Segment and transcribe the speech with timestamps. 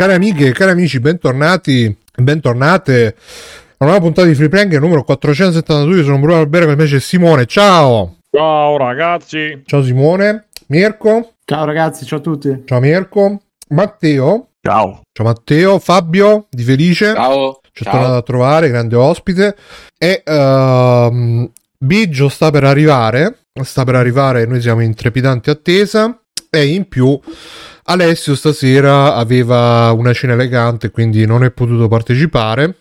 [0.00, 5.94] Cari amiche, cari amici, bentornati, bentornate a una nuova puntata di Free Prank numero 472.
[5.94, 7.44] Io sono Bruno Albergo, invece c'è Simone.
[7.44, 8.16] Ciao!
[8.30, 9.60] Ciao ragazzi!
[9.66, 10.46] Ciao Simone.
[10.68, 11.34] Mirko.
[11.44, 12.62] Ciao ragazzi, ciao a tutti.
[12.64, 13.42] Ciao Mirko.
[13.68, 14.52] Matteo.
[14.62, 15.02] Ciao.
[15.12, 15.78] Ciao Matteo.
[15.78, 17.12] Fabio di Felice.
[17.12, 17.60] Ciao.
[17.70, 19.54] Ci è tornato a trovare, grande ospite.
[19.98, 23.40] E uh, Biggio sta per arrivare.
[23.62, 26.18] Sta per arrivare, noi siamo in trepidante attesa.
[26.48, 27.20] E in più
[27.90, 32.76] Alessio stasera aveva una cena elegante, quindi non è potuto partecipare.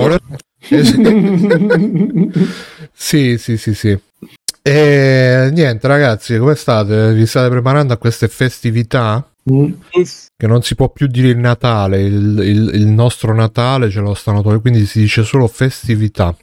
[0.00, 0.18] Ora-
[2.92, 3.98] sì, sì, sì, sì.
[4.62, 7.12] E niente, ragazzi, come state?
[7.14, 9.24] Vi state preparando a queste festività?
[9.50, 9.72] Mm.
[10.36, 14.14] Che non si può più dire il Natale, il, il- il nostro Natale ce lo
[14.14, 16.34] stanno togliendo, quindi si dice solo festività.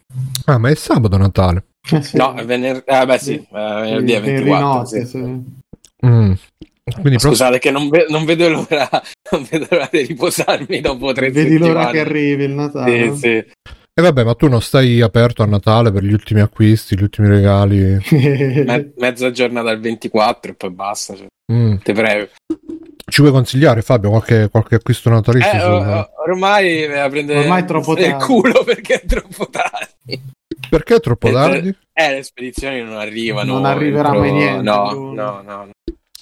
[0.45, 1.65] Ah, ma è sabato Natale.
[1.89, 2.17] Eh sì.
[2.17, 2.81] No, è venerdì.
[2.85, 4.67] Eh, beh, sì, eh, venerdì è Venerdì 24.
[4.67, 5.07] notte, sì.
[5.07, 6.05] sì.
[6.07, 6.31] Mm.
[7.01, 8.89] Quindi Scusate, che non, ve- non vedo l'ora,
[9.31, 11.91] non vedo l'ora di riposarmi dopo tre Vedi l'ora settimane.
[11.91, 13.13] che arrivi il Natale.
[13.13, 13.27] Sì, sì.
[13.99, 17.27] E vabbè, ma tu non stai aperto a Natale per gli ultimi acquisti, gli ultimi
[17.27, 17.97] regali?
[18.63, 21.15] Me- mezza giornata al 24 e poi basta.
[21.15, 21.77] Cioè, Mm.
[21.81, 22.27] te prego.
[23.09, 25.49] Ci vuoi consigliare, Fabio, qualche, qualche acquisto natalizio?
[25.51, 25.63] Eh,
[25.93, 28.23] o- ormai me la prende Ormai è troppo tardi.
[28.25, 30.21] culo perché è troppo tardi.
[30.69, 31.75] Perché è troppo Eh, tardi?
[31.93, 33.53] Eh, le spedizioni non arrivano.
[33.53, 35.41] Non arriverà entro- mai niente, No, no, no.
[35.45, 35.69] no.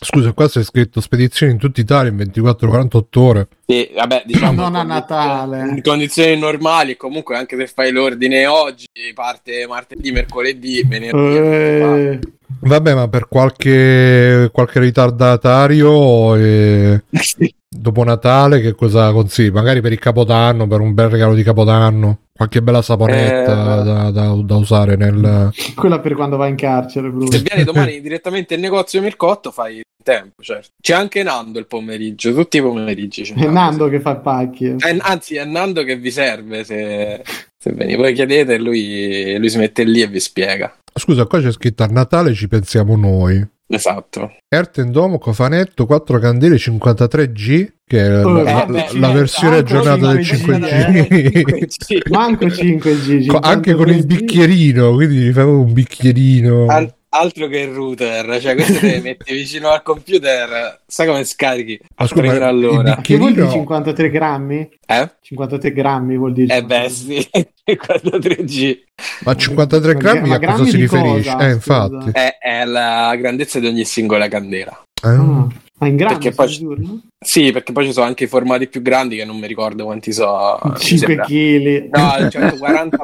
[0.06, 3.48] Scusa, qua c'è scritto spedizioni in tutta Italia in 24-48 ore.
[3.66, 5.68] Sì, vabbè, diciamo Non a in Natale.
[5.68, 11.38] In condizioni normali, comunque anche se fai l'ordine oggi, parte martedì, mercoledì, venerdì.
[11.38, 12.20] Eh,
[12.60, 17.04] Vabbè, ma per qualche, qualche ritardatario eh,
[17.78, 19.52] dopo Natale che cosa consigli?
[19.52, 23.84] Magari per il Capodanno, per un bel regalo di Capodanno, qualche bella saponetta Eh.
[23.84, 25.52] da, da- da usare nel...
[25.76, 27.32] quella per quando vai in carcere, Bruno.
[27.32, 30.70] Se vieni domani direttamente in negozio Mircotto, fai in tempo, certo.
[30.82, 33.24] C'è anche Nando il pomeriggio, tutti i pomeriggi.
[33.24, 34.66] c'è È Nando che fa pacchi.
[34.66, 37.24] Eh, anzi, è Nando che vi serve se,
[37.58, 37.96] se veni.
[37.96, 40.76] Voi chiedete e lui, lui si mette lì e vi spiega.
[40.98, 43.46] Scusa, qua c'è scritto a Natale ci pensiamo noi.
[43.68, 44.32] Esatto.
[44.48, 49.58] Erten Domo, cofanetto, 4 candele 53G, che è la, Oh, la- eh, beh, la versione
[49.58, 52.02] aggiornata del 5G, 5G.
[52.12, 53.26] Manco 5G.
[53.28, 54.06] Co- anche con il 53G.
[54.06, 56.66] bicchierino, quindi gli fai un bicchierino.
[56.68, 61.80] Al- altro che il router, cioè questo te metti vicino al computer, sai come scarichi?
[61.96, 62.98] Ah, scusa, all'ora.
[63.02, 64.70] Che vuol dire bicchierino 53 grammi?
[64.86, 65.12] Eh?
[65.22, 66.56] 53 grammi vuol dire.
[66.56, 67.28] Eh beh sì,
[67.66, 68.78] 43G
[69.24, 71.32] ma 53 Ma grammi ma a cosa si riferisce?
[71.32, 72.10] cosa, eh, infatti.
[72.12, 74.84] è, è la grandezza di ogni singola candela.
[75.04, 75.48] Eh, Ah,
[75.80, 77.02] ma in grammi Perché poi- sei sicuro, no?
[77.26, 80.12] Sì, perché poi ci sono anche i formati più grandi che non mi ricordo quanti
[80.14, 80.60] so.
[80.64, 81.90] mi 5 sembra- kg.
[81.92, 83.04] No, 140,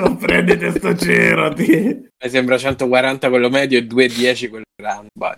[0.00, 1.66] non prendete sto cero, ti.
[1.66, 5.08] mi sembra 140 quello medio e 210 quello grande.
[5.18, 5.36] vai.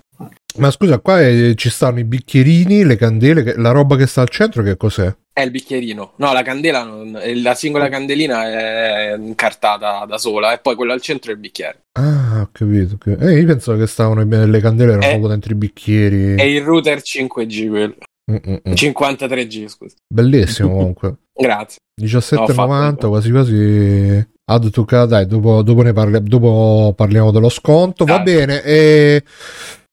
[0.59, 4.21] Ma scusa, qua eh, ci stanno i bicchierini, le candele, che- la roba che sta
[4.23, 5.15] al centro, che cos'è?
[5.33, 6.13] È il bicchierino.
[6.17, 11.01] No, la candela, non- la singola candelina è incartata da sola e poi quello al
[11.01, 11.85] centro è il bicchiere.
[11.93, 12.95] Ah, ho capito.
[12.97, 13.17] ok.
[13.21, 15.09] Eh, io pensavo che stavano le candele erano Eh.
[15.11, 16.35] proprio dentro i bicchieri.
[16.35, 17.95] È il router 5G quello.
[18.31, 18.73] Mm, mm, mm.
[18.73, 19.97] 53G, scusa.
[20.13, 21.15] Bellissimo comunque.
[21.33, 21.79] Grazie.
[22.01, 25.09] 17,90 No, quasi quasi add to cart.
[25.09, 28.05] Dai, dopo, dopo ne parli- dopo parliamo dello sconto.
[28.05, 28.63] Va bene.
[28.63, 29.23] E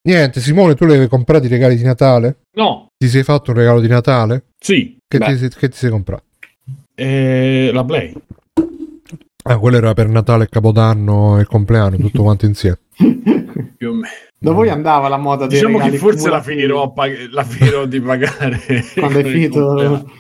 [0.08, 2.38] niente, Simone, tu le hai comprati i regali di Natale?
[2.58, 4.46] No, Ti sei fatto un regalo di Natale?
[4.60, 6.24] sì, Che, ti, sei- che ti sei comprato?
[6.96, 8.12] eh, la Play.
[9.44, 12.80] Ah, quello era per Natale, Capodanno e compleanno, tutto quanto insieme.
[13.78, 14.08] Più o meno.
[14.40, 17.44] Da voi andava la moda dei Diciamo che regali forse la finirò, a pag- la
[17.44, 18.60] finirò di pagare.
[18.96, 20.12] Quando è finito compleanno.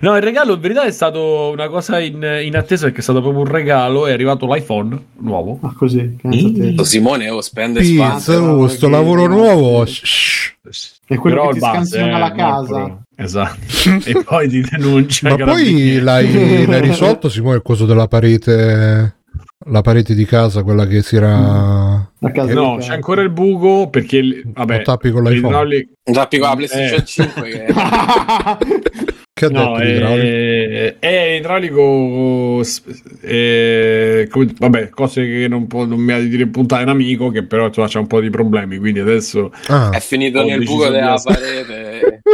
[0.00, 3.20] No, il regalo in verità è stato una cosa in, in attesa perché è stato
[3.20, 4.06] proprio un regalo.
[4.06, 5.58] È arrivato l'iPhone nuovo.
[5.62, 6.78] Ah, così, Mm.
[6.80, 8.40] Simone oh, spende Pizza, spazio.
[8.40, 9.84] no, oh, sto perché- lavoro nuovo.
[9.84, 10.50] shh.
[11.06, 12.66] È quello Però che ti base, scansiona eh, la casa.
[12.66, 13.58] proprio- Esatto.
[14.04, 15.28] e poi ti denuncia.
[15.36, 19.16] Ma poi l'hai, l'hai risolto, Simone, il coso della parete,
[19.66, 22.10] la parete di casa, quella che si era...
[22.24, 25.64] A casa No, c'è ancora il buco perché vabbè, Lo tappi con l'iPhone.
[25.64, 27.04] l'idraulico- Zappi con la PlayStation Eh.
[27.04, 27.66] 5 che
[29.34, 30.26] Che ha No, detto l'idraulico?
[30.26, 32.60] è, è idraulico.
[33.22, 37.30] eh, come- vabbè, cose che non, può, non mi ha di dire puntare un amico,
[37.30, 38.76] che però insomma, c'ha un po' di problemi.
[38.78, 41.34] Quindi adesso Ah, è finito Ho nel buco di della essere-
[41.64, 42.22] parete.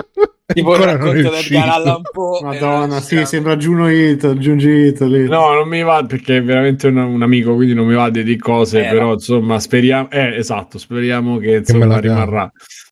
[0.51, 2.41] Tipo il è racconto del Allan Poe.
[2.43, 5.29] Madonna, Eh, sì, sembra Juno Ito, Junji Ito lì.
[5.29, 8.25] no, non mi va perché è veramente un, un amico, quindi non mi va di
[8.25, 8.87] dire cose.
[8.87, 9.13] Eh, però no.
[9.13, 10.11] insomma, speriamo.
[10.11, 12.01] Eh, esatto, speriamo che insomma cavo.
[12.01, 12.51] rimarrà.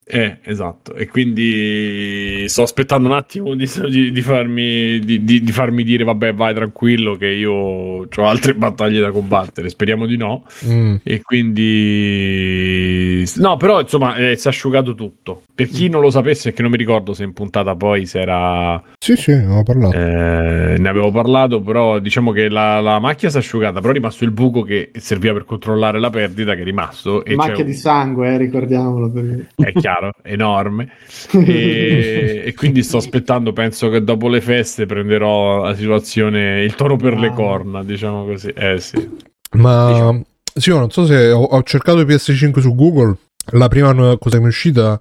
[0.09, 0.95] Eh, esatto.
[0.95, 6.05] E quindi sto aspettando un attimo di, di- di farmi, di, di- di farmi dire,
[6.05, 9.69] vabbè, vai tranquillo che io ho altre battaglie da combattere.
[9.69, 10.45] Speriamo di no.
[10.65, 10.97] Mm.
[11.03, 13.25] E quindi...
[13.37, 15.43] No, però insomma eh, si è asciugato tutto.
[15.55, 18.19] Per chi non lo sapesse e che non mi ricordo se in puntata poi si
[18.19, 18.81] era...
[18.99, 19.97] Sì, sì, ne ho parlato.
[19.97, 23.95] eh, ne avevo parlato, però diciamo che la, la macchia si è asciugata, però è
[23.97, 27.25] rimasto il buco che serviva per controllare la perdita che è rimasto.
[27.25, 29.11] E Macchia c'è di un- sangue, eh, ricordiamolo.
[29.11, 30.91] perché- è chiaro, enorme.
[31.47, 36.97] E, e quindi sto aspettando, penso che dopo le feste prenderò la situazione, il toro
[36.97, 38.49] per le corna, diciamo così.
[38.49, 39.09] Eh sì.
[39.53, 40.25] Ma diciamo.
[40.55, 43.17] sì, io non so se ho, ho cercato il PS5 su Google.
[43.53, 45.01] La prima cosa che mi è uscita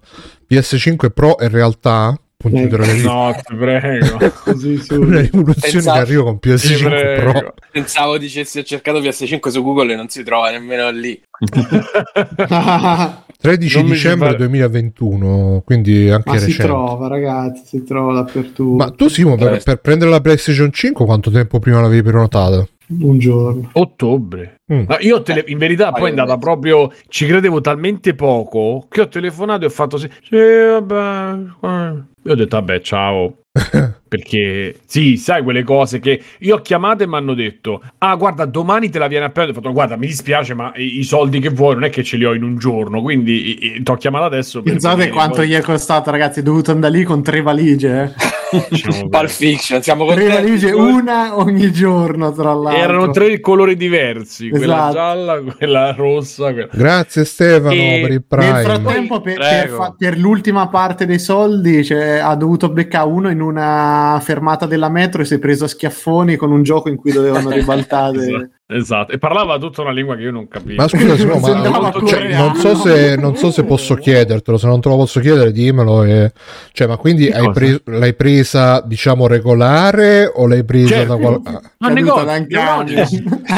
[0.50, 2.18] PS5 Pro in realtà.
[2.44, 4.18] No, ti prego.
[4.44, 5.02] Così su.
[5.02, 7.32] Una rivoluzione Pensavo- che arriva con Ti PS5 prego.
[7.32, 7.54] Pro.
[7.72, 11.20] Pensavo dicessi ho cercato PS5 su Google e non si trova nemmeno lì.
[13.46, 16.64] 13 Non mi dicembre pare- 2021, quindi anche Ma si recente.
[16.68, 18.76] trova, ragazzi, si trova dappertutto.
[18.76, 19.60] Ma tu Simo, per, Eh.
[19.64, 22.68] per prendere la PlayStation 5 quanto tempo prima l'avevi prenotata?
[23.00, 23.70] Un giorno.
[23.74, 24.58] Ottobre.
[24.72, 24.84] Mm.
[24.88, 26.92] No, io tele- in verità poi è andata proprio.
[27.08, 30.08] Ci credevo talmente poco che ho telefonato e ho fatto sì.
[30.22, 31.34] sì, vabbè.
[31.62, 32.04] eh.
[32.24, 33.38] Io ho detto, vabbè, ciao.
[34.08, 38.46] Perché sì, sai quelle cose che io ho chiamato e mi hanno detto: Ah, guarda,
[38.46, 39.58] domani te la viene a prendere.
[39.58, 42.18] Ho fatto, guarda, mi dispiace, ma i, i soldi che vuoi non è che ce
[42.18, 43.02] li ho in un giorno.
[43.02, 44.62] Quindi ti ho chiamato adesso.
[44.62, 46.40] Pensate quanto poi- gli è costato, ragazzi.
[46.42, 48.04] È dovuto andare lì con tre valigie.
[48.04, 48.34] eh.
[48.70, 52.82] diciamo, Pulp Fiction, siamo Tre valigie, una ogni giorno, tra l'altro.
[52.82, 54.94] Erano tre colori diversi: quella Esatto.
[54.94, 56.54] gialla, quella rossa.
[56.54, 56.70] Quella...
[56.72, 58.62] Grazie Stefano E per il Nel Prime.
[58.62, 63.42] frattempo, per, per fa- per l'ultima parte dei soldi, cioè, ha dovuto beccare uno in
[63.46, 67.12] una fermata della metro e si è preso a schiaffoni con un gioco in cui
[67.12, 68.18] dovevano ribaltare.
[68.18, 69.12] Esatto, esatto.
[69.14, 70.82] E parlava tutta una lingua che io non capivo.
[70.82, 74.82] Ma scusa, Simo, ma cioè, non, so se, non so se posso chiedertelo, se non
[74.82, 76.04] te lo posso chiedere dimmelo.
[76.04, 76.32] E...
[76.72, 81.16] Cioè, ma quindi preso- l'hai presa, diciamo, regolare o l'hai presa Certo.
[81.16, 81.62] da, qual- ah,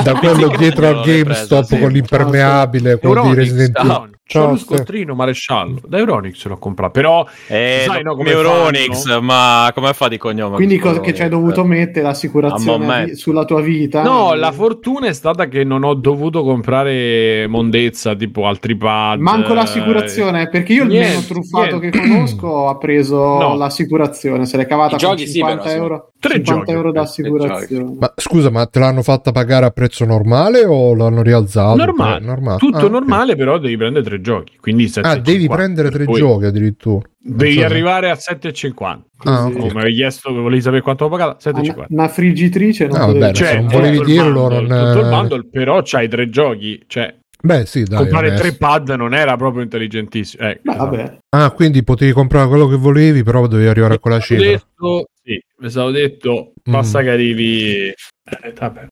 [0.03, 1.79] da quello dietro al GameStop presa, sì.
[1.79, 4.15] con l'impermeabile, quello di Resident Evil?
[4.29, 9.05] C'ho Ciao, lo scontrino maresciallo da Euronics l'ho comprato però Eh, sai no, come Euronix,
[9.05, 9.21] fanno?
[9.21, 10.55] ma come fa di cognome?
[10.55, 11.53] Quindi cosa che ci hai Euronix?
[11.55, 13.15] dovuto mettere l'assicurazione momento.
[13.15, 14.03] sulla tua vita?
[14.03, 19.51] no la fortuna è stata che non ho dovuto comprare mondezza tipo altri pad Manco
[19.51, 21.89] eh, l'assicurazione, perché io il niente, meno truffato niente.
[21.89, 23.55] che conosco ha preso No.
[23.55, 26.91] l'assicurazione, se l'è cavata I con giochi sì, 50 però, euro, Tre 50 giochi, euro
[26.91, 27.95] tre d'assicurazione.
[27.99, 31.75] Ma scusa, ma te l'hanno fatta pagare a prezzo normale o l'hanno rialzato?
[31.75, 32.57] normale, Eh, normale.
[32.57, 35.19] tutto Ah, normale però devi prendere tre giochi quindi Ah, 7,50.
[35.21, 37.07] devi prendere tre Poi giochi addirittura.
[37.17, 39.53] devi so se- arrivare a 7,50 Ah, Così.
[39.55, 39.67] ok.
[39.67, 43.33] come avevi chiesto volevi sapere quanto ho pagato Una, 7,50 una friggitrice non Ah, vabbè,
[43.33, 46.83] cioè, non tutto volevi il dirlo, bundle, non- tutto il bundle, però c'hai tre giochi
[46.87, 47.99] cioè Beh, sì, dai.
[47.99, 50.83] comprare tre pad non era proprio intelligentissimo Beh, esatto.
[50.89, 51.17] vabbè.
[51.29, 54.43] Ah, quindi potevi comprare quello che volevi, però dovevi arrivare a quella cifra.
[54.43, 57.03] detto, sì, mi stavo detto, basta Mm.
[57.03, 57.73] che arrivi.
[57.89, 58.87] Eh, vabbè.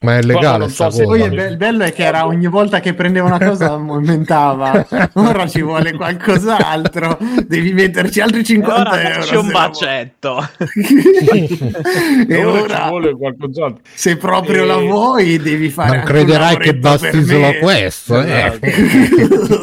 [0.00, 1.16] Ma è legale sta so se- cosa.
[1.18, 4.86] Poi il, be- il bello è che era ogni volta che prendeva una cosa aumentava.
[5.14, 7.18] Ora ci vuole qualcos'altro.
[7.46, 9.22] Devi metterci altri 50 Ora euro.
[9.22, 10.48] se un bacetto.
[12.28, 13.80] e ora, ora, ci vuole qualcos'altro.
[13.94, 15.96] se proprio Eh, la vuoi, devi fare.
[15.96, 18.20] Non crederai che basti solo questo.
[18.20, 18.58] eh.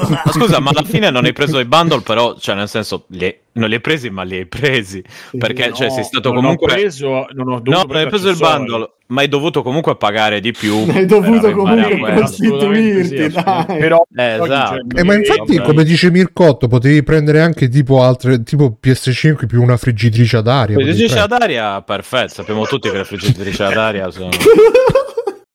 [0.10, 3.26] Ma scusa, ma alla fine non hai preso i bundle, però, cioè, nel senso, li
[3.26, 5.04] hai- non li hai presi, ma li hai presi.
[5.38, 6.72] Perché, No, cioè, sei stato non comunque.
[6.72, 10.40] Ho preso, non ho No, non hai preso il bundle, ma hai dovuto comunque pagare
[10.40, 10.86] di più.
[10.90, 13.40] Hai dovuto comunque assolutamente sì.
[13.68, 14.78] Però, Eh, esatto.
[14.96, 15.68] Eh, ma infatti, vabbè.
[15.68, 20.76] come dice Mircotto, potevi prendere anche tipo altre, tipo PS5 più una friggitrice ad aria.
[20.76, 22.34] Friggitrice ad aria, perfetto.
[22.34, 24.30] Sappiamo tutti che le friggitrici ad aria sono.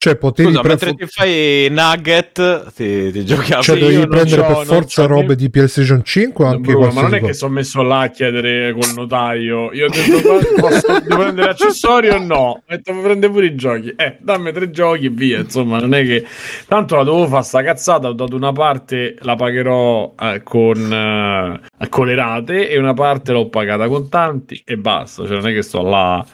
[0.08, 4.42] Cioè, potevi Scusa, pre- mentre ti fai Nugget, ti, ti giochi a cioè, dovevi prendere
[4.42, 7.82] per forza robe di PlayStation 5 o anche Bruno, ma non è che sono messo
[7.82, 9.72] là a chiedere col notaio.
[9.72, 10.38] Io ho detto "Qua
[10.68, 12.36] posso devo prendere accessori o no?
[12.36, 13.92] Ho detto "Mi prende pure i giochi.
[13.96, 15.38] Eh, dammi tre giochi e via.
[15.40, 16.24] Insomma, non è che
[16.66, 18.08] tanto la dovevo fare sta cazzata.
[18.08, 23.32] Ho dato una parte, la pagherò eh, con, eh, con le rate, e una parte
[23.32, 25.26] l'ho pagata con tanti e basta.
[25.26, 26.24] Cioè, non è che sto là.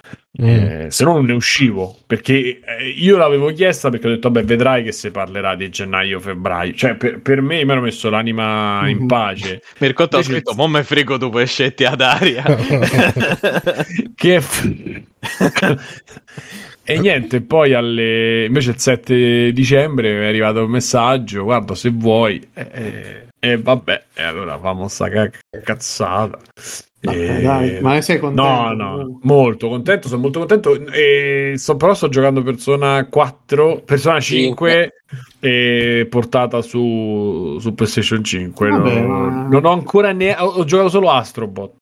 [0.43, 0.45] Mm.
[0.49, 4.45] Eh, se no non ne uscivo perché eh, io l'avevo chiesta perché ho detto vabbè
[4.45, 8.83] vedrai che si parlerà di gennaio febbraio cioè per, per me mi hanno messo l'anima
[8.89, 9.07] in Mhm.
[9.07, 12.43] pace Mircotto ha Invece- scritto: Mo me frigo tu pescetti ad aria.
[14.17, 15.03] che f-
[16.83, 22.45] e niente poi alle invece il 7 dicembre è arrivato un messaggio guarda se vuoi
[22.53, 25.31] e, e- e vabbè e allora famo sta ca-
[25.63, 26.39] cazzata
[27.13, 28.49] E- dai, ma ne sei contento?
[28.51, 30.87] No, no, molto contento, sono molto contento.
[30.87, 34.93] E sto, però sto giocando Persona 4, Persona 5
[35.41, 38.69] e portata su, su PlayStation 5.
[38.71, 41.73] Vabbè, non, ma- non ho ancora ne ho, ho giocato solo Astrobot.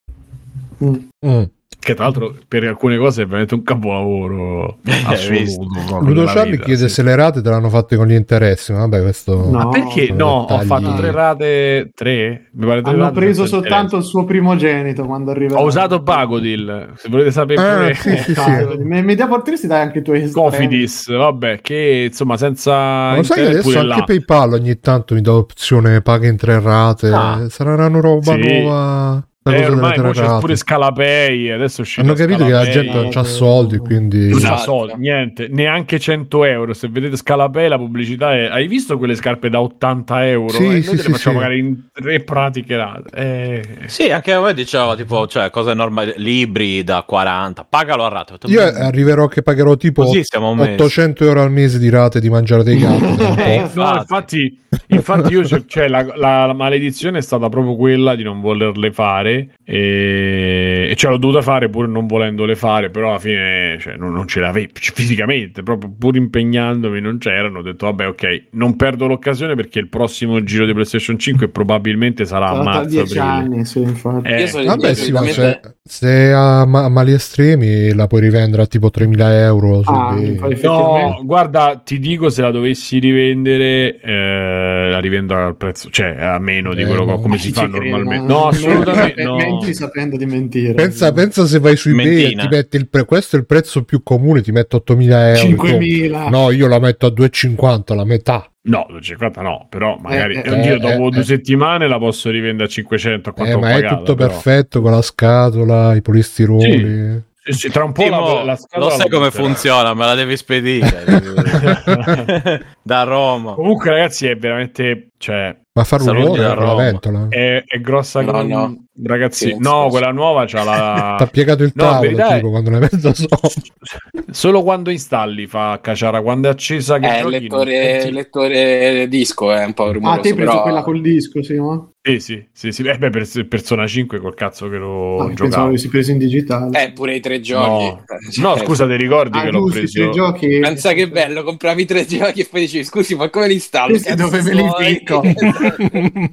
[0.85, 0.95] Mm.
[1.27, 1.43] Mm.
[1.85, 5.67] Che tra l'altro per alcune cose è veramente un capolavoro assoluto.
[5.89, 6.95] proprio Ludo vita, chiede sì.
[6.95, 8.73] se le rate te l'hanno fatte con gli interessi.
[8.73, 9.37] ma Vabbè, questo.
[9.37, 9.51] No.
[9.51, 10.27] Ma perché no?
[10.27, 10.67] Ho dettagli.
[10.69, 12.51] fatto tre rate, tre?
[12.53, 15.59] Mi pare tre Hanno rate preso soltanto il suo primogenito quando arriva.
[15.59, 18.77] Ho usato Pagodil, se volete sapere Ah, pure sì, sì, sì.
[18.83, 23.69] Media potresti dare anche i tuoi Cofidis, vabbè, che insomma senza Ma lo sai adesso
[23.77, 24.03] anche là.
[24.05, 27.09] PayPal ogni tanto mi dà opzione paga in tre rate.
[27.09, 27.45] Ah.
[27.49, 28.61] Sarà una roba Sì.
[28.61, 29.27] nuova.
[29.45, 33.79] Eh, ormai tre c'è pure Scalapay, adesso Hanno capito che la gente non c'ha soldi,
[33.79, 34.29] quindi.
[34.29, 34.63] Non c'ha Esatto.
[34.63, 36.73] soldi, niente, neanche 100 euro.
[36.75, 38.45] Se vedete Scalapay, la pubblicità è.
[38.45, 40.51] Hai visto quelle scarpe da 80 euro?
[40.51, 41.43] Sì, Eh, noi sì, te le sì, facciamo sì.
[41.43, 43.01] magari in tre pratiche.
[43.13, 48.09] Eh, Sì, anche a me diceva tipo, cioè, cose normali, libri da 40, pagalo a
[48.11, 48.35] rate.
[48.47, 52.21] Io "Mm, arriverò che pagherò tipo Così siamo messi." 800 euro al mese di rate
[52.21, 53.01] di mangiare dei gatti.
[53.17, 53.35] po'.
[53.43, 54.57] Eh, No, infatti,
[54.89, 59.31] infatti io cioè, la, la- la maledizione è stata proprio quella di non volerle fare
[59.65, 64.13] e, e ce l'ho dovuta fare pur non volendole fare, però alla fine cioè, non,
[64.13, 68.77] non ce l'avevo cioè, fisicamente, proprio pur impegnandomi non c'erano, ho detto vabbè ok, non
[68.77, 72.89] perdo l'occasione perché il prossimo giro di PlayStation 5 probabilmente sarà a marzo.
[72.89, 73.21] 10 aprile.
[73.55, 74.29] anni, sì, infatti.
[74.29, 78.63] Eh, Io sono Vabbè, sì, ma se, se ha ma- mali estremi la puoi rivendere
[78.63, 79.81] a tipo 3000 euro.
[79.85, 85.91] Ah, poi- No, guarda, ti dico se la dovessi rivendere, eh, la rivendo al prezzo,
[85.91, 87.19] cioè a meno di Eh, quello che- no.
[87.21, 88.27] come Chi si fa normalmente.
[88.27, 89.37] No, assolutamente no.
[89.37, 90.75] Menti sapendo di mentire.
[90.75, 92.43] Pensa, pensa se vai su eBay Mentina.
[92.43, 95.65] e ti metti il pre- questo è il prezzo più comune, ti metto 8000 euro.
[95.65, 96.29] 5.000.
[96.31, 98.47] No, io la metto a 2,50 la metà.
[98.65, 101.25] No, 250 no, però magari Eh, eh, oddio, eh, dopo eh, due eh.
[101.25, 104.29] settimane la posso rivendere a 500 a quanto Eh, ma è tutto però.
[104.29, 107.21] perfetto con la scatola, i polistiroli.
[107.45, 110.15] Sì, sì, tra un po' Timo, la, la scatola lo sai come funziona, me la
[110.15, 111.05] devi spedire.
[112.83, 113.55] da Roma.
[113.55, 116.75] Comunque ragazzi è veramente cioè Ma fa rumore con la Roma.
[116.75, 117.29] ventola.
[117.29, 118.85] è, è grossa No, come no.
[119.05, 119.49] ragazzi.
[119.51, 122.71] Sì, no, quella nuova c'ha la T'ha piegato il No, tavolo verità è- tipo quando
[122.71, 123.27] ne mezzo so.
[124.31, 129.09] Solo quando installi fa cacciara, quando è accesa che Eh, il giochi, lettore, il lettore
[129.09, 130.63] disco è un po' rumoroso, Ah, te hai preso però...
[130.63, 131.93] quella col disco, sì, no?
[132.05, 132.83] Sì, sì, sì, sì.
[132.83, 135.67] Eh, beh, per Persona 5 col cazzo che lo Ah, pensavo giocavo.
[135.69, 136.83] avessi preso in digitale.
[136.85, 137.85] Eh, pure i tre giochi.
[137.85, 138.05] No.
[138.09, 140.03] Eh, no, scusa, ti ricordi ah, che l'ho giusto, i preso?
[140.03, 140.59] tre giochi.
[140.59, 143.91] Pensa che bello, compravi tre giochi e poi dicevi, scusi, ma come li installo?
[143.91, 146.33] Questi dove me li suoi?" Picco?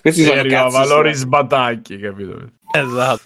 [0.00, 1.24] Questi sono arrivava Loris.
[1.24, 2.50] Batacchi, capito?
[2.70, 3.22] Esatto.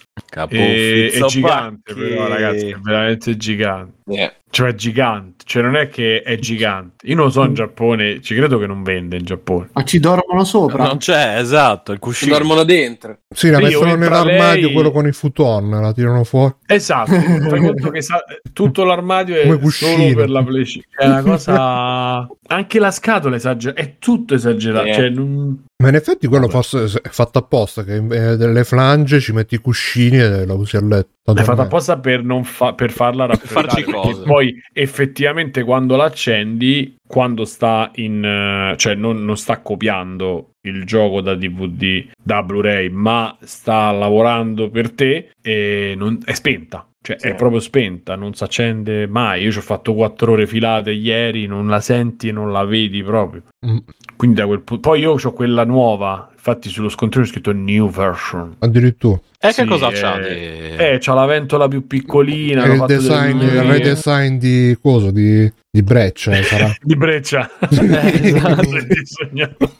[0.49, 2.07] E, è gigante, Pacchi.
[2.07, 3.91] però, ragazzi, è veramente gigante.
[4.05, 5.43] Eh, Cioè, gigante.
[5.45, 7.05] Cioè, non è che è gigante.
[7.07, 9.69] Io non lo so in Giappone, ci credo che non vende in Giappone.
[9.73, 10.85] Ma ci dormono sopra.
[10.85, 12.33] Non c'è, esatto, il ci cuscino.
[12.37, 13.19] dormono dentro.
[13.33, 16.53] Sì, la mettono nell'armadio lei- quello con il futon, la tirano fuori.
[16.65, 18.23] Esatto, fai conto che sa-
[18.53, 20.83] tutto l'armadio è solo per la PlayStation.
[20.95, 22.27] È una cosa.
[22.47, 24.87] Anche la scatola è esagerata, è tutto esagerato.
[24.87, 24.93] Eh.
[24.93, 26.61] Cioè, non- Ma in effetti quello Vabbè.
[26.63, 30.81] forse è fatto apposta, che delle flange ci metti i cuscini e la usi a
[30.81, 31.11] letto.
[31.25, 31.65] Fatto ormai.
[31.65, 33.83] apposta per, non fa- per farla raffreddare.
[33.83, 34.23] cose.
[34.23, 38.23] Poi effettivamente quando l'accendi, quando sta in...
[38.23, 44.69] eh, cioè non, non sta copiando il gioco da DVD, da Blu-ray, ma sta lavorando
[44.69, 46.87] per te e non- è spenta.
[47.01, 47.27] Cioè Sì.
[47.27, 49.43] è proprio spenta, non si accende mai.
[49.43, 53.03] Io ci ho fatto quattro ore filate ieri, non la senti e non la vedi
[53.03, 53.43] proprio.
[53.65, 53.77] Mm.
[54.15, 54.89] Quindi da quel punto...
[54.89, 58.57] Poi io ho quella nuova, infatti sullo scontrino è scritto New Version.
[58.59, 59.17] Addirittura.
[59.39, 60.75] E Sì, che cosa eh, c'ha di...
[60.75, 62.65] Eh, c'ha la ventola più piccolina.
[62.65, 66.75] Il design, il redesign di coso, di, di breccia sarà.
[66.83, 67.49] di breccia.
[67.63, 68.61] esatto.
[68.87, 69.71] Disegnato.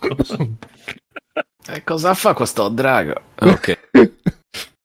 [1.70, 3.14] E cosa fa questo drago?
[3.40, 3.80] Ok.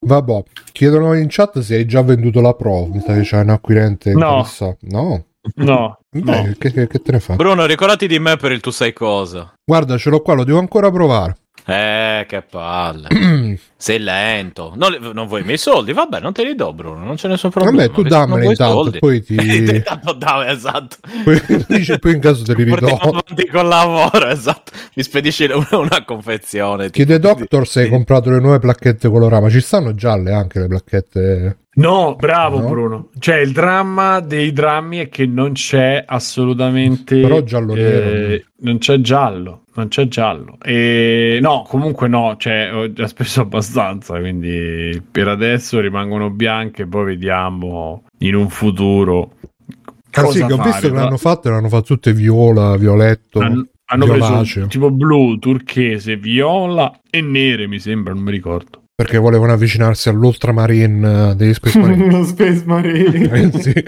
[0.01, 0.43] Vabbè,
[0.73, 4.15] chiedono in chat se hai già venduto la Pro, mi sa che c'è un acquirente
[4.15, 4.45] No.
[4.81, 5.27] No.
[5.55, 6.55] no, Beh, no.
[6.59, 7.35] che, che- che te ne fa?
[7.37, 9.53] Bruno, ricordati di me per il tu sai cosa.
[9.65, 11.37] Guarda, ce l'ho qua, lo devo ancora provare.
[11.65, 13.09] Eh, che palle.
[13.77, 14.73] Sei lento.
[14.75, 15.93] Non, non vuoi i miei soldi?
[15.93, 17.05] Vabbè, non te li do, Bruno.
[17.05, 17.77] Non c'è nessun problema.
[17.77, 19.35] Vabbè, tu dammeli intanto, soldi- poi ti...
[19.35, 20.97] Intanto dammi, esatto.
[21.25, 22.97] poi, dici, poi in caso te li ridò.
[22.97, 24.73] avanti col lavoro, esatto.
[24.95, 26.91] Mi spedisci una, una confezione.
[26.91, 27.35] Chiede tipo.
[27.35, 29.49] Doctor se hai comprato le nuove placchette colorama.
[29.49, 31.59] Ci stanno gialle anche le placchette.
[31.79, 32.69] No, bravo No?
[32.69, 33.09] Bruno.
[33.19, 37.21] Cioè, il dramma dei drammi è che non c'è assolutamente.
[37.21, 38.09] Però giallo nero.
[38.09, 40.59] eh, non c'è giallo, non c'è giallo.
[40.61, 44.19] E no, comunque no, cioè, ho già speso abbastanza.
[44.19, 46.87] Quindi per adesso rimangono bianche.
[46.87, 49.33] Poi vediamo in un futuro.
[50.11, 53.39] Ah, che ho visto che l'hanno fatto, l'hanno fatto tutte viola, violetto.
[53.39, 54.43] Hanno, hanno violaceo.
[54.43, 58.83] preso tipo blu, turchese, viola e nere, mi sembra, non mi ricordo.
[58.99, 62.11] Perché volevano avvicinarsi all'ultramarine eh, degli Space Marine.
[62.11, 63.29] Lo Space Marine.
[63.31, 63.85] Eh, sì.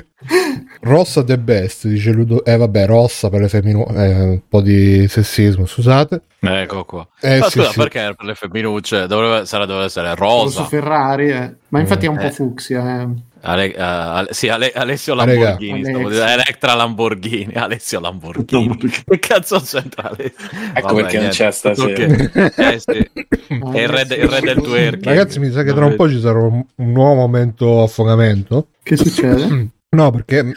[0.83, 2.45] Rossa the best, dice Ludo.
[2.45, 6.23] Eh vabbè, rossa per le femminili, eh, un po' di sessismo, scusate.
[6.39, 7.09] Ecco qua.
[7.21, 7.79] Eh, Ma sì, scusa, sì.
[7.79, 10.65] perché per le femminucce dovrebbe, sarà, dovrebbe essere Rosso rosa?
[10.67, 11.55] Ferrari, eh.
[11.69, 12.31] ma infatti è un po' Eh.
[12.31, 13.01] fucsia.
[13.01, 13.09] Eh.
[13.43, 15.15] Ale- eh, Ale- sì, Ale- Alessio.
[15.15, 16.11] Lamborghini, dicendo.
[16.11, 18.77] Electra Lamborghini, Alessio Lamborghini.
[19.05, 20.49] che cazzo c'entra Alessio?
[20.75, 21.89] Ecco perché non c'è stasera.
[22.15, 22.53] Ok.
[22.57, 23.11] Eh sì,
[23.73, 25.05] è il re, il re del twerking.
[25.05, 28.69] Ragazzi, mi sa che tra un po' ci sarà un, un nuovo momento affogamento.
[28.83, 29.69] Che succede?
[29.93, 30.45] No, perché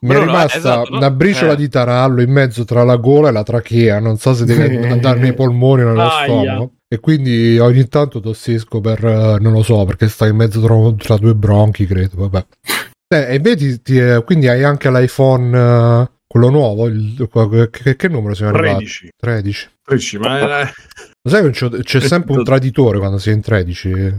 [0.00, 0.96] mi è rimasta eh, esatto, no?
[0.98, 1.56] una briciola Eh.
[1.56, 4.00] di tarallo in mezzo tra la gola e la trachea.
[4.00, 4.88] Non so se deve Eh.
[4.90, 6.24] andare nei polmoni o nello Aia.
[6.24, 6.72] stomaco.
[6.88, 10.76] E quindi ogni tanto tossisco per eh, non lo so, perché sta in mezzo tra,
[10.96, 12.28] tra due bronchi, credo.
[12.28, 12.46] Vabbè.
[13.08, 16.86] Eh, e vedi, ti- eh, quindi hai anche l'iPhone, eh, quello nuovo.
[16.86, 17.28] il-
[17.70, 18.84] che, che numero siamo arrivati?
[18.84, 19.08] 13.
[19.16, 19.68] 13.
[19.82, 20.72] 13, ma eh,
[21.22, 24.14] Lo sai che c'è, c'è sempre un traditore quando sei in 13?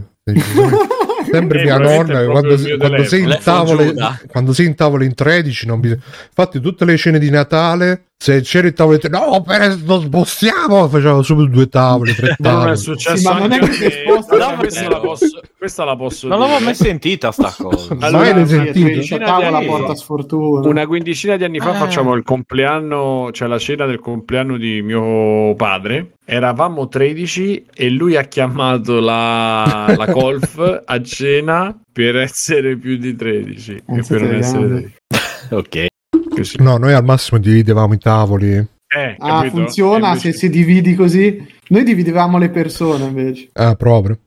[1.30, 3.94] Sempre Eh, mia nonna quando, si- quando sei in tavole,
[4.28, 6.00] quando sei in tavole in 13 non bisogna...
[6.28, 10.00] infatti tutte le scene di Natale se c'era il tavolo in 13 no per non
[10.02, 13.58] spostiamo facevamo subito due tavole tre ma non è tavole successo Sì, ma non è
[13.60, 17.94] che sposta da questa, la posso, questa la posso Non l'avevo mai sentita sta cosa.
[17.98, 18.78] Mai Allora, l'hai Sì, sentito?
[18.78, 20.68] a 13 a tavola porta sfortuna.
[20.68, 21.74] Una quindicina di anni fa Ah.
[21.74, 26.12] facciamo il compleanno, cioè la cena del compleanno di mio padre.
[26.24, 33.16] Eravamo 13 e lui ha chiamato la, la golf a cena per essere più di
[33.16, 34.92] 13 e per non essere grandi.
[35.08, 35.48] 13.
[35.54, 35.86] ok.
[36.34, 36.56] Così.
[36.62, 41.44] no noi al massimo dividevamo i tavoli Eh, Ah, funziona Invece- se si dividi così.
[41.70, 43.48] Noi dividevamo le persone invece.
[43.54, 44.18] ah proprio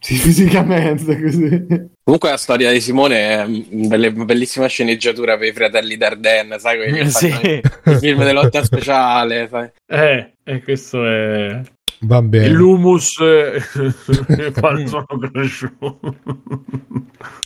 [0.00, 1.66] Sì, fisicamente così.
[2.02, 6.76] Comunque la storia di Simone è una belle- bellissima sceneggiatura per i fratelli Darden, sai?
[6.78, 7.30] quelli che Sì.
[7.30, 9.70] fanno Il film di lotta speciale, sai?
[9.86, 11.60] Eh, e questo è
[12.02, 15.98] va bene l'humus eh, quale sono cresciuto.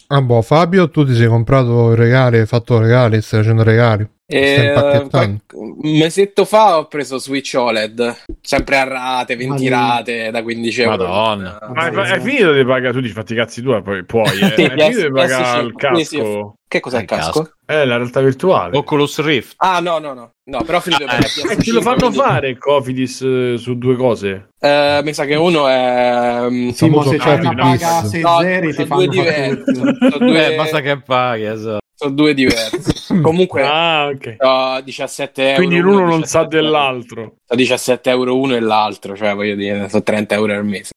[0.08, 4.08] ah, boh, Fabio tu ti sei comprato i regali hai fatto regali stai facendo regali
[4.26, 10.42] E, qual- un mesetto fa ho preso Switch OLED, sempre a rate, 20 rate da
[10.42, 10.96] 15 euro.
[10.96, 11.58] Madonna.
[11.74, 12.94] Ma hai, hai finito di pagare?
[12.94, 14.24] Tu dici fatti i cazzi tua, poi puoi.
[14.40, 14.54] Eh.
[14.56, 15.98] Sì, hai finito di pagare yes, il sì, casco?
[15.98, 16.42] sì, sì.
[16.74, 17.42] Che cos'è il casco?
[17.42, 17.54] casco.
[17.66, 18.76] Eh, la realtà virtuale.
[18.76, 19.54] Oculus Rift.
[19.58, 20.30] Ah, no, no, no.
[20.50, 23.54] No, però finito per Eh, E PS5, ce lo fanno quindi- fare il Cofidis eh,
[23.58, 24.48] su due cose.
[24.58, 26.46] Eh, mi sa che uno è...
[26.50, 28.10] mm, Simo, famoso se c'è una paga a Bis.
[28.10, 29.74] 6 No, zeri ti sono fanno due fare diversi.
[30.10, 31.78] Sono due, Eh, basta che paghi, esatto.
[31.94, 32.92] sono due diversi.
[33.22, 34.36] Comunque, Ah, ok.
[34.40, 35.54] ho 17 euro.
[35.56, 36.62] Quindi uno, l'uno non sa 17 euro.
[36.66, 37.34] dell'altro.
[37.44, 40.90] Sto 17 euro uno e l'altro, cioè voglio dire, sono 30 euro al mese.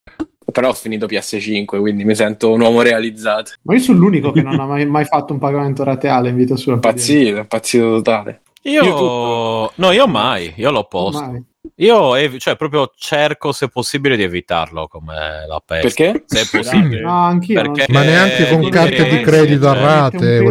[0.58, 3.52] Però ho finito PS5, quindi mi sento un uomo realizzato.
[3.62, 6.56] Ma io sono l'unico che non ha mai, mai fatto un pagamento rateale in vita
[6.56, 6.74] sua.
[6.74, 8.42] Impazzito, impazzito totale.
[8.64, 9.74] Io, YouTube.
[9.76, 11.22] no, io mai, io l'ho posto.
[11.24, 11.44] Mai.
[11.76, 16.12] Io ev- cioè, proprio cerco se possibile di evitarlo come la peste.
[16.12, 16.24] Perché?
[16.26, 17.02] Se è possibile.
[17.02, 17.62] No, anch'io.
[17.62, 20.50] non- Perché- ma neanche con carte di credito a sì, rate là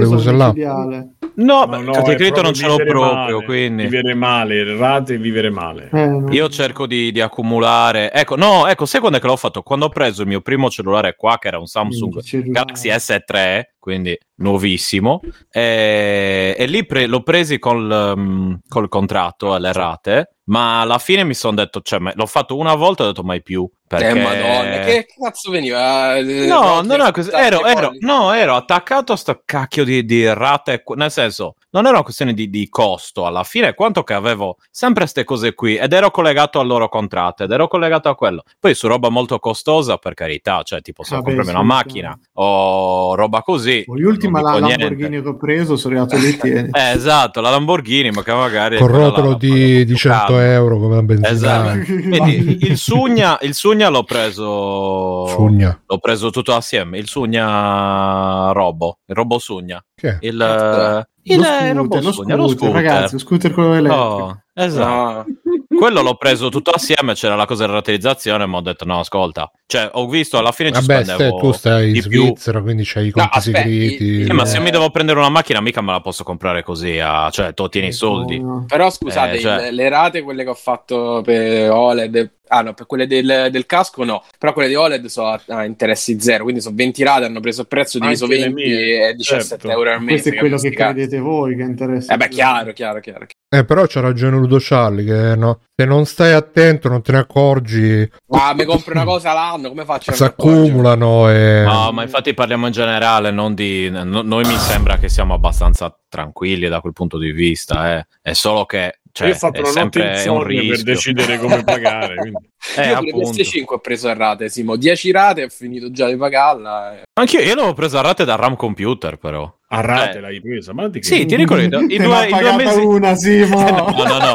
[0.53, 1.09] micidiale.
[1.37, 3.45] No, Ma beh, no, carte di credito non ce l'ho proprio, male.
[3.45, 5.91] quindi Vivere male, rate e vivere male.
[5.93, 6.33] Eh, no.
[6.33, 8.11] io cerco di, di accumulare.
[8.13, 9.63] Ecco, no, ecco, sai quando è che l'ho fatto?
[9.63, 12.21] Quando ho preso il mio primo cellulare qua, che era un Samsung.
[12.51, 19.73] Galaxy S3, quindi nuovissimo, e, e lì pre- l'ho presi col, um, col contratto alle
[19.73, 23.23] rate, ma alla fine mi sono detto, cioè, l'ho fatto una volta e ho detto
[23.23, 23.65] mai più.
[23.89, 24.09] Perché...
[24.09, 26.17] Eh, madonna, che cazzo veniva?
[26.17, 27.31] Eh, No, è così.
[27.31, 30.83] tante Ero, ero- no, ero attaccato a sto cacchio di, di rate.
[30.97, 35.03] Nel senso, non era una questione di, di costo alla fine, quanto che avevo sempre
[35.03, 38.43] queste cose qui ed ero collegato al loro contratto ed ero collegato a quello.
[38.59, 41.67] Poi su roba molto costosa, per carità, cioè tipo se Vabbè, comprarmi sì, una sì.
[41.85, 43.85] macchina o roba così.
[43.87, 45.23] L'ultima la Lamborghini niente.
[45.23, 46.71] che ho preso sono arrivato lì tieni.
[46.73, 48.79] Eh, esatto, la Lamborghini, ma che magari.
[48.79, 50.39] con là rotolo la di, di più 100 caro.
[50.41, 51.85] euro come una benzina Esatto.
[51.85, 55.27] Quindi il Sugna, il Sugna l'ho preso.
[55.29, 56.99] Sugna L'ho preso tutto assieme.
[56.99, 59.85] Il Sugna Robo, il Robo Sugna.
[59.95, 61.09] che Il, Cazzo.
[61.23, 62.73] il, lo il scooter, Robo lo Sugna, lo scooter, scooter.
[62.73, 64.03] ragazzi, lo scooter quello elettrico.
[64.05, 65.29] Oh, esatto.
[65.29, 65.37] No.
[65.77, 69.51] Quello l'ho preso tutto assieme, c'era la cosa della rateizzazione, ma ho detto no, ascolta.
[69.67, 72.23] Cioè, ho visto alla fine ci vabbè spendevo tu stai in di più.
[72.25, 74.61] Svizzera quindi c'hai i conti aspetta, segreti Eh, ma se Eh.
[74.61, 76.99] mi devo prendere una macchina, mica me la posso comprare così.
[76.99, 78.41] a- Cioè, tu tieni i soldi.
[78.41, 78.65] No, no.
[78.67, 82.87] Però scusate, Eh, cioè- le, rate, quelle che ho fatto per OLED, ah no, per
[82.87, 86.61] quelle del, del casco no, però quelle di OLED sono a, a interessi zero, quindi
[86.63, 89.71] sono 20 rate, hanno preso il prezzo diviso Anche le 20 mie, e 17 certo.
[89.71, 90.13] euro al mese.
[90.23, 92.15] Questo è quello che credete voi che interessa.
[92.15, 93.27] Eh beh, chiaro, chiaro, chiaro.
[93.49, 97.19] Eh però c'ha ragione Ludo Charlie che no, se non stai attento non te ne
[97.19, 100.11] accorgi Ma mi compro una cosa l'anno, come faccio?
[100.11, 103.89] a si accumulano e No, ma infatti parliamo in generale, non di...
[103.91, 108.07] no- noi mi sembra che siamo abbastanza tranquilli da quel punto di vista, eh.
[108.21, 110.93] È solo che cioè, Io ho fatto è una notte sempre un insonne per rischio.
[110.93, 112.15] decidere come pagare.
[112.21, 112.51] quindi.
[112.77, 113.31] Eh, Io appunto.
[113.31, 114.77] PS5 ho preso a rate, Simo.
[114.77, 117.01] 10 rate, ho finito già di pagarla.
[117.15, 119.51] Anch'io io l'avevo presa a rate da RAM computer, però.
[119.69, 120.21] A rate Eh.
[120.21, 120.73] l'hai presa?
[120.73, 121.07] Ma di che?
[121.07, 121.65] Sì, ti ricordi?
[121.93, 122.79] I Te due, i due mesi.
[122.79, 123.59] una, Simo.
[123.97, 124.35] No, no, no.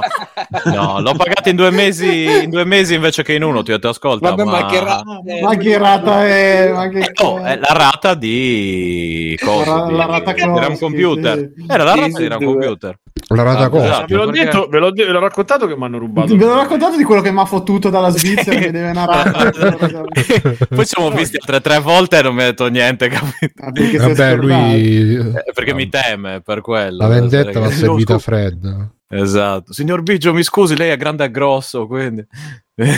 [0.74, 3.64] No, l'ho pagata in due mesi, in due mesi invece che in uno.
[3.64, 4.66] Ti ho detto, ascolta, Vabbè, ma, ma...
[4.66, 5.42] che rate?
[5.42, 6.72] Ma che rata è?
[6.74, 9.78] Ma che Eh, oh, è la rata di cosa?
[9.78, 11.38] La- di, la rata di RAM computer.
[11.56, 11.66] sì.
[11.70, 13.00] Era la Sì, rata sì, di RAM computer.
[13.28, 13.88] La rata Ah, costa.
[13.88, 14.06] esatto.
[14.08, 16.36] Ve l'ho perché- detto, ve l'ho, de- ve l'ho raccontato che mi hanno rubato.
[16.36, 19.52] Ve l'ho raccontato di quello che mi ha fottuto dalla Svizzera che deve rata.
[20.70, 23.64] Poi ci siamo visti altre tre volte e non mi ha detto niente, capito?
[23.64, 25.16] Ah, perché Vabbè, lui...
[25.16, 26.98] Eh, Perché mi teme per quello.
[26.98, 28.90] La vendetta l'ha servita fredda.
[29.14, 29.74] Esatto.
[29.74, 32.26] Signor Biggio, mi scusi, lei è grande e grosso, quindi...
[32.82, 32.98] Mi hanno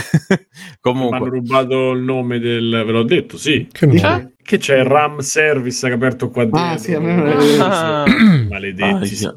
[0.80, 1.30] Comunque...
[1.30, 2.84] rubato il nome del.
[2.86, 3.68] Ve l'ho detto, sì.
[3.72, 4.32] Che no?
[4.44, 4.46] Eh?
[4.46, 6.62] Che c'è il RAM service che ha aperto qua dentro.
[6.62, 8.04] Ah, sì, a me non è- Ah.
[8.50, 9.26] Maledetti.
[9.26, 9.36] Aia,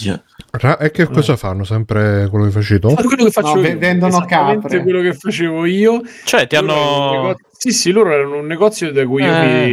[0.00, 0.22] aia.
[0.52, 1.64] Ra- e che cosa fanno?
[1.64, 2.94] Sempre quello che facevi tu?
[2.94, 4.82] Quello che faccio No, io, ve- vendono capre.
[4.82, 6.00] quello che facevo io.
[6.24, 7.36] Cioè, ti hanno...
[7.58, 9.66] Sì, sì, loro erano un negozio da cui io Eh.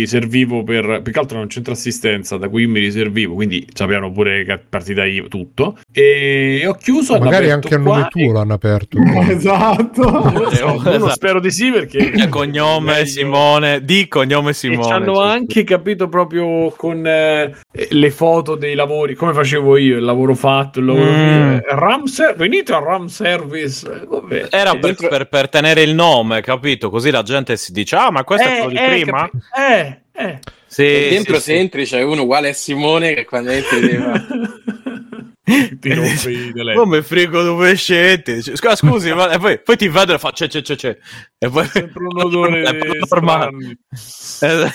[0.00, 1.00] mi servivo per.
[1.02, 4.44] Più che altro era un centro assistenza da cui io mi riservivo, quindi sapevano pure
[4.44, 5.78] che partita io tutto.
[5.92, 7.18] E ho chiuso.
[7.18, 8.98] Magari anche qua nome tuo e- l'hanno aperto.
[9.28, 10.02] Esatto.
[10.02, 11.08] Non lo Esatto.
[11.10, 12.12] spero di sì perché.
[12.16, 13.06] Cioè, cognome.
[13.06, 14.84] Simone, di cognome E Simone.
[14.84, 17.54] ci hanno anche capito proprio con eh,
[17.88, 21.52] le foto dei lavori, come facevo io, il lavoro fatto, il lavoro Mm.
[21.54, 23.86] eh, RAM ser- venite al RAM service.
[23.90, 24.48] eh, vabbè.
[24.50, 26.90] Era E per, dentro- per- per tenere il nome, capito?
[26.90, 29.30] Così la gente si dice, ah, ma questo è quello di prima?
[29.30, 30.38] capi- eh, eh.
[30.66, 31.58] Sì, dentro sì, se sì.
[31.58, 34.26] entri c'è uno uguale a Simone che quando entri deve...
[35.80, 36.74] Ti rompi i telefoni.
[36.76, 38.42] Come frigo dove siete?
[38.42, 40.96] Cioè, Scusa, scusi, ma e poi, poi ti vedo e fa c'è, c'è, c'è, c'è.
[41.38, 42.62] E poi Sempre un odore
[43.08, 43.78] normale.
[43.92, 44.64] strano.
[44.64, 44.70] Eh,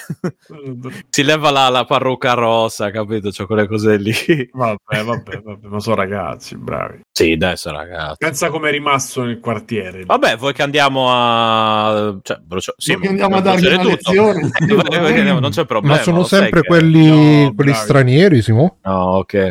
[1.10, 3.30] si leva la, la parrucca rossa, capito?
[3.30, 4.14] C'è quelle cose lì.
[4.52, 7.02] Vabbè, vabbè, vabbè, ma sono ragazzi, bravi.
[7.12, 8.16] Sì, adesso ragazzi.
[8.20, 10.04] Pensa come è rimasto nel quartiere.
[10.06, 12.18] Vabbè, vuoi che andiamo a...
[12.22, 12.74] Cioè, brucio...
[12.78, 13.90] sì, Vuoi che andiamo a dargli una tutto.
[13.90, 14.50] lezione?
[15.48, 15.96] Non c'è problema.
[15.98, 18.80] Ma sono sempre che- quelli, No, quelli stranieri, Simo?
[18.84, 19.50] No, ok.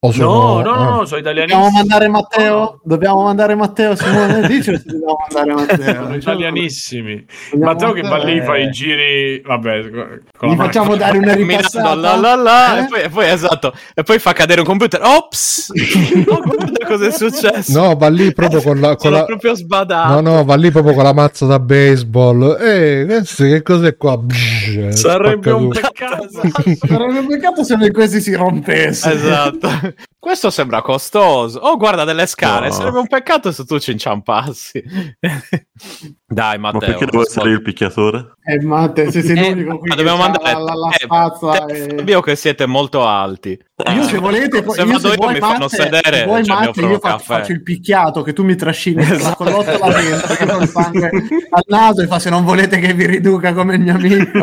[0.00, 0.60] O No, sono...
[0.60, 0.84] no, no, ah.
[0.98, 1.48] no, sono italiani.
[1.50, 2.80] Dobbiamo mandare Matteo?
[2.84, 4.46] Dobbiamo mandare Matteo, Simone?
[4.46, 6.02] Dici se dobbiamo mandare Matteo?
[6.04, 7.26] Sono italianissimi.
[7.50, 9.40] Dobbiamo Matteo che va lì, fa i giri.
[9.44, 9.90] Vabbè,
[10.36, 11.06] con Gli facciamo macchina.
[11.06, 11.94] dare una ripassata?
[11.96, 12.82] la, la, la, Eh?
[12.82, 15.02] e, poi, e poi esatto, e poi fa cadere un computer.
[15.02, 15.72] Ops!
[16.28, 17.80] Oh, guarda cosa è successo.
[17.80, 18.96] No, va lì proprio con la...
[18.96, 19.24] Con la...
[19.24, 20.20] proprio sbadato.
[20.20, 22.56] No, no, va lì proprio con la mazza da baseball.
[22.60, 24.16] Ehi, questo che cos'è qua?
[24.18, 26.28] Bsh, Sarebbe un peccato.
[26.86, 29.12] Sarebbe un peccato se noi questi si rompesse.
[29.12, 29.68] Esatto.
[30.18, 31.58] Questo sembra costoso.
[31.60, 32.66] Oh, guarda delle scale.
[32.68, 32.72] No.
[32.74, 34.82] Sarebbe un peccato se tu ci inciampassi.
[36.30, 36.90] Dai, Ma Matteo.
[36.90, 38.32] perché devo essere io il picchiatore?
[38.44, 40.98] Eh, Matte, se sei Eh, l'unico qui ma dobbiamo c'ha mandare la, la, la eh,
[41.04, 43.58] spazza te- e- Fabio che siete molto alti.
[43.94, 46.44] Io se volete, Se io vado se io vuoi mi fanno Matte, sedere, se vuoi
[46.44, 49.44] cioè, Matte, io faccio, faccio il picchiato che tu mi trascini con la Esatto.
[49.44, 50.42] collotta là dentro che
[51.50, 54.38] al naso e fa se non volete che vi riduca come il mio amico.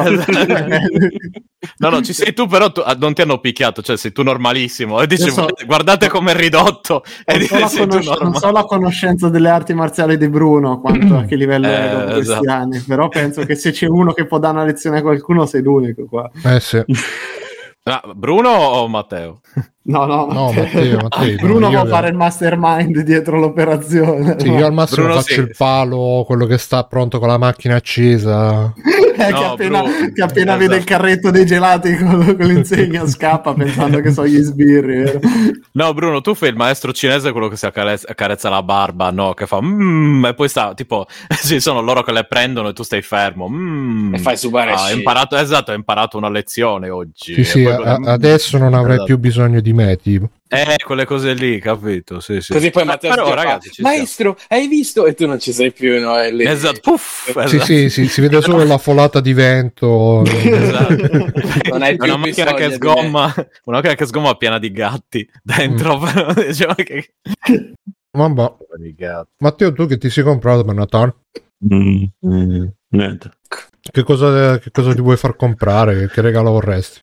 [1.78, 4.24] No, no, ci sei tu, però tu- ah, non ti hanno picchiato, cioè sei tu
[4.24, 5.02] normalissimo.
[5.02, 7.04] E dici, so- guardate come è ridotto.
[7.26, 11.36] Non so, conosc- non so la conoscenza delle arti marziali di Bruno, quanto a che
[11.36, 12.52] livello è Eh, dopo questi esatto.
[12.52, 15.62] anni, però penso che se c'è uno che può dare una lezione a qualcuno sei
[15.62, 16.30] l'unico qua.
[16.44, 16.84] Eh sì.
[17.88, 19.42] Ah, Bruno o Matteo?
[19.88, 20.64] No, no, No, Matteo.
[20.64, 24.36] Matteo, Matteo, Bruno io- può fare il mastermind dietro l'operazione.
[24.40, 24.58] Sì, no?
[24.58, 25.40] io al massimo Bruno faccio sì.
[25.42, 28.74] il palo, quello che sta pronto con la macchina accesa.
[29.18, 29.82] Eh, No, che appena,
[30.14, 30.58] che appena Esatto.
[30.58, 35.04] vede il carretto dei gelati con, con l'insegna scappa pensando che sono gli sbirri.
[35.04, 35.20] vero?
[35.72, 39.34] No, Bruno, tu fai il maestro cinese, quello che si accarezza, accarezza la barba, no?
[39.34, 42.84] Che fa mm, e poi sta tipo, ci sono loro che le prendono e tu
[42.84, 43.48] stai fermo.
[43.48, 44.16] mm.
[44.16, 47.36] E fai supare Ah, imparato, esatto, hai imparato una lezione oggi.
[47.36, 49.06] Sì, sì, poi- a- mm, adesso non avrei esatto.
[49.06, 49.72] più bisogno di
[50.02, 50.30] tipo.
[50.48, 52.20] Eh, quelle cose lì, capito?
[52.20, 52.54] Sì, sì.
[52.54, 53.90] Così poi Matteo però, fa, ragazzi, stiamo.
[53.90, 55.06] maestro, hai visto?
[55.06, 56.18] E tu non ci sei più, no?
[56.18, 56.46] È lì.
[56.46, 57.64] Esatto, puff, Sì, esatto.
[57.66, 60.24] sì, sì, si vede solo la folata di vento.
[60.24, 61.34] Esatto.
[61.76, 63.34] Non hai più una macchina che sgomma,
[63.66, 67.14] una macchina che sgomma piena di gatti dentro, però diciamo che...
[68.96, 69.32] Gatti.
[69.40, 71.16] Matteo, tu che ti sei comprato per Natale?
[71.74, 73.32] Mm, mm, niente.
[73.92, 76.10] Che cosa, che cosa ti vuoi far comprare?
[76.10, 77.00] Che regalo vorresti?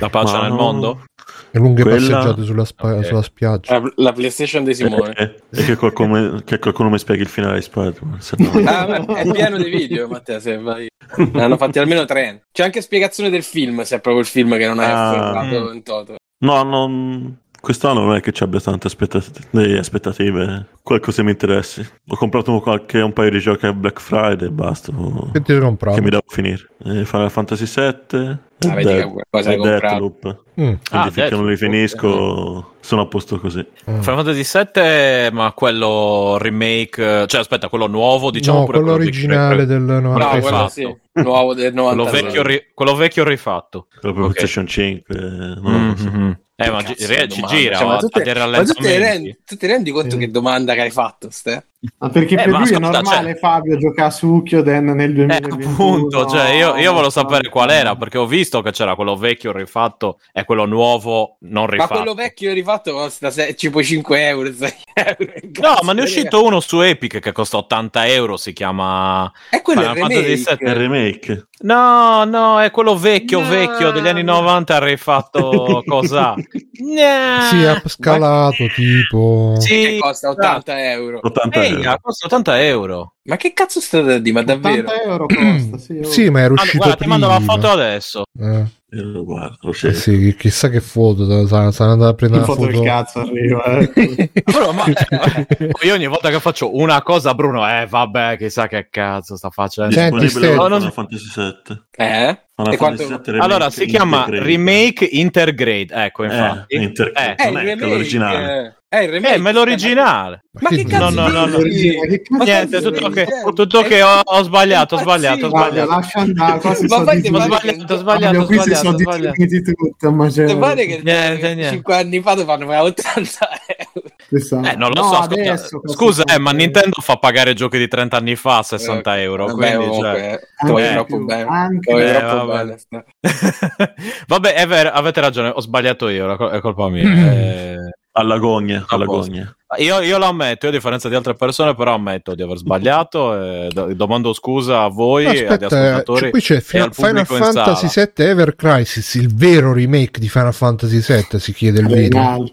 [0.00, 0.56] La pace Ma nel no.
[0.56, 1.04] mondo?
[1.50, 3.04] Le lunghe Quella- passeggiate sulla, spa- Ok.
[3.06, 3.78] sulla spiaggia.
[3.78, 5.12] La, la PlayStation di Simone.
[5.14, 8.20] Eh, E che qualcuno, che qualcuno mi spieghi il finale di Spider-Man.
[8.20, 10.40] se no- Ah, è pieno di video, Matteo.
[10.40, 10.88] Se vai.
[11.16, 12.42] Ne hanno fatti almeno tre.
[12.52, 15.08] C'è anche spiegazione del film, se è proprio il film che non hai Ah.
[15.08, 16.16] afferrato in toto.
[16.40, 17.38] No, non...
[17.60, 20.66] quest'anno non è che ci abbia tante aspettat- delle aspettative.
[20.82, 21.86] Qualcosa mi interessi.
[22.08, 24.92] Ho comprato qualche, un paio di giochi a Black Friday e basta.
[25.32, 25.96] Che ti sei comprato?
[25.96, 26.68] Che mi devo finire.
[26.84, 30.44] Eh, Final Fantasy VII, Ah, vedi che qualcosa è hai comprato.
[30.60, 30.72] Mm.
[30.90, 33.58] Ah, finché non li finisco sono a posto così.
[33.90, 34.00] Mm.
[34.00, 39.02] Final Fantasy VII, ma quello remake, cioè aspetta, quello nuovo, diciamo no, pure quello di-
[39.04, 40.40] originale del No, 96.
[40.40, 40.70] quello rifatto.
[40.72, 42.22] sì, nuovo del quello 96.
[42.22, 43.86] vecchio, ri- quello vecchio rifatto.
[44.00, 44.32] Quello per Ok.
[44.32, 45.14] PlayStation 5.
[45.16, 45.94] eh, non.
[45.96, 46.38] Mhm.
[46.60, 49.54] Eh, ma Cazzo gi- ci gira Cioè, ma tu te- ma tu te rendi, tu
[49.56, 50.18] ti rendi conto Sì.
[50.18, 51.66] che domanda che hai fatto, Ste?
[51.98, 55.10] Ma perché Eh, per ma lui è ascolta, normale cioè- Fabio giocare a Sukkyoden nel
[55.10, 58.72] Eh, 2021 appunto, cioè io, io volevo no, sapere qual era perché ho visto che
[58.72, 61.94] c'era quello vecchio rifatto e quello nuovo non Ma rifatto.
[61.94, 65.32] quello vecchio rifatto costa se- tipo 5 euro, 6 euro.
[65.60, 68.36] No, ma ne è uscito uno su Epic che costa 80 euro.
[68.36, 69.30] Si chiama.
[69.50, 70.56] E quello è il Final remake.
[70.58, 71.47] È il remake.
[71.60, 73.48] No, no, è quello vecchio, No.
[73.48, 74.76] vecchio degli anni 90.
[74.76, 76.34] Ha rifatto cosa?
[76.34, 77.40] No.
[77.50, 79.54] Sì, ha scalato tipo...
[79.58, 81.18] Sì, Che costa 80 euro.
[81.22, 81.98] 80 Ehi, euro.
[82.00, 83.14] costa 80 euro.
[83.24, 84.34] Ma che cazzo state a dire?
[84.34, 84.86] Ma davvero?
[84.88, 85.98] 80 euro costa, sì.
[86.04, 86.04] oh.
[86.04, 87.52] Sì, ma era Ah, uscito guarda, ti mando la prima.
[87.52, 88.22] foto adesso.
[88.40, 92.14] Eh, Io lo guardo, lo eh sì, chi- chissà che foto, sarà sarà andato a
[92.14, 92.80] prendere Il una foto foto.
[92.80, 93.64] del cazzo arriva.
[93.64, 94.30] eh.
[94.44, 94.84] Bruno, ma
[95.84, 99.92] io ogni volta che faccio una cosa, Bruno, eh, vabbè, chissà che cazzo sta facendo.
[99.92, 101.82] Senti, Disponibile con non- Final Fantasy 7.
[101.96, 102.38] Eh?
[102.70, 104.46] E quanto- 7 remake Allora, si chiama Intergrade.
[104.46, 105.88] Remake Intergrade.
[105.90, 106.74] Ecco, infatti.
[106.74, 107.86] Eh, Inter- Eh, È il Non è remake.
[107.90, 108.77] l'originale.
[108.90, 109.34] È il remake.
[109.34, 110.44] Eh, ma è l'originale.
[110.60, 111.58] Ma che cazzo no, no, no.
[111.58, 115.50] Niente, tutto che, tutto che ho, ho sbagliato, ho sbagliato, ho.
[115.50, 115.90] Guarda, sbagliato.
[115.90, 118.96] lascia andare, qua si Ma sono Ho sbagliato, ho sbagliato, ho qui si sbagliato, sono
[118.96, 120.56] distribuiti tutto, ma c'è...
[120.56, 121.74] Pare che Niente, niente.
[121.74, 124.66] 5 anni fa dovevano pagare 80 euro.
[124.68, 127.88] Eh, non lo No, so, adesso scusa, eh, ma 80 Nintendo fa pagare giochi di
[127.88, 130.32] 30 anni fa a 60 euro, Vabbè, quindi, cioè...
[130.32, 131.46] eh, Anche troppo bene.
[131.46, 131.90] anche.
[131.90, 132.78] Eh, troppo vabbè.
[132.78, 133.04] Ste.
[134.26, 137.04] Vabbè, è vero, avete ragione, ho sbagliato io, è colpa mia.
[137.06, 137.26] Mm.
[137.78, 139.52] Eh, Alla gogna, alla gogna.
[139.78, 143.38] Io, io lo ammetto, io a differenza di altre persone, però ammetto di aver sbagliato.
[143.38, 146.20] E do- domando scusa a voi e agli Aspetta, eh, ascoltatori.
[146.20, 147.86] cioè, qui c'è e Final, al pubblico Final in Fantasy.
[148.14, 152.48] VII Ever Crisis, il vero remake di Final Fantasy VII, si chiede il video.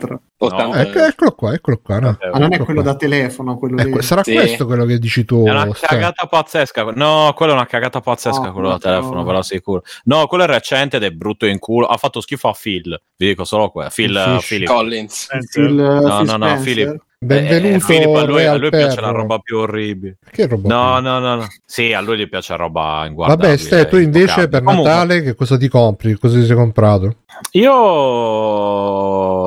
[0.46, 2.00] 80 Ecco, eccolo qua, eccolo qua.
[2.00, 2.18] no.
[2.20, 2.92] Eh, Ma non è quello qua.
[2.92, 4.04] da telefono, quello Ecco, lì.
[4.04, 4.34] sarà Sì.
[4.34, 6.84] questo quello che dici tu, È una cagata pazzesca.
[6.96, 8.80] No, quello è una cagata pazzesca, No, quello da no.
[8.80, 9.84] telefono, ve lo assicuro.
[10.06, 11.88] No, quello è recente ed è brutto in culo.
[11.88, 13.00] Ha fatto schifo a Phil.
[13.18, 13.90] Vi dico solo quello.
[13.94, 14.40] Phil.
[14.48, 14.68] Philip.
[14.68, 15.28] Collins.
[15.56, 16.60] Il, No, Phil no, no.
[16.62, 17.04] Philip.
[17.26, 20.18] Benvenuto Eh, Philip, a lui, a lui piace la roba più orribile.
[20.32, 21.48] Che roba No, no, no, no.
[21.66, 23.48] Sì, a lui gli piace roba inguardabile.
[23.48, 24.48] Vabbè, Ste, tu invece intoccabile.
[24.50, 26.14] per Comunque, Natale che cosa ti compri?
[26.16, 27.16] Cosa ti sei comprato?
[27.52, 27.74] Io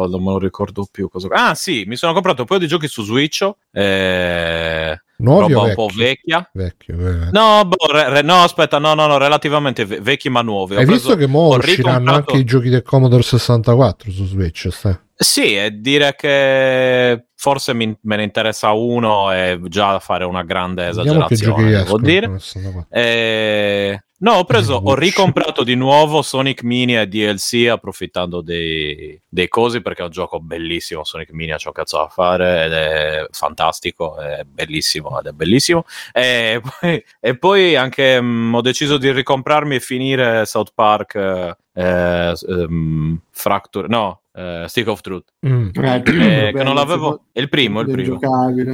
[0.07, 1.09] non me lo ricordo più.
[1.09, 1.29] Cosa...
[1.31, 3.49] Ah, sì, mi sono comprato un paio di giochi su Switch.
[3.73, 5.01] Eh...
[5.21, 5.99] Nuovi roba un po' vecchi?
[6.31, 6.51] vecchia.
[6.53, 7.29] Vecchio, eh.
[7.33, 10.77] No, boh, re- re- no, aspetta, no, no, no, relativamente ve- vecchi ma nuovi.
[10.77, 14.69] Ho Hai preso- visto che mo usciranno anche i giochi del Commodore 64 su Switch?
[14.71, 15.01] Ste?
[15.17, 20.89] Sì, e dire che forse mi- me ne interessa uno è già fare una grande
[20.89, 22.27] esagerazione, escono dire.
[22.27, 22.87] con il 64.
[22.91, 29.47] Eh, no, ho preso, ho ricomprato di nuovo Sonic Mini e DLC approfittando dei, dei
[29.47, 31.05] cosi perché è un gioco bellissimo.
[31.05, 35.85] Sonic Mini ha ciò cazzo da fare ed è fantastico, è bellissimo ed è bellissimo.
[36.13, 41.57] E poi, e poi anche mm, ho deciso di ricomprarmi e finire South Park eh,
[41.73, 45.25] eh, ehm, Fracture, no, eh, Stick of Truth.
[45.47, 45.69] Mm.
[45.75, 47.25] Eh, Eh, è che non l'avevo.
[47.33, 48.19] È il primo, è il primo.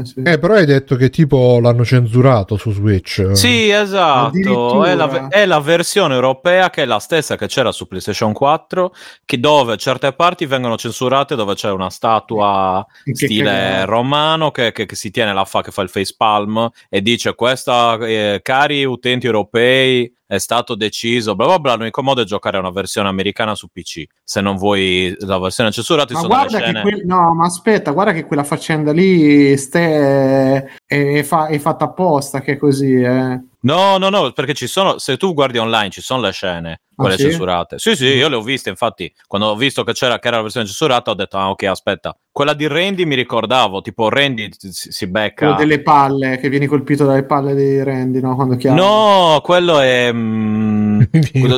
[0.05, 0.21] sì.
[0.23, 3.31] Eh, però hai detto che tipo l'hanno censurato su Switch.
[3.33, 4.85] Sì, esatto.
[4.85, 8.93] È la, è la versione europea che è la stessa che c'era su PlayStation 4,
[9.25, 13.85] che dove certe parti vengono censurate, dove c'è una statua Che stile cagata.
[13.85, 17.35] romano che, che- che si tiene la fa, che fa il face palm e dice
[17.35, 22.57] questa, eh, cari utenti europei, è stato deciso, bla bla bla, l'unico modo è giocare
[22.57, 24.05] a una versione americana su PC.
[24.23, 26.83] Se non vuoi la versione censurata, Ma guarda che scene...
[26.83, 31.85] quel- no, ma aspetta, guarda che quella faccenda lì ste, è, è fa- è fatta
[31.85, 33.41] apposta che è così, eh.
[33.65, 37.15] No, no, no, perché ci sono, se tu guardi online ci sono le scene, quelle
[37.15, 37.23] Ah, sì?
[37.25, 37.79] censurate.
[37.79, 40.43] Sì, sì, io le ho viste, infatti, quando ho visto che c'era che era la
[40.43, 42.15] versione censurata ho detto, ah ok, aspetta.
[42.31, 45.47] Quella di Randy mi ricordavo, tipo Randy si, si becca...
[45.47, 48.35] Quello delle palle, che vieni colpito dalle palle dei Randy, no?
[48.35, 48.79] Quando chiami.
[48.79, 50.11] No, quello è...
[50.13, 51.01] mm,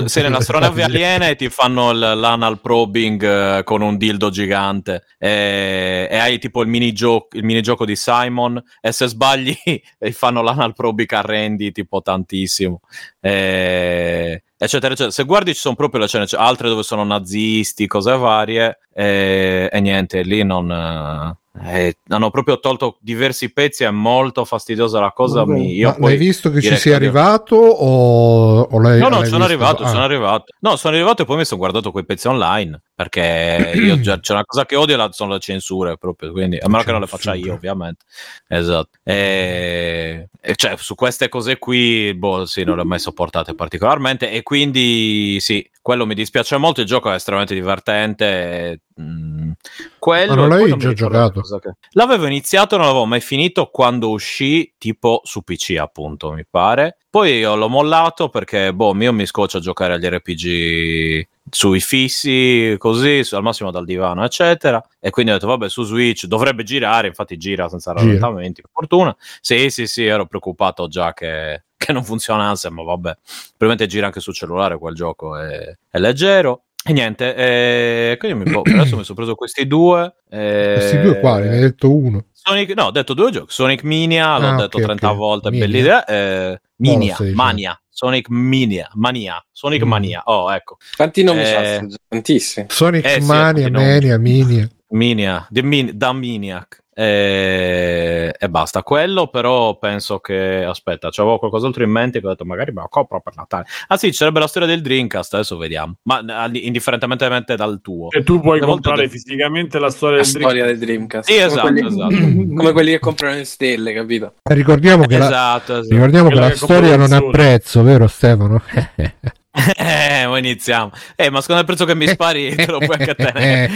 [0.04, 3.22] sei nell'astronave aliena e ti fanno l- l'anal probing
[3.58, 8.62] eh, con un dildo gigante e, e hai tipo il minigioco, il minigioco di Simon
[8.80, 9.56] e se sbagli
[9.98, 12.80] e fanno l'anal probing a Randy tipo tantissimo.
[13.20, 15.10] E- eccetera, eccetera.
[15.10, 19.68] Se guardi ci sono proprio le scene, c'è altre dove sono nazisti, cose varie e,
[19.70, 21.36] e niente, lì non...
[21.64, 25.44] eh, eh, hanno proprio tolto diversi pezzi, è molto fastidiosa la cosa.
[25.44, 25.58] Vabbè.
[25.58, 29.24] mi- io poi l'hai visto che ci sei che- arrivato o, o l'hai No, no,
[29.24, 29.88] sono arrivato, Ah.
[29.88, 30.44] sono arrivato.
[30.60, 32.80] No, sono arrivato e poi mi sono guardato quei pezzi online.
[32.96, 36.32] Perché io già, c'è una cosa che odio, la- sono le censure proprio.
[36.32, 38.04] Quindi, a meno che non le faccia io, ovviamente.
[38.48, 38.88] Esatto.
[39.02, 44.30] E, e cioè, su queste cose qui, boh, sì, non le ho mai sopportate particolarmente.
[44.30, 46.80] E quindi sì, quello mi dispiace molto.
[46.80, 48.80] Il gioco è estremamente divertente.
[49.00, 49.50] Mm,
[49.98, 51.40] quello, Ma non l'avevi già giocato?
[51.60, 56.98] che- L'avevo iniziato, non l'avevo mai finito quando uscì, tipo su PC, appunto, mi pare.
[57.10, 62.74] Poi io l'ho mollato perché, boh, io mi scoccio a giocare agli RPG sui fissi,
[62.78, 64.82] così, al massimo dal divano, eccetera.
[65.00, 69.16] E quindi ho detto, vabbè, su Switch dovrebbe girare, infatti gira senza rallentamenti, per fortuna.
[69.40, 73.16] Sì, sì, sì, ero preoccupato già che, che non funzionasse, ma vabbè,
[73.56, 76.62] probabilmente gira anche sul cellulare quel gioco, è, è leggero.
[76.88, 80.14] E niente, eh, quindi mi, boh, adesso mi sono preso questi due.
[80.30, 81.48] eh, Questi due quali?
[81.48, 82.26] Ne hai detto uno.
[82.32, 83.52] Sonic, no, ho detto due giochi.
[83.52, 85.16] Sonic Mania, l'ho Ah, detto ok, 30 ok.
[85.16, 85.66] volte, Mania.
[85.66, 86.04] bella idea.
[86.04, 87.16] Eh, Minia.
[87.32, 89.88] Mania, Sonic Mania, Mania, Sonic Mm.
[89.88, 90.22] Mania.
[90.26, 91.94] Oh, ecco, Quanti nomi Eh, gioco?
[92.08, 92.66] Tantissimi.
[92.68, 93.84] Sonic Eh, sì, Mania, nomi.
[93.86, 94.68] Mania, Minia.
[94.90, 96.84] Minia, The Min- da Miniac.
[96.98, 98.34] E...
[98.38, 98.82] e basta.
[98.82, 100.64] Quello però penso che...
[100.64, 103.66] Aspetta, c'avevo qualcos'altro in mente che ho detto magari me lo compro per Natale.
[103.88, 105.96] Ah sì, ci sarebbe la storia del Dreamcast, adesso vediamo.
[106.04, 108.10] Ma eh, indifferentemente dal tuo.
[108.10, 110.78] E tu puoi comprare de- fisicamente la storia La del storia Dreamcast.
[110.78, 111.28] del Dreamcast.
[111.28, 112.54] Sì, Come esatto, quelli- esatto.
[112.56, 114.32] Come quelli che comprano le stelle, capito?
[114.42, 115.94] Eh, Ricordiamo che la, Esatto, esatto.
[115.94, 118.62] ricordiamo che la che storia non ha prezzo, vero Stefano?
[119.78, 120.90] Eh, ma iniziamo.
[121.14, 123.70] Eh, ma secondo il prezzo che mi spari te lo puoi anche tenere.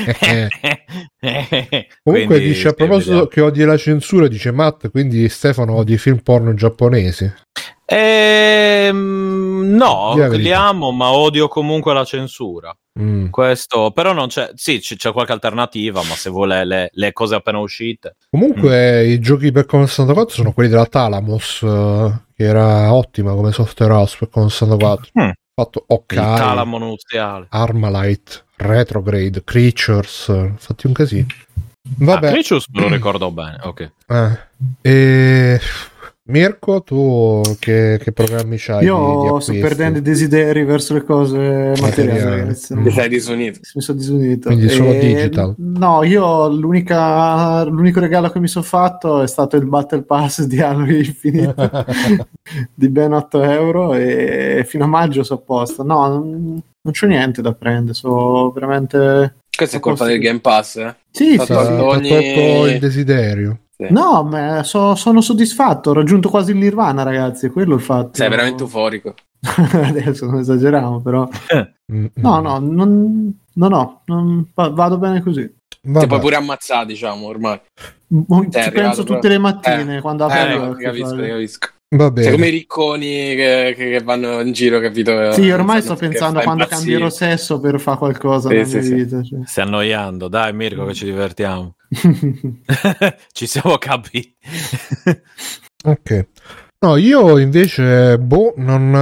[2.02, 3.26] Comunque Quindi, dice a proposito vediamo.
[3.28, 7.32] che odi la censura, dice Matt, quindi Stefano odi i film porno giapponesi.
[7.86, 10.36] Ehm, no, verità.
[10.36, 12.74] li amo, ma odio comunque la censura.
[13.00, 13.28] Mm.
[13.30, 14.50] Questo, però non c'è.
[14.54, 18.16] Sì, c'è qualche alternativa, ma se vuole le, le cose appena uscite.
[18.30, 19.10] Comunque Mm.
[19.10, 23.92] i giochi per Commodore 64 sono quelli della Talamos, eh, che era ottima come software
[23.92, 25.10] house per Commodore 64.
[25.20, 25.30] Mm.
[25.54, 27.46] Fatto Il ok, talamo nuziale.
[27.50, 31.26] Armalite, Retrograde, Creatures, fatti un casino.
[31.28, 33.58] Ah, Vabbè, Cricius me lo ricordo bene.
[33.62, 33.90] Ok.
[34.08, 34.38] eh.
[34.82, 35.60] E...
[36.30, 38.78] Mirko, tu che, che programmi c'hai?
[38.80, 41.38] di- di Io sto perdendo i desideri verso le cose
[41.80, 42.56] materiali, Materiali.
[42.74, 42.84] Mm.
[42.84, 43.58] Ti sei disunito.
[43.74, 44.48] Mi sono disunito.
[44.48, 45.54] Quindi solo E- digital.
[45.58, 50.60] No, io l'unica, l'unico regalo che mi sono fatto è stato il Battle Pass di
[50.60, 51.54] Halo Infinite
[52.74, 55.82] di ben 8 euro e fino a maggio sono a posto.
[55.82, 59.34] No, non, non c'è niente da prendere, so veramente...
[59.56, 60.94] Questo è Sono colpa del Game Pass, eh?
[61.10, 61.52] Sì, sì, sì.
[61.52, 63.58] ogni- tolto il desiderio.
[63.88, 68.10] No, ma so- sono soddisfatto, ho raggiunto quasi il Nirvana, ragazzi, è quello il fatto.
[68.14, 69.14] Sei veramente euforico.
[69.72, 71.26] Adesso non esageriamo, però.
[71.92, 75.50] Mm, No, no, non, no, no, non- va- vado bene così.
[75.82, 76.00] Vabbè.
[76.00, 77.58] Ti puoi pure ammazzare, diciamo, ormai.
[77.74, 79.14] Sei Ci arrivato penso proprio.
[79.16, 81.68] tutte le mattine Eh, quando Eh, apro gli no, capisco, ti capisco.
[81.92, 85.32] Va Sei come i ricconi che, che- che vanno in giro, capito?
[85.32, 86.90] Sì, ormai sto pensando quando impazzire.
[86.98, 88.94] cambierò sesso per fare qualcosa Sì, nella sì, mia sì.
[88.94, 89.22] vita.
[89.22, 89.38] cioè.
[89.44, 90.28] Stai annoiando.
[90.28, 91.74] Dai, Mirko, che ci divertiamo.
[93.32, 94.34] ci siamo capiti.
[95.82, 96.26] Ok.
[96.84, 98.94] No, io invece, boh, non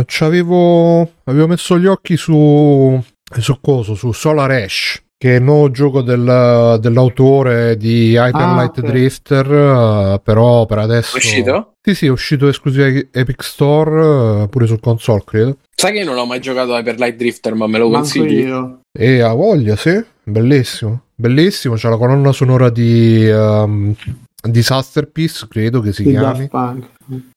[0.00, 1.00] eh, c'avevo.
[1.24, 2.98] Avevo messo gli occhi su.
[3.38, 8.54] su coso, su Solar Ash, che è il nuovo gioco del- dell'autore di Hyper Ah,
[8.54, 8.84] Light ok.
[8.86, 9.46] Drifter.
[9.52, 11.14] eh, però per adesso.
[11.16, 11.72] È uscito?
[11.82, 15.58] Sì, sì, è uscito esclusivo Epic Store, eh, pure sul console, credo.
[15.76, 18.08] Sai che io non ho mai giocato a Hyper Light Drifter, ma me lo Manco
[18.08, 18.44] consigli?
[18.46, 18.80] io.
[18.98, 21.02] E ha voglia, sì, bellissimo.
[21.22, 23.28] Bellissimo, c'è la colonna sonora di.
[23.28, 23.94] ehm,
[24.42, 26.50] Disaster Piece, credo che si Di chiami.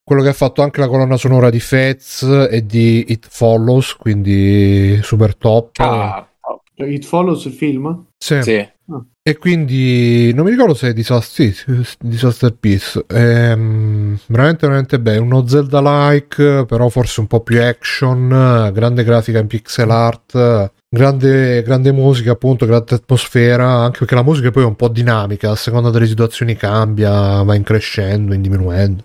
[0.04, 5.00] Quello che ha fatto anche la colonna sonora di Fez e di It Follows, quindi
[5.04, 5.80] super top.
[5.82, 6.28] Ah,
[6.78, 8.06] It Follows il film?
[8.18, 8.42] Sì.
[8.42, 8.68] sì.
[9.22, 13.06] E quindi non mi ricordo se è Disaster, sì, Disaster Piece.
[13.08, 15.24] Ehm, veramente, veramente bello.
[15.24, 18.72] Uno Zelda-like, però forse un po' più action.
[18.74, 20.72] Grande grafica in pixel art.
[20.96, 23.70] Grande, grande musica, appunto, grande atmosfera.
[23.84, 25.52] Anche perché la musica poi è un po' dinamica.
[25.52, 29.04] A seconda delle situazioni cambia, va in crescendo, in diminuendo.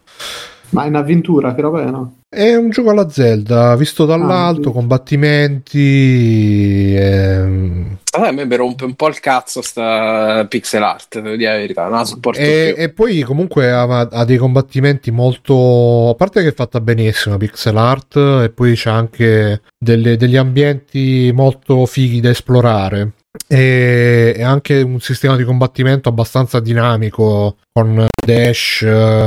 [0.69, 2.20] Ma è un'avventura, che roba è, no?
[2.33, 4.75] È un gioco alla Zelda, visto dall'alto, sì.
[4.75, 6.95] combattimenti.
[6.97, 11.51] ehm, Allora, a me mi rompe un po' il cazzo sta pixel art, devo dire
[11.51, 12.83] la verità, non la sopporto e, più.
[12.85, 16.11] e poi comunque ha, ha dei combattimenti molto.
[16.11, 20.37] A parte che è fatta benissimo la pixel art, e poi c'è anche delle- degli
[20.37, 23.11] ambienti molto fighi da esplorare.
[23.49, 28.83] E, e anche un sistema di combattimento abbastanza dinamico con dash,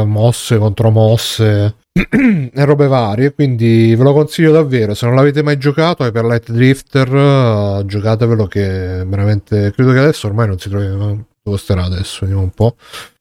[0.05, 1.75] mosse contro mosse
[2.53, 3.33] e robe varie.
[3.33, 4.93] Quindi ve lo consiglio davvero.
[4.93, 10.27] Se non l'avete mai giocato, Hyper Light Drifter, eh, giocatevelo che veramente credo che adesso
[10.27, 11.23] ormai non si trovi.
[11.45, 12.19] Dove starà adesso?
[12.21, 12.75] Vediamo un po'.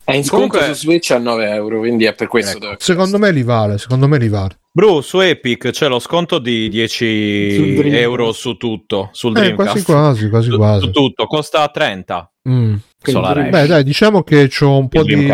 [0.04, 2.70] È in sconto Comunque- su Switch a 9 euro, quindi è per questo.
[2.70, 4.58] Ecco, Secondo me li vale, secondo me li vale.
[4.74, 7.94] Bru, su Epic c'è lo sconto di 10 Sul Dreamcast.
[8.00, 9.68] euro su tutto, sul Eh, Dreamcast.
[9.70, 10.84] quasi quasi, quasi Su, quasi.
[10.86, 12.32] su tutto, costa 30.
[12.48, 12.74] Mm.
[13.02, 13.50] Solar Ash.
[13.50, 15.26] Beh, dai, diciamo che c'ho un po' di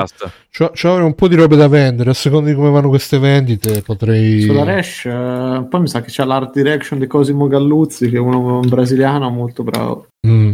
[0.51, 3.81] c'ho, c'ho un po' di robe da vendere, a seconda di come vanno queste vendite,
[3.83, 8.17] potrei Sulla Rash, eh, poi mi sa che c'è l'art direction di Cosimo Galluzzi, che
[8.17, 10.09] è uno un brasiliano molto bravo.
[10.27, 10.51] Mm.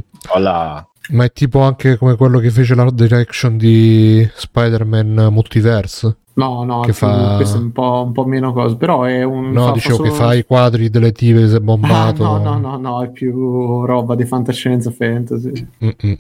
[1.10, 6.18] Ma è tipo anche come quello che fece l'art direction di Spider-Man Multiverse.
[6.36, 9.50] No, no, Che fa- questo è un po', un po' meno cosa, però è un...
[9.52, 12.24] No, fa- dicevo fa che solo- fa i quadri delle tipe se Ah, bombato.
[12.24, 15.52] no, no, no, no, è più roba di fantascienza fantasy.
[15.84, 16.16] Mm-mm.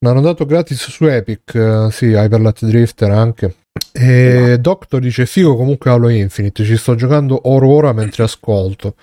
[0.00, 3.56] L'hanno dato gratis su Epic, eh, sì, Hyper Light Drifter anche.
[3.92, 8.94] E Doctor dice figo comunque Halo Infinite, ci sto giocando ora ora mentre ascolto.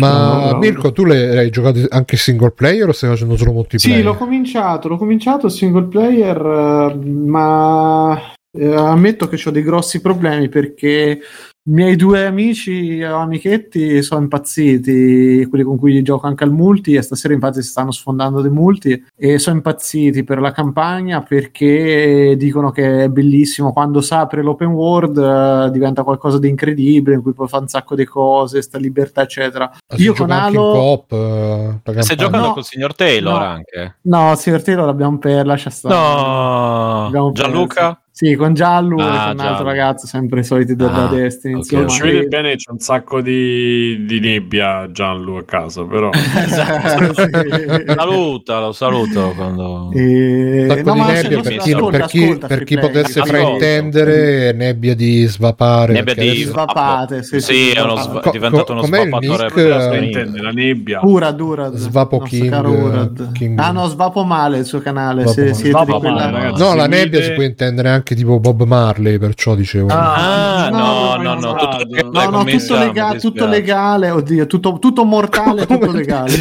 [0.00, 0.08] Ma
[0.46, 0.58] No, no.
[0.58, 3.98] Mirko, tu le hai giocato anche single player o stai facendo solo multiplayer?
[3.98, 8.20] Sì, l'ho cominciato, l'ho cominciato single player, eh, ma
[8.52, 11.20] eh, ammetto che ho dei grossi problemi perché
[11.62, 16.94] i miei due amici o amichetti sono impazziti, quelli con cui gioco anche al multi,
[16.94, 22.34] e stasera infatti si stanno sfondando dei multi, e sono impazziti per la campagna perché
[22.38, 23.72] dicono che è bellissimo.
[23.74, 27.68] Quando si apre l'open world eh, diventa qualcosa di incredibile, in cui puoi fare un
[27.68, 29.70] sacco di cose, sta libertà, eccetera.
[29.70, 30.72] Ah, si Io gioca con Halo...
[30.72, 32.52] coop, eh, Stai giocando No.
[32.54, 33.44] col signor Taylor No.
[33.44, 33.96] anche?
[34.02, 35.94] No, signor Taylor l'abbiamo per lascia stare.
[35.94, 37.30] No.
[37.32, 38.00] Gianluca?
[38.22, 39.62] Sì, con Giallo e Ah, con un altro Giallo.
[39.62, 41.54] ragazzo, sempre i soliti della Ah, Destiny.
[41.54, 41.58] ok.
[41.60, 41.80] insomma.
[41.80, 47.14] Non ci vede bene, c'è un sacco di, di nebbia Gianlu a casa, però Esatto,
[47.14, 47.30] sì.
[47.96, 49.90] Salutalo, salutalo quando...
[49.94, 50.62] E...
[50.64, 52.78] Un sacco No, di ma nebbia ascolta, per chi, ascolta, per chi- ascolta, per chi
[52.78, 53.38] potesse ascolta.
[53.38, 58.30] fraintendere nebbia di svapare Nebbia di adesso- Svapate, sì, sì, sì, è uno sva- Co-
[58.32, 59.56] diventato uno co- svappatore nick?
[59.56, 61.00] la intende la nebbia.
[61.04, 61.74] Urad, Urad.
[61.76, 63.32] Svapo King.
[63.32, 63.58] King.
[63.58, 65.26] Ah no, Svapo male il suo canale.
[65.26, 65.72] Svapo Se
[66.10, 66.30] male.
[66.30, 66.62] ragazzi.
[66.62, 69.88] No, la nebbia si può intendere anche tipo Bob Marley, perciò dicevo.
[69.90, 73.46] Ah, No, no, no, no, no, no, tutto no, legale, No, no, tutto, lega- tutto
[73.46, 76.34] legale, oddio, tutto, tutto mortale, tutto legale.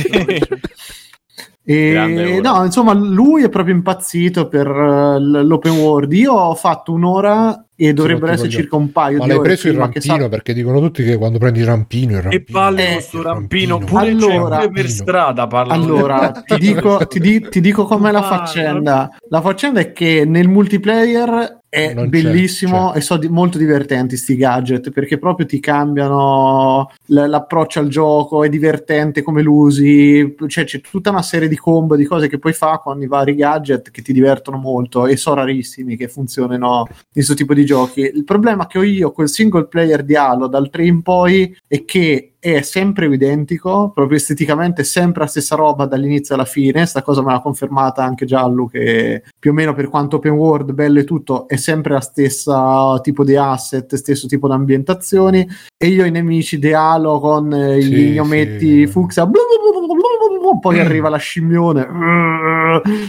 [1.63, 6.11] E, no, insomma, lui è proprio impazzito per eh, l'open world.
[6.13, 9.67] Io ho fatto un'ora e dovrebbero essere circa un paio Ma di l'hai ore preso
[9.69, 12.89] il rampino sa- perché dicono tutti che quando prendi il rampino, il E rampino palle
[12.89, 13.99] Eh, questo rampino, rampino.
[13.99, 18.11] pure Allora- c'è pure per strada parlano Allora, ti dico, ti, di- ti dico com'è
[18.11, 19.09] la faccenda.
[19.29, 22.97] La faccenda è che nel multiplayer è Non c'è, bellissimo c'è.
[22.97, 28.43] e sono di- molto divertenti sti gadget perché proprio ti cambiano l- l'approccio al gioco,
[28.43, 32.39] è divertente come lo usi, cioè c'è tutta una serie di combo di cose che
[32.39, 36.85] puoi fare con i vari gadget che ti divertono molto e sono rarissimi che funzionino
[36.89, 38.01] in questo tipo di giochi.
[38.01, 41.85] Il problema che ho io col single player di Halo dal 3 in poi è
[41.85, 46.85] che è sempre identico, proprio esteticamente è sempre la stessa roba dall'inizio alla fine.
[46.85, 50.71] Sta cosa me l'ha confermata anche Giallo, che più o meno per quanto open world,
[50.71, 55.47] bello e tutto, è sempre la stessa tipo di asset, stesso tipo di ambientazioni.
[55.77, 58.87] E io i nemici di Halo con eh, Sì, gli gnometti sì.
[58.87, 59.39] fucsia, blu
[59.71, 59.87] blu
[60.39, 61.87] blu poi arriva la scimmione.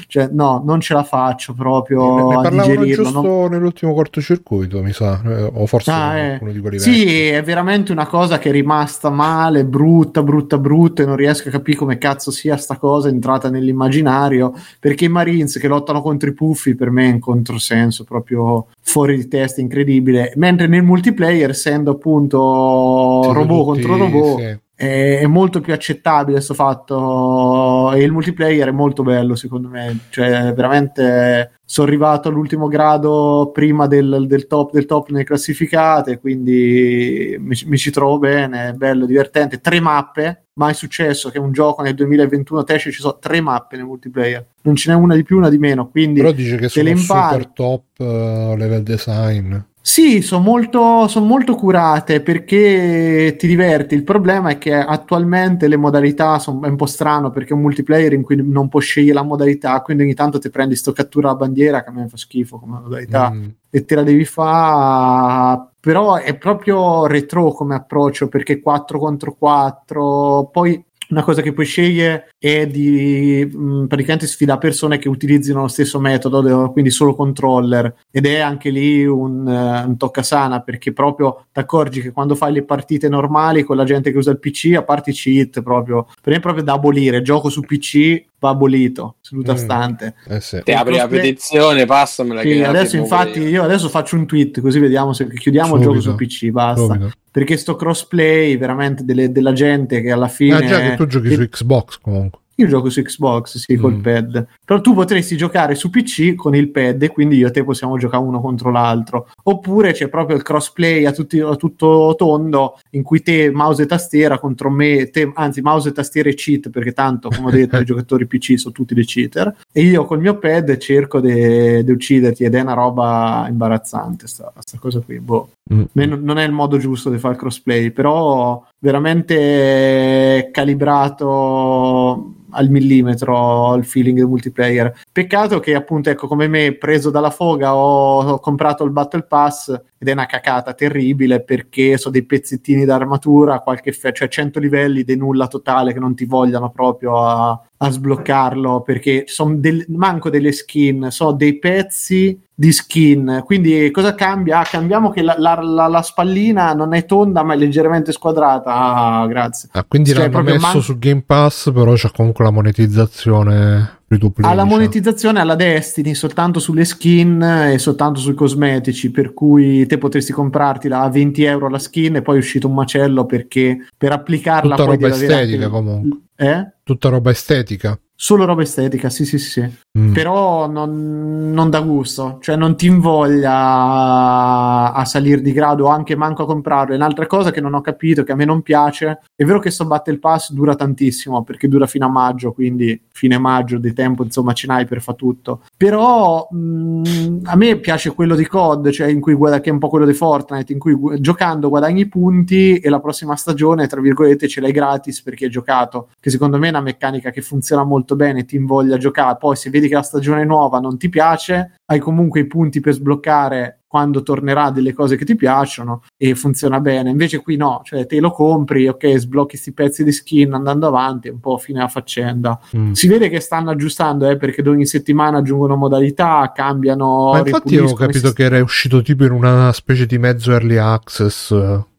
[0.06, 3.02] Cioè, no, non ce la faccio proprio Ne, ne a digerirlo.
[3.04, 6.32] giusto non- nell'ultimo cortocircuito, mi sa, eh, o forse Ah, eh.
[6.52, 6.78] di quelli vecchi.
[6.78, 11.48] Sì, è veramente una cosa che è rimasta male, brutta, brutta, brutta, e non riesco
[11.48, 16.30] a capire come cazzo sia sta cosa entrata nell'immaginario, perché i Marines che lottano contro
[16.30, 21.50] i puffi per me è un controsenso proprio fuori di testa, incredibile, mentre nel multiplayer,
[21.50, 24.58] essendo appunto Siete robot tutti- contro robot, sì.
[24.80, 30.54] È, molto più accettabile questo fatto e il multiplayer è molto bello secondo me cioè
[30.54, 37.56] veramente sono arrivato all'ultimo grado prima del, del top del top nelle classificate quindi mi,
[37.66, 41.94] mi ci trovo bene è bello divertente tre mappe mai successo che un gioco nel
[41.94, 45.36] 2021 te esce ci sono tre mappe nel multiplayer non ce n'è una di più
[45.36, 47.32] una di meno quindi Però dice che sono impari.
[47.32, 49.56] super top eh, level design.
[49.82, 53.94] Sì, sono molto, son molto curate perché ti diverti.
[53.94, 58.12] Il problema è che attualmente le modalità sono un po' strano perché è un multiplayer
[58.12, 61.34] in cui non puoi scegliere la modalità, quindi ogni tanto ti prendi sto cattura la
[61.34, 63.44] bandiera che a me fa schifo come modalità Mm.
[63.70, 65.68] e te la devi fare.
[65.80, 70.50] Però è proprio retro come approccio perché 4 contro 4.
[70.52, 75.68] Poi una cosa che puoi scegliere è di mh, praticamente sfida persone che utilizzino lo
[75.68, 77.94] stesso metodo, quindi solo controller.
[78.11, 82.52] Ed è anche lì un, eh, un toccasana perché proprio ti accorgi che quando fai
[82.52, 86.04] le partite normali con la gente che usa il PC, a parte i cheat, proprio
[86.20, 87.22] per me è proprio da abolire.
[87.22, 89.56] Gioco su PC va abolito, seduta Mm.
[89.56, 90.14] stante.
[90.28, 90.61] Eh sì.
[90.64, 92.40] Te apri la petizione, passamela.
[92.40, 93.48] Sì, che adesso infatti io.
[93.48, 96.00] io adesso faccio un tweet così vediamo se chiudiamo il Subito.
[96.00, 96.94] gioco su PC, basta.
[96.94, 97.11] Subito.
[97.32, 101.28] Perché sto crossplay veramente delle- della gente che alla fine Ah già che tu giochi
[101.28, 102.39] che- su Xbox comunque.
[102.61, 104.00] Io gioco su Xbox, sì, col Mm.
[104.02, 104.46] pad.
[104.64, 107.96] Però tu potresti giocare su PC con il pad e quindi io e te possiamo
[107.96, 109.28] giocare uno contro l'altro.
[109.44, 113.86] Oppure c'è proprio il crossplay a, tutti- a tutto tondo in cui te mouse e
[113.86, 117.76] tastiera contro me, te, anzi mouse e tastiera e cheat, perché tanto, come ho detto,
[117.80, 119.56] i giocatori PC sono tutti dei cheater.
[119.72, 124.78] E io col mio pad cerco di ucciderti ed è una roba imbarazzante sta, sta
[124.78, 125.18] cosa qui.
[125.18, 125.50] Boh.
[125.72, 125.84] Mm.
[125.94, 133.84] Non è il modo giusto di fare il crossplay, però veramente calibrato al millimetro il
[133.84, 135.02] feeling del multiplayer.
[135.12, 139.68] Peccato che appunto ecco come me preso dalla foga ho, ho comprato il Battle Pass
[139.98, 145.04] ed è una cacata terribile perché so dei pezzettini d'armatura, qualche fe- cioè 100 livelli
[145.04, 150.28] di nulla totale che non ti vogliano proprio a, a sbloccarlo perché sono del- manco
[150.28, 153.40] delle skin, so dei pezzi di skin.
[153.42, 154.58] Quindi cosa cambia?
[154.58, 158.70] Ah, cambiamo che la, la- la- la spallina non è tonda ma è leggermente squadrata.
[158.74, 159.70] Ah, grazie.
[159.72, 164.18] Ah, quindi Cioè, l'hanno messo man- su Game Pass, però c'è comunque la monetizzazione free
[164.18, 164.50] to play.
[164.50, 164.78] Ha la diciamo.
[164.78, 167.40] monetizzazione alla Destiny soltanto sulle skin
[167.72, 172.22] e soltanto sui cosmetici, per cui te potresti comprartila a 20 euro la skin e
[172.22, 176.18] poi è uscito un macello perché per applicarla Tutta poi roba devi avere estetica, comunque.
[176.36, 176.72] Eh?
[176.91, 177.97] Tutta roba estetica.
[178.16, 179.62] Solo roba estetica, sì, sì, sì.
[179.97, 180.12] Mm.
[180.12, 185.88] Però non, non dà gusto, cioè non ti invoglia a, a salire di grado o
[185.88, 186.93] anche manco a comprarlo.
[186.93, 189.70] E un'altra cosa che non ho capito, che a me non piace, è vero che
[189.70, 194.24] sto Battle Pass dura tantissimo perché dura fino a maggio, quindi fine maggio di tempo,
[194.24, 195.62] insomma, ce n'hai per fa tutto.
[195.80, 199.78] Però mh, a me piace quello di COD, cioè in cui guada- che è un
[199.78, 203.98] po' quello di Fortnite, in cui gu- giocando guadagni punti e la prossima stagione, tra
[203.98, 206.10] virgolette, ce l'hai gratis perché hai giocato.
[206.20, 209.38] Che secondo me è una meccanica che funziona molto bene, ti invoglia a giocare.
[209.38, 212.92] Poi se vedi che la stagione nuova non ti piace, hai comunque i punti per
[212.92, 217.11] sbloccare quando tornerà delle cose che ti piacciono e funziona bene.
[217.11, 221.28] Invece qui no, cioè te lo compri, ok, sblocchi questi pezzi di skin andando avanti,
[221.28, 222.57] un po' fine a faccenda.
[222.76, 222.93] Mm.
[222.93, 227.32] Si vede che stanno aggiustando, eh, perché ogni settimana aggiungono modalità, cambiano.
[227.32, 230.76] Ma infatti io ho capito che era uscito tipo in una specie di mezzo early
[230.76, 231.53] access.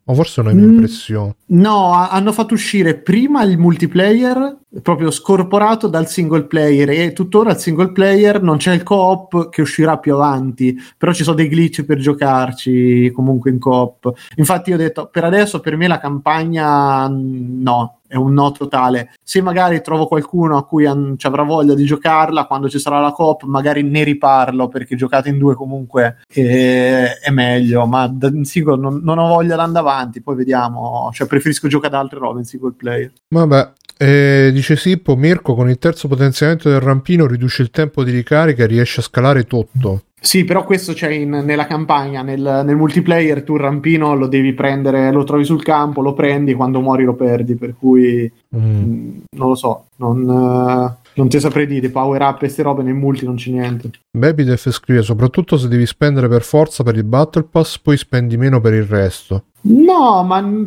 [0.05, 0.69] O forse è una mia Mm.
[0.71, 1.35] impressione.
[1.47, 7.51] No, ha- hanno fatto uscire prima il multiplayer, proprio scorporato dal single player, e tuttora
[7.51, 11.47] il single player non c'è il co-op che uscirà più avanti, però ci sono dei
[11.49, 14.11] glitch per giocarci comunque in co-op.
[14.37, 18.51] Infatti io ho detto, per adesso per me la campagna mm, no, è un no
[18.51, 19.13] totale.
[19.23, 22.99] Se magari trovo qualcuno a cui an- ci avrà voglia di giocarla, quando ci sarà
[22.99, 27.85] la coop, magari ne riparlo perché giocate in due comunque eh, è meglio.
[27.85, 30.21] Ma da- in single non, non ho voglia di andare avanti.
[30.21, 31.09] Poi vediamo.
[31.13, 33.13] Cioè, preferisco giocare ad altre robe in single player.
[33.29, 38.11] Vabbè, eh, dice Sippo, Mirko con il terzo potenziamento del rampino riduce il tempo di
[38.11, 40.01] ricarica e riesce a scalare tutto.
[40.23, 44.53] Sì, però questo c'è in- nella campagna, nel, nel multiplayer tu il rampino lo devi
[44.53, 48.59] prendere, lo trovi sul campo, lo prendi, quando muori lo perdi, per cui Mm.
[48.59, 52.83] mh, non lo so, non, eh, non ti saprei dire, power up e queste robe
[52.83, 53.89] nel multi non c'è niente.
[54.11, 58.61] Babydef scrive, soprattutto se devi spendere per forza per il Battle Pass, poi spendi meno
[58.61, 59.45] per il resto.
[59.61, 60.65] No, ma mm,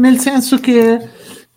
[0.00, 0.98] nel senso che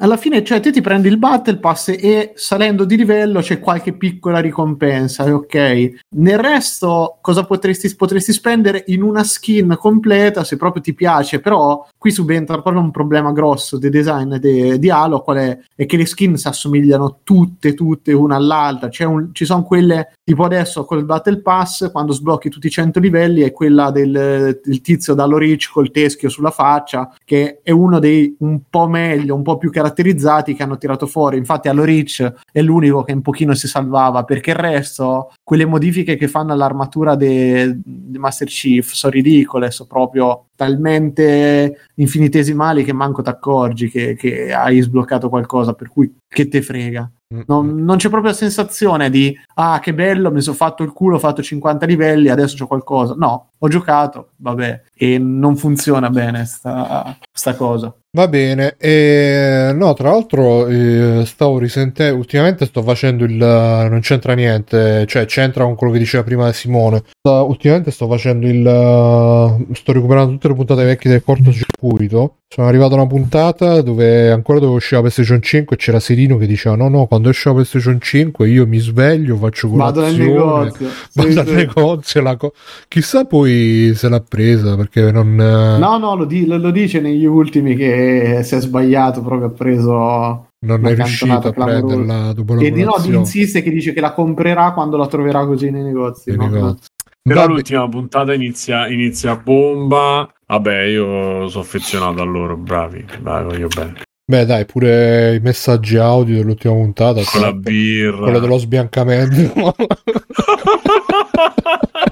[0.02, 3.94] alla fine, cioè, te ti prendi il Battle Pass e salendo di livello c'è qualche
[3.94, 5.92] piccola ricompensa, ok.
[6.16, 11.40] Nel resto, cosa potresti, potresti spendere in una skin completa se proprio ti piace?
[11.40, 15.60] Però qui subentra proprio un problema grosso di design de- di Halo, qual è?
[15.76, 18.90] È che le skin si assomigliano tutte, tutte una all'altra.
[19.08, 23.42] Un- ci sono quelle, tipo adesso col Battle Pass, quando sblocchi tutti i 100 livelli,
[23.42, 28.36] è quella del, del tizio dallo Rich col teschio sulla faccia, che è uno dei
[28.40, 31.38] un po' meglio, un po' più caratterizzati che hanno tirato fuori.
[31.38, 36.16] Infatti, Allo Rich è l'unico che un pochino si salvava, perché il resto, quelle modifiche
[36.16, 37.82] che fanno all'armatura di
[38.18, 44.80] Master Chief sono ridicole, sono proprio talmente infinitesimali che manco ti accorgi che, che hai
[44.80, 47.12] sbloccato qualcosa, per cui che te frega.
[47.48, 51.16] Non, non c'è proprio la sensazione di ah che bello, mi sono fatto il culo,
[51.16, 53.14] ho fatto 50 livelli, adesso c'ho qualcosa.
[53.18, 57.96] No, ho giocato, vabbè, e non funziona bene sta, sta cosa.
[58.14, 64.34] Va bene, e, no, tra l'altro eh, stavo risentendo, ultimamente sto facendo il, non c'entra
[64.34, 69.74] niente, cioè c'entra con quello che diceva prima Simone, Sto- ultimamente sto facendo il, eh,
[69.76, 74.60] sto recuperando tutte le puntate vecchie del cortocircuito, sono arrivato a una puntata dove ancora
[74.60, 77.98] dove usciva PlayStation 5 e c'era Serino che diceva no no, quando esce la PlayStation
[78.02, 80.88] 5 io mi sveglio, faccio Vado nel colazione, negozio.
[81.16, 81.54] vado Sì, al sì.
[81.54, 82.54] negozio, la co-
[82.90, 85.40] chissà poi se l'ha presa perché non...
[85.40, 88.00] eh, No, no, lo, di- lo dice negli ultimi che
[88.44, 92.84] si è sbagliato, proprio ha preso non è riuscito a prenderla dopo la E di
[92.84, 96.30] no, insiste che dice che la comprerà quando la troverà così nei negozi.
[96.30, 96.54] Nei no?
[96.54, 96.90] negozi.
[97.24, 100.32] Però Vabbè, l'ultima puntata inizia, inizia a bomba.
[100.48, 104.02] Vabbè, io sono affezionato a loro, bravi, bravi, voglio bene.
[104.26, 107.22] Beh, dai, pure i messaggi audio dell'ultima puntata.
[107.24, 108.18] Con la birra.
[108.18, 109.76] quello dello sbiancamento.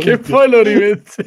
[0.00, 1.24] che poi lo rimetti.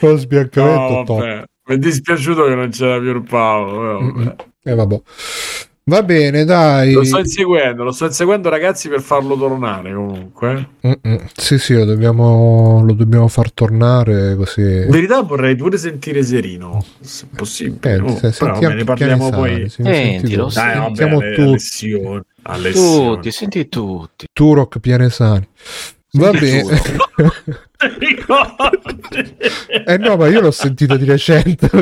[0.00, 1.44] Lo sbiancamento No.
[1.68, 4.34] Mi è dispiaciuto che non c'era più il Paolo.
[4.62, 5.00] Eh, vabbè.
[5.84, 6.92] Va bene, dai.
[6.92, 10.68] Lo sto inseguendo, lo sto inseguendo ragazzi per farlo tornare comunque.
[10.86, 11.26] Mm-mm.
[11.34, 14.60] Sì, sì, lo dobbiamo, lo dobbiamo far tornare così.
[14.60, 17.94] In verità vorrei pure sentire Serino, se possibile.
[17.94, 19.50] Eh, Oh, se- però sentiamo ne parliamo poi.
[19.50, 20.50] sai, sì, Sentilo, sentilo.
[20.52, 22.26] Dai, vabbè, Sentiamo alle, tutti.
[22.48, 22.72] Alle.
[22.72, 24.26] Tutti, senti tutti.
[24.32, 25.48] Turok Pianesani.
[26.12, 26.80] Va bene.
[29.86, 31.70] Eh no, ma io l'ho sentito di recente.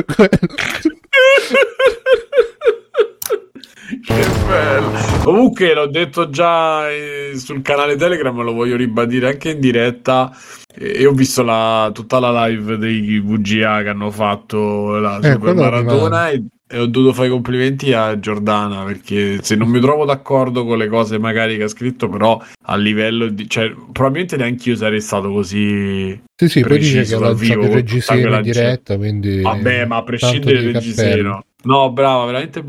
[4.05, 4.91] Che bello.
[5.23, 10.31] Comunque l'ho detto già eh, sul canale Telegram, lo voglio ribadire anche in diretta.
[10.73, 15.53] E ho visto la- tutta la live dei VGA che hanno fatto la Eh, Super
[15.55, 20.03] Maratona e, e ho dovuto fare i complimenti a Giordana perché se non mi trovo
[20.03, 23.49] d'accordo con le cose magari che ha scritto, però a livello di...
[23.49, 26.21] cioè probabilmente neanche io sarei stato così...
[26.35, 29.41] Sì, sì, poi dice che dal lanciato il reggiseno in diretta, quindi...
[29.41, 31.43] Vabbè, ma a prescindere dal reggiseno.
[31.63, 32.63] No, brava, veramente...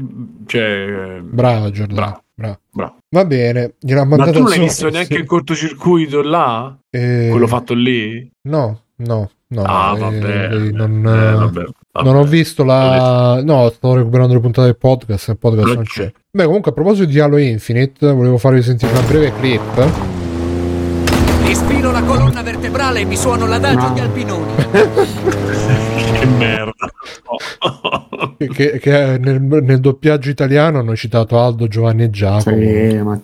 [0.47, 1.21] Cioè...
[1.23, 2.01] Brava Giordano.
[2.01, 2.23] Bravo.
[2.35, 2.61] brava.
[2.71, 2.97] Bravo.
[3.11, 5.21] Va bene, gliel'ha Ma mandato tu non hai visto neanche sì.
[5.21, 6.79] il cortocircuito là?
[6.89, 8.31] Eh, Quello fatto lì?
[8.49, 9.63] No, no, no.
[9.63, 10.49] ah, eh, vabbè.
[10.73, 12.09] non, Eh, vabbè, vabbè.
[12.09, 13.41] non ho visto la...
[13.43, 15.85] No, sto recuperando le puntate del podcast, il podcast non Ok.
[15.85, 16.13] c'è.
[16.31, 19.91] Beh, comunque a proposito di Halo Infinite, volevo farvi sentire una breve clip.
[21.47, 23.95] Ispiro la colonna vertebrale e mi suono l'adagio No.
[23.95, 24.53] di Albinoni.
[26.19, 26.73] Che merda.
[28.39, 32.57] Che, che nel, nel doppiaggio italiano hanno citato Aldo, Giovanni e Giacomo.
[32.57, 33.21] Sì, ma.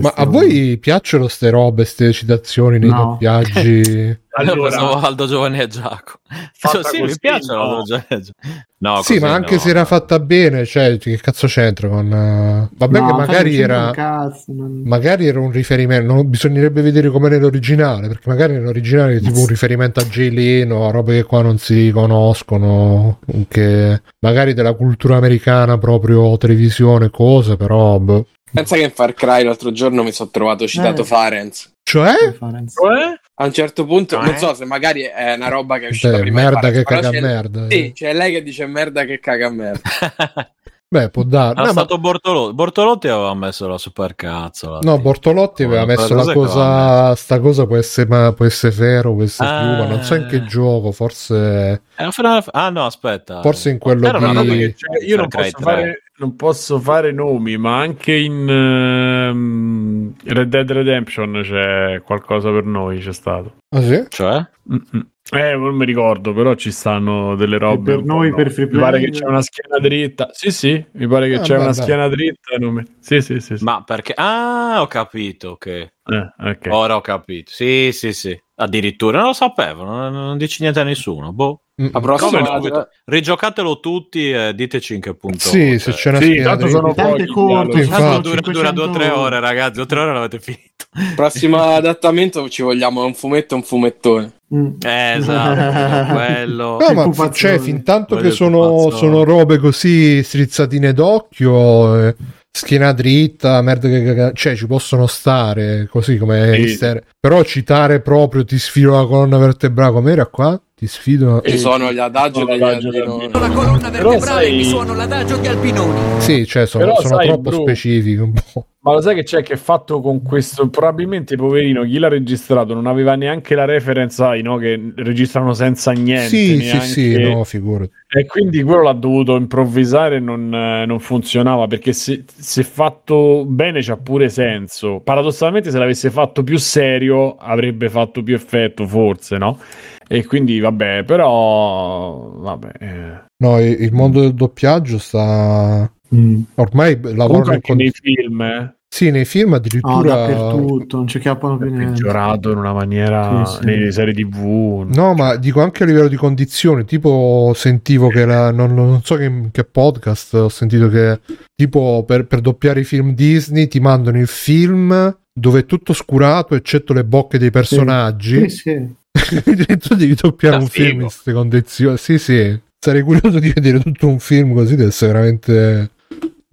[0.00, 2.96] Ma a voi piacciono ste robe, ste citazioni nei No.
[2.96, 4.18] doppiaggi?
[4.36, 6.18] Allora, Allora, Aldo Giovanni e Giacomo.
[6.52, 7.76] Fatta sì, così, mi piacciono no.
[7.76, 8.62] Aldo e Giacomo.
[8.78, 9.60] No, sì, ma anche no.
[9.60, 12.12] se era fatta bene, cioè, che cazzo c'entra con...
[12.12, 13.86] eh, Vabbè No, che magari era...
[13.86, 19.16] un cazzo, non- Magari era un riferimento, non- bisognerebbe vedere com'è nell'originale, perché magari nell'originale
[19.16, 24.02] è tipo un riferimento a Jay Leno, a robe che qua non si conoscono, che
[24.18, 27.98] magari della cultura americana proprio televisione, cose, però...
[27.98, 28.26] boh.
[28.52, 31.04] Pensa che in Far Cry l'altro giorno mi sono trovato citato Eh.
[31.04, 31.72] Farenz.
[31.82, 32.34] Cioè?
[32.38, 32.72] Farenz.
[32.74, 33.18] Cioè?
[33.36, 34.38] A un certo punto, Ah, non eh?
[34.38, 36.82] so se magari è una roba che è uscita Beh, prima di merda Farenz, che
[36.84, 37.66] però caga c'è- merda.
[37.68, 39.80] Sì, c'è lei che dice merda che caga merda.
[40.86, 41.52] Beh, può dare.
[41.54, 42.54] Era No, ma- stato Bortolotti.
[42.54, 44.78] Bortolotti aveva messo la supercazzola.
[44.82, 47.14] No, Bortolotti aveva messo la cosa.
[47.16, 49.58] Sta cosa può essere, ma può essere vero, può essere Ah.
[49.58, 49.86] piuma.
[49.88, 51.82] Non so in che gioco, forse.
[51.96, 53.40] Era Final- Ah, no, aspetta.
[53.42, 55.62] Forse in quello di- Cioè, io non posso, 3.
[55.64, 62.64] fare, non posso fare nomi, ma anche in ehm, Red Dead Redemption c'è qualcosa per
[62.64, 63.56] noi, c'è stato.
[63.70, 64.04] Ah, sì?
[64.08, 64.48] Cioè?
[64.72, 65.06] Mm-mm.
[65.32, 67.92] Eh, non mi ricordo, però ci stanno delle robe.
[67.92, 68.36] per un po' noi, no.
[68.36, 69.20] per free Mi pare che play?
[69.20, 70.28] c'è una schiena dritta.
[70.32, 71.82] Sì, sì, mi pare che Ah, c'è beh, una dai.
[71.82, 72.58] schiena dritta.
[72.58, 73.56] mi- Sì, sì, sì.
[73.56, 73.64] sì.
[73.64, 74.12] Ma perché?
[74.16, 75.50] Ah, ho capito.
[75.50, 75.66] Ok.
[75.66, 75.90] Eh,
[76.38, 76.68] ok.
[76.70, 77.50] Ora ho capito.
[77.52, 78.38] Sì, sì, sì.
[78.56, 79.84] Addirittura non lo sapevo.
[79.84, 81.32] Non, non dici niente a nessuno.
[81.32, 81.60] Boh.
[81.76, 82.88] La prossima no?
[83.04, 85.40] Rigiocatelo tutti e diteci in che punto.
[85.40, 87.26] Sì, se c'è una Sì, tanto sono infatti.
[87.26, 89.72] Tanto dura, dura 500 due o tre ore, ragazzi.
[89.72, 90.84] Due o tre ore l'avete finito.
[91.16, 94.32] Prossimo adattamento ci vogliamo un fumetto e un fumettone.
[94.54, 94.66] Mm.
[94.80, 96.12] Eh, esatto.
[96.14, 96.76] quello.
[96.78, 97.32] No, ma pupazzone.
[97.32, 102.14] cioè, fin tanto Voglio che sono, sono robe così strizzatine d'occhio, eh,
[102.56, 106.60] schiena dritta, merda che caga- cioè ci possono stare così come Sì.
[106.60, 107.04] easter.
[107.18, 110.60] Però citare proprio ti sfido la colonna vertebrale com'era qua?
[110.72, 111.42] Ti sfido.
[111.44, 113.28] Ci sono gli adagio degli l'adagio albinoni.
[113.32, 116.20] La colonna Però vertebrale e sai- mi suono l'adagio di Albinoni.
[116.20, 118.66] Sì, cioè sono, sono sai, troppo bro, specifiche un po'.
[118.84, 120.68] Ma lo sai che c'è che è fatto con questo?
[120.68, 124.58] Probabilmente, poverino, chi l'ha registrato non aveva neanche la reference, sai, no?
[124.58, 126.28] Che registrano senza niente.
[126.28, 126.84] Sì, sì, neanche...
[126.84, 127.90] sì, no, figurati.
[128.06, 133.46] E quindi quello l'ha dovuto improvvisare e non, eh, non funzionava perché se, se fatto
[133.46, 135.00] bene c'ha pure senso.
[135.02, 139.58] Paradossalmente, se l'avesse fatto più serio, avrebbe fatto più effetto, forse, no?
[140.06, 142.70] E quindi, vabbè, però, vabbè.
[142.80, 143.22] eh.
[143.38, 145.90] No, il mondo del doppiaggio sta...
[146.14, 146.42] Mm.
[146.54, 150.14] Ormai lavorano con- nei film, eh, Sì, nei film No, addirittura...
[150.14, 151.92] dappertutto, non ci chiappano più è niente.
[151.92, 153.64] peggiorato in una maniera Sì, sì.
[153.64, 154.86] nelle serie tv.
[154.94, 159.16] No, ma dico anche a livello di condizioni, tipo sentivo che la, non, non so
[159.16, 161.18] che, che podcast ho sentito che
[161.56, 166.54] tipo per, per doppiare i film Disney ti mandano il film dove è tutto scurato
[166.54, 168.94] eccetto le bocche dei personaggi Sì, sì.
[169.66, 171.96] e tu devi doppiare Ah, un film in queste condizioni.
[171.96, 175.90] Sì, sì, sarei curioso di vedere tutto un film così, deve essere veramente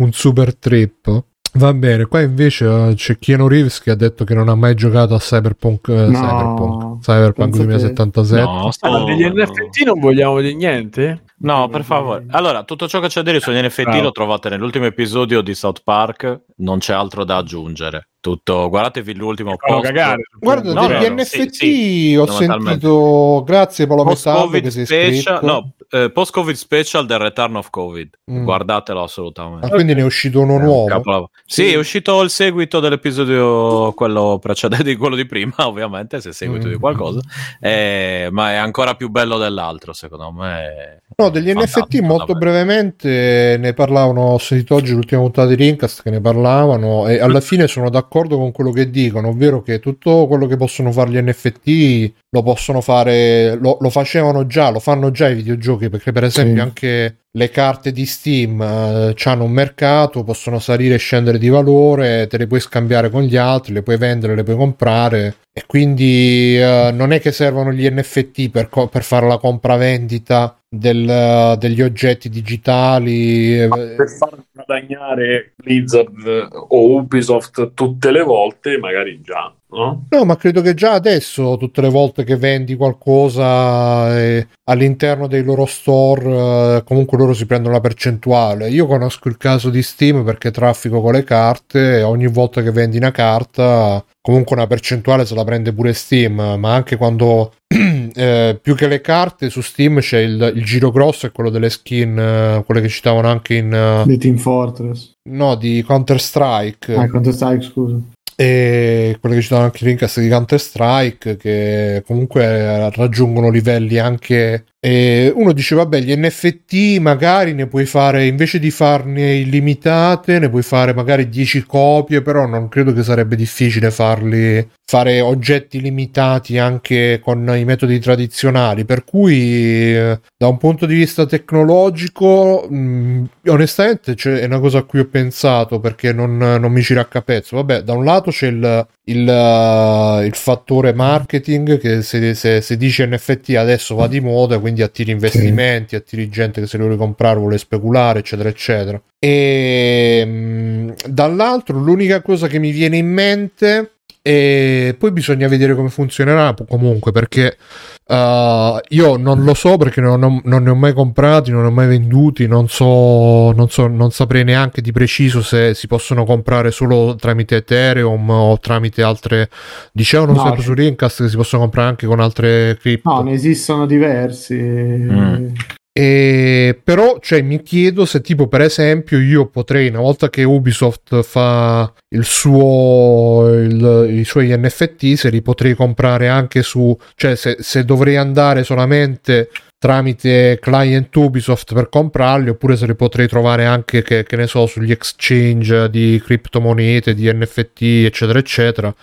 [0.02, 1.24] un super trip.
[1.56, 4.74] Va bene, qua invece eh, c'è Keanu Reeves che ha detto che non ha mai
[4.74, 8.42] giocato a Cyberpunk, eh, No, Cyberpunk, Cyberpunk penso che- 2077.
[8.44, 11.24] No, stavo- degli NFT non vogliamo dire niente?
[11.42, 12.26] No, per favore.
[12.30, 14.02] Allora, tutto ciò che c'è da dire sugli NFT Bravo.
[14.02, 16.42] lo trovate nell'ultimo episodio di South Park.
[16.58, 18.08] Non c'è altro da aggiungere.
[18.22, 19.82] Tutto, guardatevi l'ultimo post.
[19.84, 20.22] cagare.
[20.40, 24.86] Guarda, No, degli no, no, NFT sì, sì, ho sentito, grazie Paolo Metallo che sei
[24.86, 28.20] special, no, eh, post-Covid special del Return of Covid.
[28.32, 28.44] Mm.
[28.44, 29.66] Guardatelo assolutamente.
[29.66, 30.86] Ah, quindi ne è uscito uno È nuovo.
[30.86, 31.32] capolavoro.
[31.48, 36.68] Sì, è uscito il seguito dell'episodio quello precedente, quello di prima, ovviamente, se è seguito
[36.68, 36.72] Mm.
[36.74, 37.22] di qualcosa,
[37.60, 41.02] Eh, ma è ancora più bello dell'altro, secondo me.
[41.16, 46.10] No, degli NFT molto brevemente ne parlavano, ho sentito oggi l'ultima puntata di Rincast che
[46.10, 50.46] ne parlavano e alla fine sono d'accordo con quello che dicono, ovvero che tutto quello
[50.46, 55.28] che possono fare gli NFT lo possono fare, lo, lo facevano già, lo fanno già
[55.30, 56.60] i videogiochi, perché per esempio Sì.
[56.62, 62.28] anche le carte di Steam eh, hanno un mercato, possono salire e scendere di valore,
[62.28, 66.58] te le puoi scambiare con gli altri, le puoi vendere, le puoi comprare e quindi
[66.58, 71.82] eh, non è che servono gli NFT per, co- per fare la compravendita del- degli
[71.82, 73.68] oggetti digitali.
[73.68, 80.06] per far guadagnare Blizzard o Ubisoft tutte le volte, magari già, no?
[80.10, 85.44] No, ma credo che già adesso, tutte le volte che vendi qualcosa eh, all'interno dei
[85.44, 88.70] loro store, eh, comunque loro si prendono la percentuale.
[88.70, 92.72] Io conosco il caso di Steam perché traffico con le carte e ogni volta che
[92.72, 98.60] vendi una carta, comunque una percentuale se la prende pure Steam, ma anche quando eh,
[98.62, 102.18] più che le carte su Steam c'è il, il giro grosso e quello delle skin,
[102.20, 103.74] eh, quelle che citavano anche in...
[103.74, 105.14] eh, Di Team Fortress.
[105.30, 106.96] no, di Counter Strike.
[106.96, 108.00] Ah, Counter Strike, scusa.
[108.42, 114.00] E quelle che ci danno anche in Rincast di Counter Strike che comunque raggiungono livelli
[114.00, 120.40] anche e uno dice vabbè gli NFT magari ne puoi fare invece di farne illimitate
[120.40, 125.80] ne puoi fare magari 10 copie però non credo che sarebbe difficile farli fare oggetti
[125.80, 128.84] limitati anche con i metodi tradizionali.
[128.84, 134.80] Per cui eh, da un punto di vista tecnologico mh, onestamente cioè, è una cosa
[134.80, 138.48] a cui ho pensato perché non, non mi ci raccapezzo vabbè da un lato c'è
[138.48, 144.20] il, il, eh, il fattore marketing che se, se, se dice NFT adesso va di
[144.20, 149.02] moda quindi attiri investimenti attiri gente che se lo vuole comprare vuole speculare eccetera eccetera.
[149.20, 153.92] E mh, dall'altro l'unica cosa che mi viene in mente
[154.24, 157.58] e poi bisogna vedere come funzionerà comunque perché
[158.06, 161.68] uh, io non lo so perché non, ho- non ne ho mai comprati, non ne
[161.70, 166.24] ho mai venduti, non so, non so, non saprei neanche di preciso se si possono
[166.24, 169.50] comprare solo tramite Ethereum o tramite altre.
[169.92, 173.12] Dicevano No, sempre su Rincast che si possono comprare anche con altre cripto.
[173.12, 174.56] No, ne esistono diversi.
[174.56, 175.48] Mm.
[175.94, 181.22] E però, cioè, mi chiedo se, tipo, per esempio, io potrei, una volta che Ubisoft
[181.22, 187.58] fa il suo, il- i suoi NFT, se li potrei comprare anche su, cioè, se,
[187.60, 194.02] se dovrei andare solamente tramite client Ubisoft per comprarli, oppure se li potrei trovare anche,
[194.02, 198.96] che, che ne so, sugli exchange di criptomonete, di NFT, eccetera, eccetera.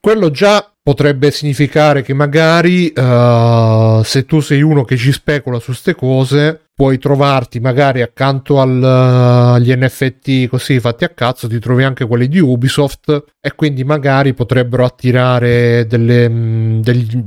[0.00, 5.72] Quello già potrebbe significare che magari eh, se tu sei uno che ci specula su
[5.72, 11.58] ste cose, puoi trovarti magari accanto al, eh, agli NFT così fatti a cazzo, ti
[11.58, 17.22] trovi anche quelli di Ubisoft e quindi magari potrebbero attirare delle, mm, degli,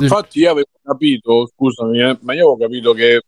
[0.00, 3.20] Infatti io avevo capito, scusami, eh, ma io avevo capito che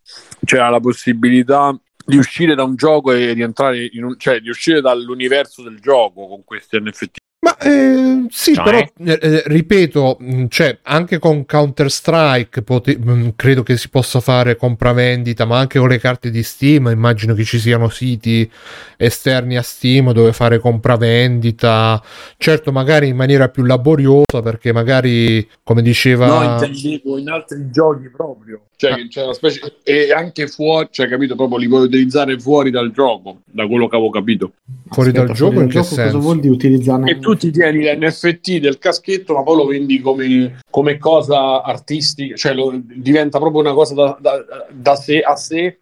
[0.44, 4.80] c'era la possibilità di uscire da un gioco e rientrare in un, cioè di uscire
[4.80, 7.18] dall'universo del gioco con questi NFT.
[7.40, 8.64] Ma eh, sì, Cioè?
[8.64, 13.88] però eh, eh, ripeto, mh, cioè, anche con Counter Strike pote- mh, credo che si
[13.90, 16.88] possa fare compravendita, ma anche con le carte di Steam.
[16.88, 18.50] Immagino che ci siano siti
[18.96, 22.02] esterni a Steam dove fare compravendita.
[22.36, 26.26] Certo, magari in maniera più laboriosa, perché magari, come diceva.
[26.26, 28.62] No, intendevo in altri giochi proprio.
[28.76, 29.60] Cioè, che c'è una specie.
[29.82, 31.34] E anche fuori, cioè, capito?
[31.34, 34.52] Proprio li puoi utilizzare fuori dal gioco, da quello che avevo capito.
[34.90, 36.20] Fuori dal gioco, in che Cosa senso?
[36.20, 37.10] vuol dire utilizzarne?
[37.28, 42.54] Tu ti tieni l'NFT del caschetto, ma poi lo vendi come, come cosa artistica, cioè
[42.54, 45.80] lo- diventa proprio una cosa da, da- da sé a sé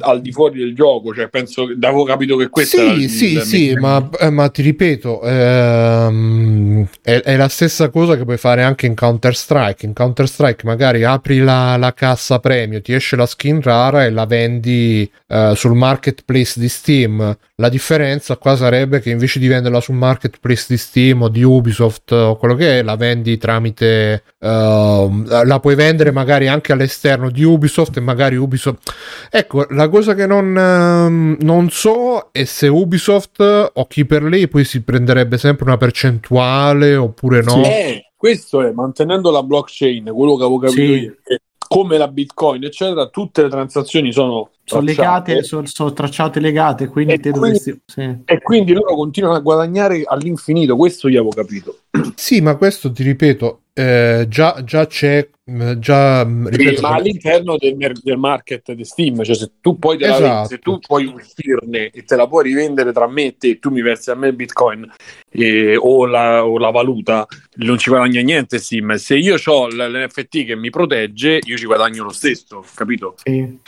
[0.00, 1.14] al di fuori del gioco.
[1.14, 4.30] Cioè, penso che avevo capito che questo era Sì, il- sì, il sì, ma, eh,
[4.30, 9.34] ma ti ripeto, ehm, è, è la stessa cosa che puoi fare anche in Counter
[9.34, 9.86] Strike.
[9.86, 14.10] In Counter Strike magari apri la, la cassa premio, ti esce la skin rara e
[14.10, 17.36] la vendi eh, sul marketplace di Steam.
[17.56, 22.10] La differenza qua sarebbe che invece di venderla sul marketplace di Steam o di Ubisoft
[22.12, 24.22] o quello che è, la vendi tramite...
[24.40, 28.92] ehm, la puoi vendere magari anche all'esterno di Ubisoft e magari Ubisoft...
[29.30, 34.48] Ecco, la cosa che non, ehm, non so è se Ubisoft o chi per lei
[34.48, 37.62] poi si prenderebbe sempre una percentuale oppure no.
[37.64, 40.98] Eh, questo è mantenendo la blockchain, quello che avevo capito Sì.
[41.00, 41.16] io.
[41.22, 46.86] che come la Bitcoin, eccetera, tutte le transazioni sono Sono legate, sono, sono tracciate legate,
[46.88, 47.80] quindi E te quindi- dovresti...
[47.84, 48.16] Sì.
[48.24, 51.78] E quindi loro continuano a guadagnare all'infinito, questo io avevo capito.
[52.14, 57.56] Sì, ma questo ti ripeto, eh, già, già c'è, mh, già, mh, ripeto, ma all'interno
[57.58, 60.48] del, mer- del market di Steam, cioè se tu la Esatto.
[60.48, 63.82] se tu puoi uscirne e te la puoi rivendere tra me e te, tu mi
[63.82, 64.88] versi a me il Bitcoin
[65.30, 68.94] eh, o, la, o la valuta, non ci guadagna niente Steam.
[68.94, 73.16] Se io ho l'NFT che mi protegge, io ci guadagno lo stesso, capito?
[73.24, 73.58] Sì.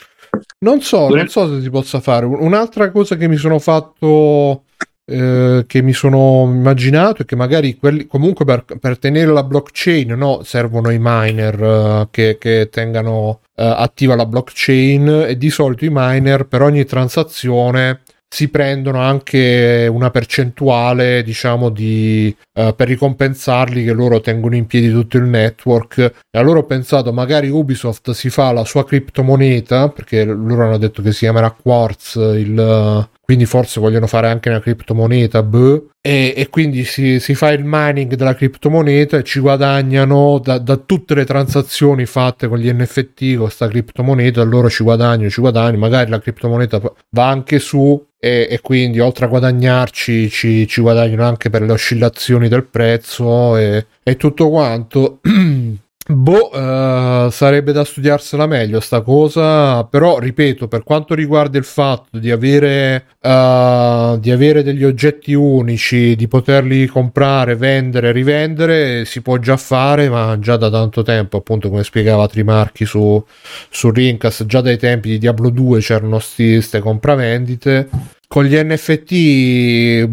[0.59, 2.25] Non so, non so se si possa fare.
[2.25, 4.63] Un'altra cosa che mi sono fatto,
[5.09, 10.11] eh, che mi sono immaginato è che magari quelli, comunque per, per tenere la blockchain
[10.11, 15.85] no, servono i miner eh, che, che tengano eh, attiva la blockchain e di solito
[15.85, 23.85] i miner per ogni transazione si prendono anche una percentuale, diciamo, di, eh, per ricompensarli
[23.85, 25.99] che loro tengono in piedi tutto il network.
[25.99, 31.01] E allora ho pensato, magari Ubisoft si fa la sua criptomoneta, perché loro hanno detto
[31.01, 35.89] che si chiamerà Quartz, il, quindi forse vogliono fare anche una criptomoneta, boh.
[35.99, 40.77] e, e quindi si, si fa il mining della criptomoneta e ci guadagnano da, da
[40.77, 45.77] tutte le transazioni fatte con gli NFT, con questa criptomoneta, loro ci guadagnano, ci guadagnano,
[45.77, 51.25] magari la criptomoneta va anche su e, e quindi oltre a guadagnarci ci, ci guadagnano
[51.25, 55.19] anche per le oscillazioni del prezzo e, e tutto quanto.
[56.09, 62.17] Boh, eh, sarebbe da studiarsela meglio sta cosa, però ripeto, per quanto riguarda il fatto
[62.17, 69.35] di avere, eh, di avere degli oggetti unici, di poterli comprare, vendere, rivendere, si può
[69.37, 73.21] già fare, ma già da tanto tempo, appunto come spiegava Trimarchi su,
[73.69, 77.89] su Rincas, già dai tempi di Diablo 2 c'erano queste compravendite.
[78.29, 80.07] Con gli NFT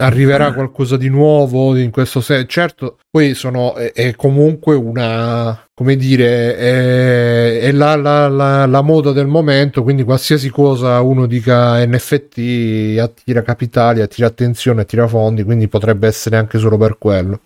[0.00, 2.46] arriverà qualcosa di nuovo in questo senso.
[2.46, 8.82] Certo, poi sono è, è comunque una come dire, è, è la, la, la, la,
[8.82, 15.44] moda del momento, quindi qualsiasi cosa uno dica NFT attira capitali, attira attenzione, attira fondi,
[15.44, 17.42] quindi potrebbe essere anche solo per quello.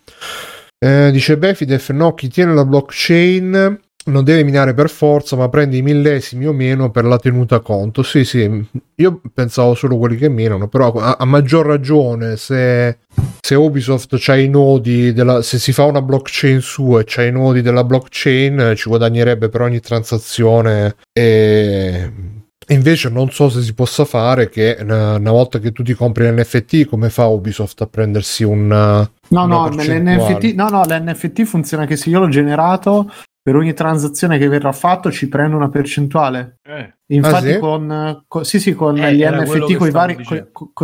[0.79, 5.77] Eh, dice Befidef, no, chi tiene la blockchain non deve minare per forza, ma prende
[5.77, 8.03] i millesimi o meno per la tenuta conto.
[8.03, 12.99] Sì, sì, io pensavo solo quelli che minano, però a, a maggior ragione se,
[13.41, 17.33] se Ubisoft c'ha i nodi, della, se si fa una blockchain sua e c'ha i
[17.33, 22.41] nodi della blockchain, ci guadagnerebbe per ogni transazione e...
[22.69, 26.31] Invece non so se si possa fare che una, una volta che tu ti compri
[26.31, 28.69] l'NFT, come fa Ubisoft a prendersi un...
[28.69, 33.11] No, no, l'NFT, no, no, l'NFT funziona che se io l'ho generato,
[33.43, 36.59] per ogni transazione che verrà fatto ci prende una percentuale.
[36.63, 36.95] Eh.
[37.13, 37.59] Infatti, Ah, sì?
[37.59, 40.17] con, con- sì, sì, con Eh, gli NFT, con i vari,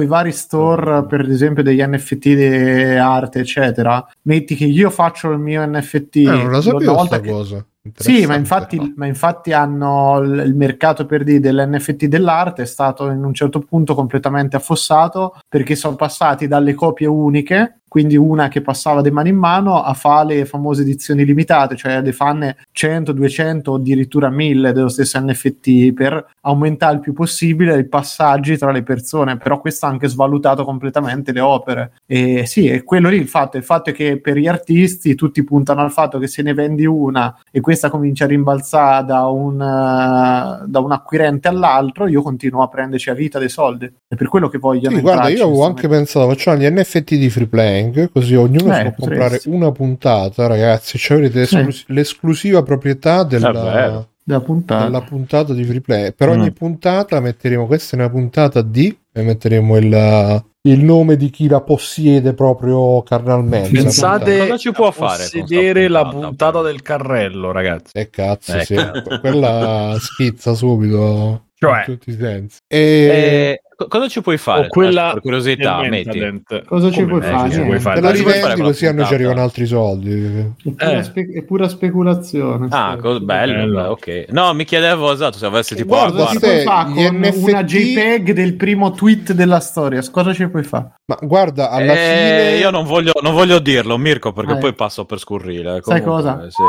[0.06, 4.04] vari store, per esempio, degli NFT di arte, eccetera.
[4.22, 6.16] Metti che io faccio il mio NFT.
[6.16, 7.66] Eh, non la una sapevo volta sta che- cosa.
[7.96, 13.08] Sì, ma infatti, ma infatti hanno il il mercato per dire dell'NFT dell'arte è stato
[13.10, 18.60] in un certo punto completamente affossato perché sono passati dalle copie uniche, quindi una che
[18.60, 23.12] passava di mano in mano, a fare le famose edizioni limitate, cioè le fanne 100,
[23.12, 28.70] 200 o addirittura 1000 dello stesso NFT per aumentare il più possibile i passaggi tra
[28.70, 31.92] le persone, però questo ha anche svalutato completamente le opere.
[32.06, 35.44] E sì, è quello lì il fatto, il fatto è che per gli artisti tutti
[35.44, 39.60] puntano al fatto che se ne vendi una e questa comincia a rimbalzare da un,
[39.60, 43.90] eh, da un acquirente all'altro, io continuo a prenderci a vita dei soldi.
[44.08, 47.28] È per quello che vogliono Sì, guarda, io avevo anche pensato, facciamo gli NFT di
[47.30, 50.96] free playing, così ognuno Eh, può comprare una puntata, ragazzi.
[50.98, 54.84] Cioè, l'esclus- l'esclusiva proprietà della, da puntata.
[54.84, 56.12] della puntata di free play.
[56.12, 56.54] Per ogni Mm.
[56.54, 61.62] puntata metteremo questa è una puntata di e metteremo il, il nome di chi la
[61.62, 63.70] possiede proprio carnalmente.
[63.70, 64.38] Pensate.
[64.40, 66.60] Cosa ci può fare possedere la puntata?
[66.60, 67.92] del carrello, ragazzi.
[67.96, 68.76] E cazzo, Eh, sì.
[69.20, 71.78] quella schizza subito Cioè.
[71.78, 72.58] in tutti i sensi.
[72.66, 72.78] E...
[72.78, 74.64] Eh, cosa ci puoi fare?
[74.64, 76.42] O quella Per curiosità, metti.
[76.66, 77.50] Cosa ci puoi fare?
[77.50, 78.00] Ci puoi fare?
[78.00, 80.54] te la rivendi così a noi ci arrivano altri soldi.
[80.64, 81.02] È pura, Eh.
[81.04, 82.66] spe- è pura speculazione.
[82.70, 83.00] Ah, sì.
[83.02, 83.80] co- bello, Bello.
[83.82, 84.24] beh, ok.
[84.30, 86.64] No, mi chiedevo esatto se avessi tipo Guarda, guarda, se- gli
[87.06, 90.02] con NFT una JPEG del primo tweet della storia?
[90.10, 90.94] Cosa ci puoi fare?
[91.06, 94.58] Ma guarda, alla Eh, fine io non voglio, non voglio dirlo, Mirko, perché Eh.
[94.58, 95.80] poi passo per scurrile.
[95.82, 96.46] Sai Comunque, cosa?
[96.48, 96.62] sì.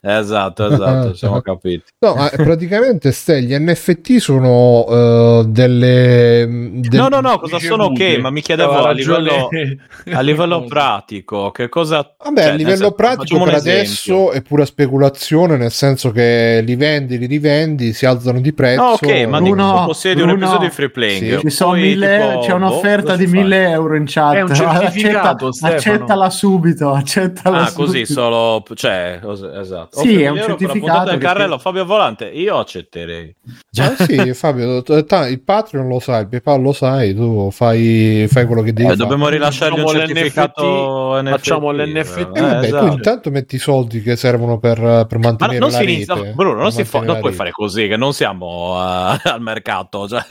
[0.00, 1.82] Esatto, esatto, siamo capiti.
[1.98, 7.58] No, ma praticamente Ste, gli NFT sono eh, delle eh, del- No, no, no, cosa
[7.58, 8.20] sono ok, ricevute.
[8.20, 9.48] ma mi chiedevo a livello,
[10.12, 12.14] a livello pratico, che cosa...
[12.22, 16.76] Vabbè, cioè, a livello senso, pratico per adesso è pura speculazione, nel senso che li
[16.76, 18.82] vendi, li rivendi, si alzano di prezzo.
[18.82, 21.34] No, ok, ma dico, tu possiedi un episodio di free playing.
[21.34, 21.40] sì.
[21.40, 23.42] Ci sono poi, mille- tipo, c'è un'offerta boh, di cosa fai?
[23.42, 24.34] 1000 euro in chat.
[24.34, 26.92] È un certificato, Accetta- accettala subito.
[26.92, 28.12] Accettala Ah, così subito.
[28.12, 29.20] solo, cioè,
[29.60, 30.00] esatto.
[30.00, 32.58] Sì, è un 1000 euro per la certificato puntata del che- carrello Fabio Volante, io
[32.58, 33.34] accetterei.
[33.78, 38.72] Ah, sì, Fabio, il Patreon lo sai, PayPal lo sai, tu fai, fai quello che
[38.72, 38.96] devi Eh, fare.
[38.96, 41.28] dobbiamo rilasciargli un Facciamo certificato NFT.
[41.30, 42.18] facciamo l'NFT.
[42.36, 42.86] Eh, vabbè, esatto.
[42.86, 45.92] tu intanto metti i soldi che servono per, per Ma mantenere non la si rete.
[45.92, 50.06] inizia, Bruno, non, si fa, non puoi fare così, che non siamo eh, al mercato.
[50.08, 50.24] Cioè.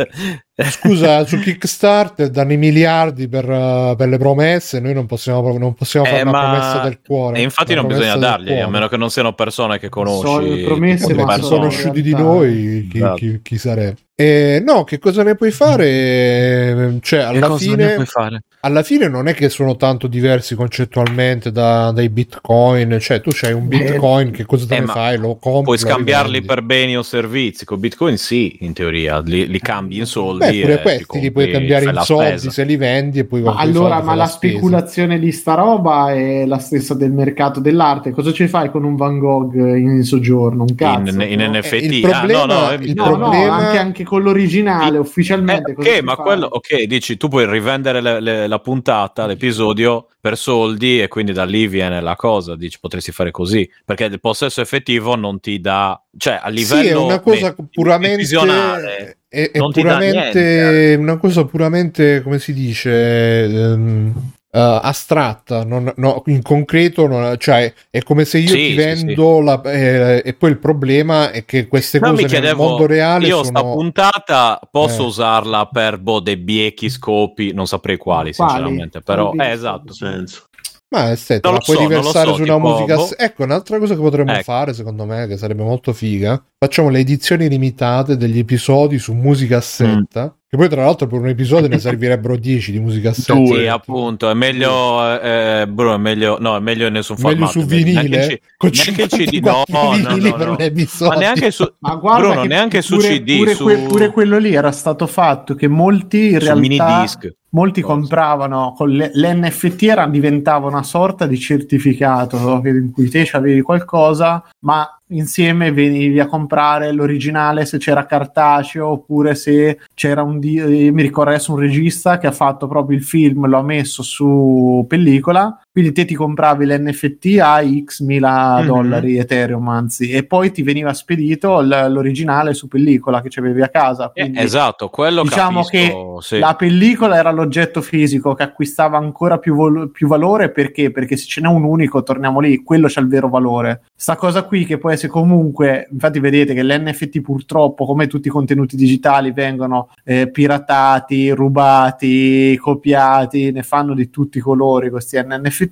[0.59, 5.75] Scusa, su Kickstarter danno i miliardi per, uh, per le promesse, noi non possiamo, non
[5.75, 7.37] possiamo fare Eh, una ma- promessa del cuore.
[7.37, 10.49] E infatti una non bisogna dargli, a meno che non siano persone che conosci.
[10.49, 13.15] le promesse, se sono sono in usciti di noi, chi, Esatto.
[13.15, 13.97] chi- chi sarebbe?
[14.19, 16.97] Eh, no, che cosa ne puoi fare?
[17.01, 18.39] Cioè, alla fine, fare?
[18.61, 22.97] alla fine non è che sono tanto diversi concettualmente da- dai bitcoin.
[22.99, 25.17] Cioè, tu c'hai un bitcoin, che cosa te Eh, ne fai?
[25.19, 26.47] Lo compri, Puoi scambiarli rivendi.
[26.47, 27.63] per beni o servizi.
[27.63, 30.45] Con Bitcoin sì, in teoria, li, li cambi in soldi.
[30.51, 32.49] Beh, pure questi ti li puoi compri, cambiare in la soldi spesa.
[32.51, 34.53] se li vendi e poi Ma allora, ma la spesa.
[34.53, 38.11] speculazione di sta roba è la stessa del mercato dell'arte.
[38.11, 40.63] Cosa ci fai con un Van Gogh in soggiorno?
[40.67, 41.09] Un cazzo.
[41.21, 41.57] in, in no?
[41.57, 41.73] NFT.
[41.91, 44.99] il Ah, problema- no, no, è- il No, problema- no, anche, anche con l'originale, Eh,
[44.99, 45.73] ufficialmente.
[45.73, 46.25] cosa ok, ma fai?
[46.25, 51.31] quello, ok, dici tu puoi rivendere le- le- la puntata, l'episodio per soldi e quindi
[51.31, 52.55] da lì viene la cosa.
[52.55, 56.87] Dici potresti fare così perché il possesso effettivo non ti dà, cioè a livello sì,
[56.89, 60.95] è una cosa me- puramente visionale, è, è puramente niente, eh.
[60.95, 64.13] una cosa puramente come si dice ehm,
[64.49, 68.75] eh, astratta non- no, in concreto non- cioè è come se io Sì, ti sì,
[68.75, 72.63] vendo la- eh, e poi il problema è che queste No, cose mi nel chiedevo,
[72.63, 75.05] mondo reale io sta sono puntata posso Eh.
[75.07, 78.51] usarla per boh, dei biechi scopi, non saprei quali, Quali?
[78.53, 79.93] sinceramente, però Quali eh, esatto.
[79.93, 80.45] senso.
[80.89, 83.09] Ma aspetta, Non la puoi so, riversare so, su una musica boh.
[83.17, 84.43] ecco un'altra cosa che potremmo Ecco.
[84.43, 90.36] fare secondo me che sarebbe molto figa facciamo le edizioni limitate degli episodi su musicassetta
[90.49, 93.59] che poi tra l'altro per un episodio ne servirebbero 10 di musicassetta Due.
[93.59, 97.59] Sì, appunto, è meglio eh, Bruno, è meglio no, è meglio nessun meglio formato.
[97.59, 101.07] su vinile con neanche in CD, no, 54 no, vinili no, no.
[101.09, 104.11] Ma neanche su Ma guarda Bruno, che neanche su pure, CD, pure, su, que- pure
[104.11, 107.05] quello lì era stato fatto che molti in su realtà
[107.49, 113.61] molti compravano con le- l'NFT era, diventava una sorta di certificato in cui te avevi
[113.61, 120.53] qualcosa ma insieme venivi a comprare l'originale se c'era cartaceo oppure se c'era un di-
[120.53, 124.03] io mi ricordo adesso un regista che ha fatto proprio il film lo ha messo
[124.03, 128.65] su pellicola quindi te ti compravi l'NFT a x mila Mhm.
[128.65, 133.69] dollari Ethereum anzi e poi ti veniva spedito l- l'originale su pellicola che c'avevi a
[133.69, 136.39] casa Eh, quindi esatto, quello diciamo capisco, che sì.
[136.39, 140.89] la pellicola era l'oggetto fisico che acquistava ancora più, vol- più valore perché?
[140.89, 143.81] Perché se ce n'è un unico, torniamo lì, quello c'ha il vero valore.
[143.95, 148.31] Sta cosa qui che può essere comunque, infatti vedete che l'NFT purtroppo, come tutti i
[148.31, 155.65] contenuti digitali, vengono eh, piratati, rubati, copiati, ne fanno di tutti i colori questi NFT,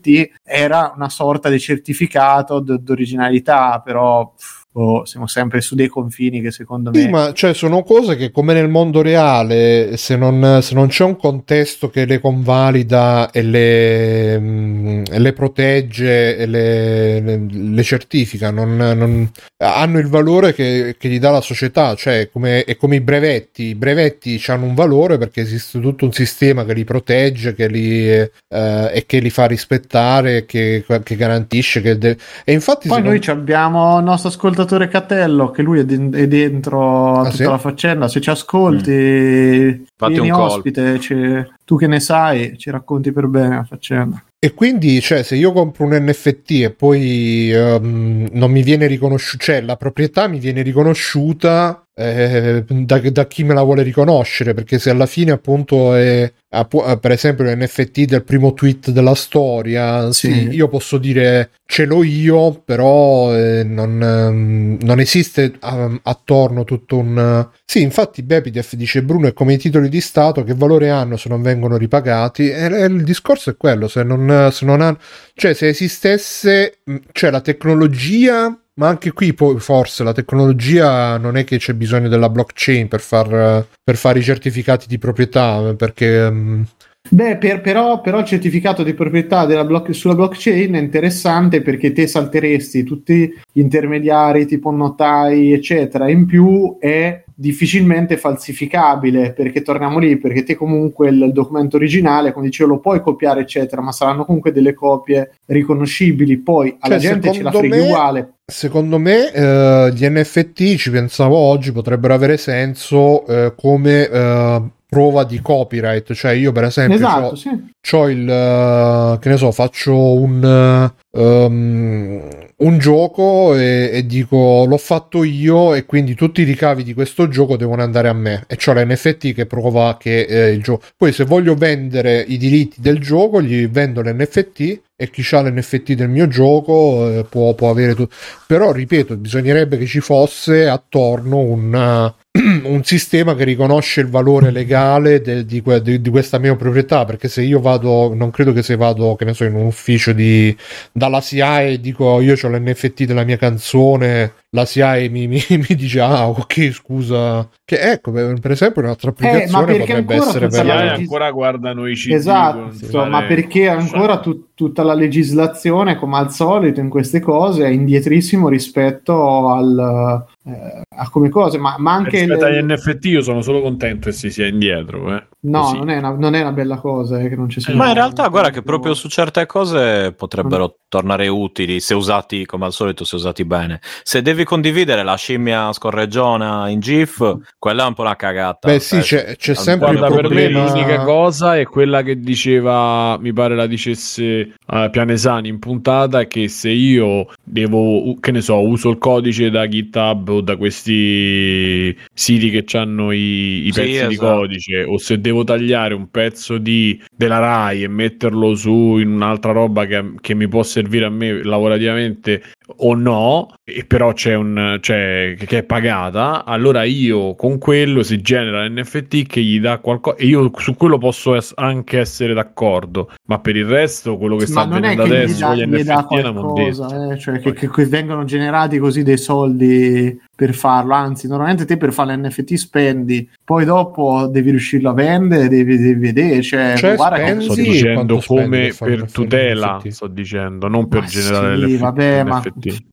[0.44, 6.42] era una sorta di certificato d- d'originalità, però pff, boh, siamo sempre su dei confini
[6.42, 7.00] che secondo me...
[7.00, 11.06] Sì, ma cioè, sono cose che come nel mondo reale, se non, se non c'è
[11.06, 17.84] un contesto che le convalida e le, mm, e le protegge e le, le- le
[17.84, 22.76] certifica, non, non- hanno il valore che, che gli dà la società, cioè come, è
[22.76, 23.68] come i brevetti.
[23.68, 28.10] I brevetti hanno un valore perché esiste tutto un sistema che li protegge che li,
[28.10, 31.98] eh, e che li fa rispettare, che, che garantisce che...
[31.98, 36.14] de- e infatti Poi noi non- abbiamo il nostro ascoltatore Catello, che lui è, den-
[36.14, 37.44] è dentro a Ah, tutta sì?
[37.44, 38.08] la faccenda.
[38.08, 43.56] Se ci ascolti, Fatti vieni ospite, ci- tu che ne sai, ci racconti per bene
[43.56, 44.24] la faccenda.
[44.40, 49.44] E quindi, cioè, se io compro un NFT e poi ehm, non mi viene riconosciuta,
[49.44, 54.78] cioè la proprietà mi viene riconosciuta eh, da, da chi me la vuole riconoscere, perché
[54.78, 60.32] se alla fine appunto è, eh, per esempio, l'NFT del primo tweet della storia, sì,
[60.32, 60.48] Sì.
[60.50, 66.98] io posso dire ce l'ho io, però eh, non, ehm, non esiste um, attorno tutto
[66.98, 67.48] un...
[67.66, 71.28] Sì, infatti Bepidef dice Bruno è come i titoli di Stato, che valore hanno se
[71.30, 72.50] non vengono ripagati?
[72.50, 74.98] E, e il discorso è quello, se non, se non hanno...
[75.34, 76.80] Cioè, se esistesse,
[77.12, 82.10] cioè la tecnologia, ma anche qui poi forse la tecnologia non è che c'è bisogno
[82.10, 86.30] della blockchain per, far, per fare i certificati di proprietà, perché...
[86.30, 86.68] mh,
[87.10, 92.08] Beh, per- però, però il certificato di proprietà block- sulla blockchain è interessante perché te
[92.08, 96.10] salteresti tutti gli intermediari tipo notai, eccetera.
[96.10, 102.32] In più è difficilmente falsificabile perché torniamo lì, perché te comunque il, il documento originale,
[102.32, 106.38] come dicevo, lo puoi copiare, eccetera, ma saranno comunque delle copie riconoscibili.
[106.38, 108.30] Poi alla Cioè, gente ce la freghi me- uguale.
[108.46, 115.24] Secondo me eh, gli NFT, ci pensavo oggi, potrebbero avere senso eh, come eh, prova
[115.24, 116.14] di copyright.
[116.14, 118.12] Cioè io per esempio Esatto, c'ho- sì.
[118.12, 125.24] il eh, che ne so faccio un um, un gioco e, e dico l'ho fatto
[125.24, 128.74] io e quindi tutti i ricavi di questo gioco devono andare a me e c'ho
[128.74, 133.42] l'NFT che prova che eh, il gioco poi se voglio vendere i diritti del gioco
[133.42, 138.16] gli vendo l'NFT e chi ha l'NFT del mio gioco eh, può, può avere tutto
[138.48, 142.14] però ripeto bisognerebbe che ci fosse attorno un
[142.64, 147.30] un sistema che riconosce il valore legale de- di, di- di questa mia proprietà perché
[147.30, 150.56] se io vado non credo che se vado che ne so in un ufficio di
[150.92, 155.76] dalla SIAE e dico io ho l'NFT della mia canzone la SIAE mi, mi- mi
[155.76, 160.66] dice ah ok scusa che ecco per per esempio un'altra applicazione perché potrebbe essere per
[160.66, 166.18] la ancora guardano i CD Esatto, insomma, fare- perché ancora tu- tutta la legislazione, come
[166.18, 171.94] al solito in queste cose, è indietrissimo rispetto al, eh, a come cose, ma, ma
[171.94, 172.20] anche...
[172.20, 175.28] Rispetto le- agli NFT io sono solo contento che si sia indietro eh.
[175.46, 177.76] No, non è, una, non è una bella cosa eh, che non ci sia.
[177.76, 182.66] Ma in realtà, guarda che proprio su certe cose potrebbero tornare utili se usati come
[182.66, 183.80] al solito, se usati bene.
[184.02, 188.72] Se devi condividere la scimmia scorreggiona in GIF, quella è un po' una cagata.
[188.72, 192.02] beh sì Cioè, c'è, c'è sempre il Guarda, per me problema l'unica cosa è quella
[192.04, 198.16] che diceva, mi pare la dicesse eh, Pianesani in puntata, è che se io devo,
[198.20, 203.68] che ne so, uso il codice da GitHub o da questi siti che hanno i,
[203.68, 204.36] i Sì, pezzi di esatto.
[204.38, 209.52] codice, o se devo tagliare un pezzo di, della RAI e metterlo su in un'altra
[209.52, 212.42] roba che, che mi può servire a me lavorativamente
[212.78, 218.22] o no, e però c'è un cioè, che è pagata, allora io con quello si
[218.22, 223.12] genera l'NFT che gli dà qualcosa e io su quello posso es- anche essere d'accordo,
[223.28, 226.14] ma per il resto quello che ma sta avvenendo che gli adesso dà, gli NFT
[226.16, 231.28] è una eh, cioè che, che- che vengono generati così dei soldi per farlo, anzi
[231.28, 236.42] normalmente te per fare l'NFT spendi, poi dopo devi riuscirlo a vendere, devi, devi vedere,
[236.42, 239.88] cioè, Cioè, guarda che Sto dicendo come per tutela, NFT?
[239.94, 241.80] sto dicendo, non per Ma generare sì, l'NFT.
[241.80, 242.44] vabbè, ma-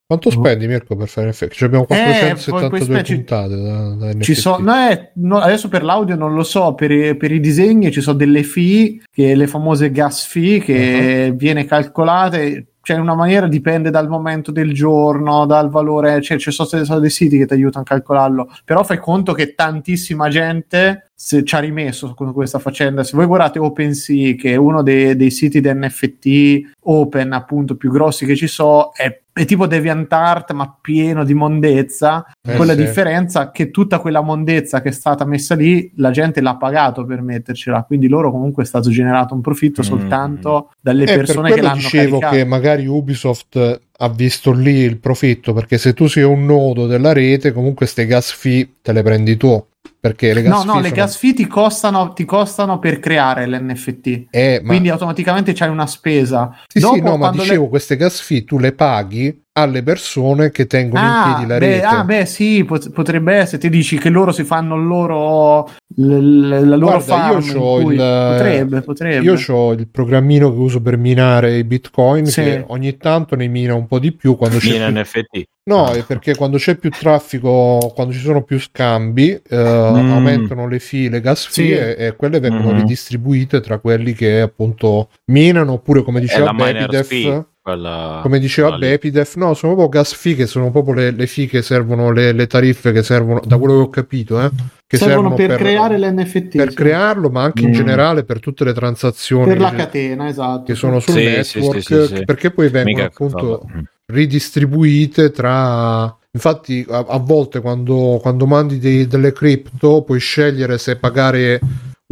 [0.07, 1.55] quanto spendi Mirko per fare effetto?
[1.55, 4.23] Cioè, abbiamo Eh, poi 472 queste ci- puntate da, da NFT.
[4.23, 7.41] Ci so- no, eh, no, adesso per l'audio non lo so, per, i- per i
[7.41, 11.37] disegni ci sono delle fee, che le famose gas fee, che Uh-huh.
[11.37, 16.51] viene calcolate, cioè in una maniera dipende dal momento del giorno, dal valore, cioè ci
[16.51, 21.45] sono, dei siti che ti aiutano a calcolarlo, però fai conto che tantissima gente se,
[21.45, 23.05] ci ha rimesso con questa faccenda.
[23.05, 27.93] Se voi guardate OpenSea, che è uno dei, dei siti di NFT open appunto più
[27.93, 32.75] grossi che ci sono, è, è tipo DeviantArt ma pieno di mondezza, Eh, con la
[32.75, 32.81] sì.
[32.81, 37.23] differenza che tutta quella mondezza che è stata messa lì, la gente l'ha pagato per
[37.23, 39.85] mettercela, quindi loro comunque è stato generato un profitto Mm.
[39.85, 42.35] soltanto dalle Eh, per persone che quello l'hanno dicevo caricato.
[42.35, 47.13] che magari Ubisoft ha visto lì il profitto perché se tu sei un nodo della
[47.13, 49.65] rete comunque ste gas fee te le prendi tu
[50.01, 52.99] perché le gas No, fee no, le sono- gas fee ti costano, ti costano per
[52.99, 54.27] creare l'NFT.
[54.31, 56.59] Eh, ma- Quindi automaticamente c'hai una spesa.
[56.67, 59.83] sì, Dopo, sì, no, ma quando le- dicevo queste gas fee tu le paghi alle
[59.83, 63.59] persone che tengono in Ah piedi la beh, rete ah, beh, sì, pot- potrebbe essere.
[63.59, 67.47] Ti dici che loro si fanno il loro, l- l- la loro Guarda, io farm
[67.57, 67.99] in cui- il-
[68.37, 69.25] Potrebbe, potrebbe.
[69.25, 72.43] Io ho il programmino che uso per minare i bitcoin Sì.
[72.43, 75.43] che ogni tanto ne mina un po' di più quando c'è in più NFT.
[75.65, 80.11] No, è perché quando c'è più traffico, quando ci sono più scambi, eh, Mm.
[80.13, 81.73] aumentano le fee, le gas fee Sì.
[82.01, 82.79] e, e quelle vengono Mhm.
[82.79, 88.77] ridistribuite tra quelli che appunto minano oppure come diceva la Bepidef, quella- come diceva.
[88.77, 92.33] Bepidef, no, sono proprio gas fee che sono proprio le, le fee che servono, le,
[92.33, 94.51] le tariffe che servono, da quello che ho capito, eh,
[94.87, 96.57] che servono per, creare l'NFT.
[96.57, 96.75] per sì.
[96.75, 97.73] crearlo, ma anche in Mm.
[97.75, 100.65] generale per tutte le transazioni per la che- catena, esatto.
[100.65, 102.25] che sono sul Sì, network, sì, sì, sì, sì.
[102.25, 103.83] perché poi vengono Mica- appunto vabbè.
[104.07, 110.97] ridistribuite tra infatti a, a volte quando, quando mandi dei- delle cripto puoi scegliere se
[110.97, 111.61] pagare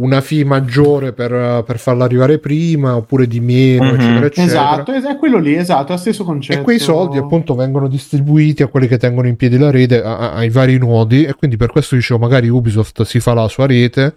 [0.01, 3.93] una fee maggiore per, per farla arrivare prima oppure di meno Mhm.
[3.95, 6.59] eccetera eccetera Esatto, es- è quello lì, esatto, è lo stesso concetto.
[6.59, 10.17] e quei soldi appunto vengono distribuiti a quelli che tengono in piedi la rete a-
[10.17, 13.65] a- ai vari nodi e quindi per questo dicevo magari Ubisoft si fa la sua
[13.67, 14.13] rete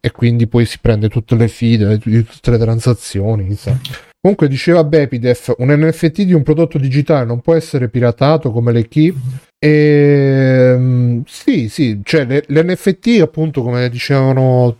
[0.00, 3.76] e quindi poi si prende tutte le fide di tutte le transazioni chissà.
[4.20, 8.86] comunque diceva Bepidef un NFT di un prodotto digitale non può essere piratato come le
[8.88, 9.14] key
[9.58, 14.76] e sì sì cioè le- l'NFT appunto come dicevano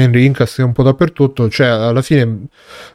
[0.00, 2.22] in Rincast un po' dappertutto, cioè alla fine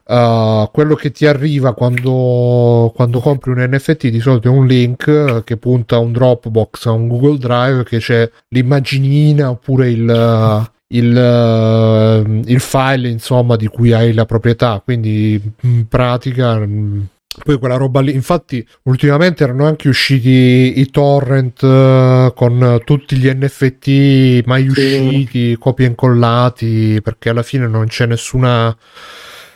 [0.06, 5.44] uh, quello che ti arriva quando, quando compri un NFT di solito è un link
[5.44, 10.68] che punta a un Dropbox, a un Google Drive che c'è l'immaginina oppure il...
[10.92, 14.82] Il, uh, il, file insomma di cui hai la proprietà.
[14.84, 17.02] Quindi in pratica mm,
[17.44, 23.30] poi quella roba lì, infatti, ultimamente erano anche usciti i torrent uh, con tutti gli
[23.30, 24.70] NFT mai sì.
[24.70, 28.76] usciti, copie incollati, perché alla fine non c'è nessuna.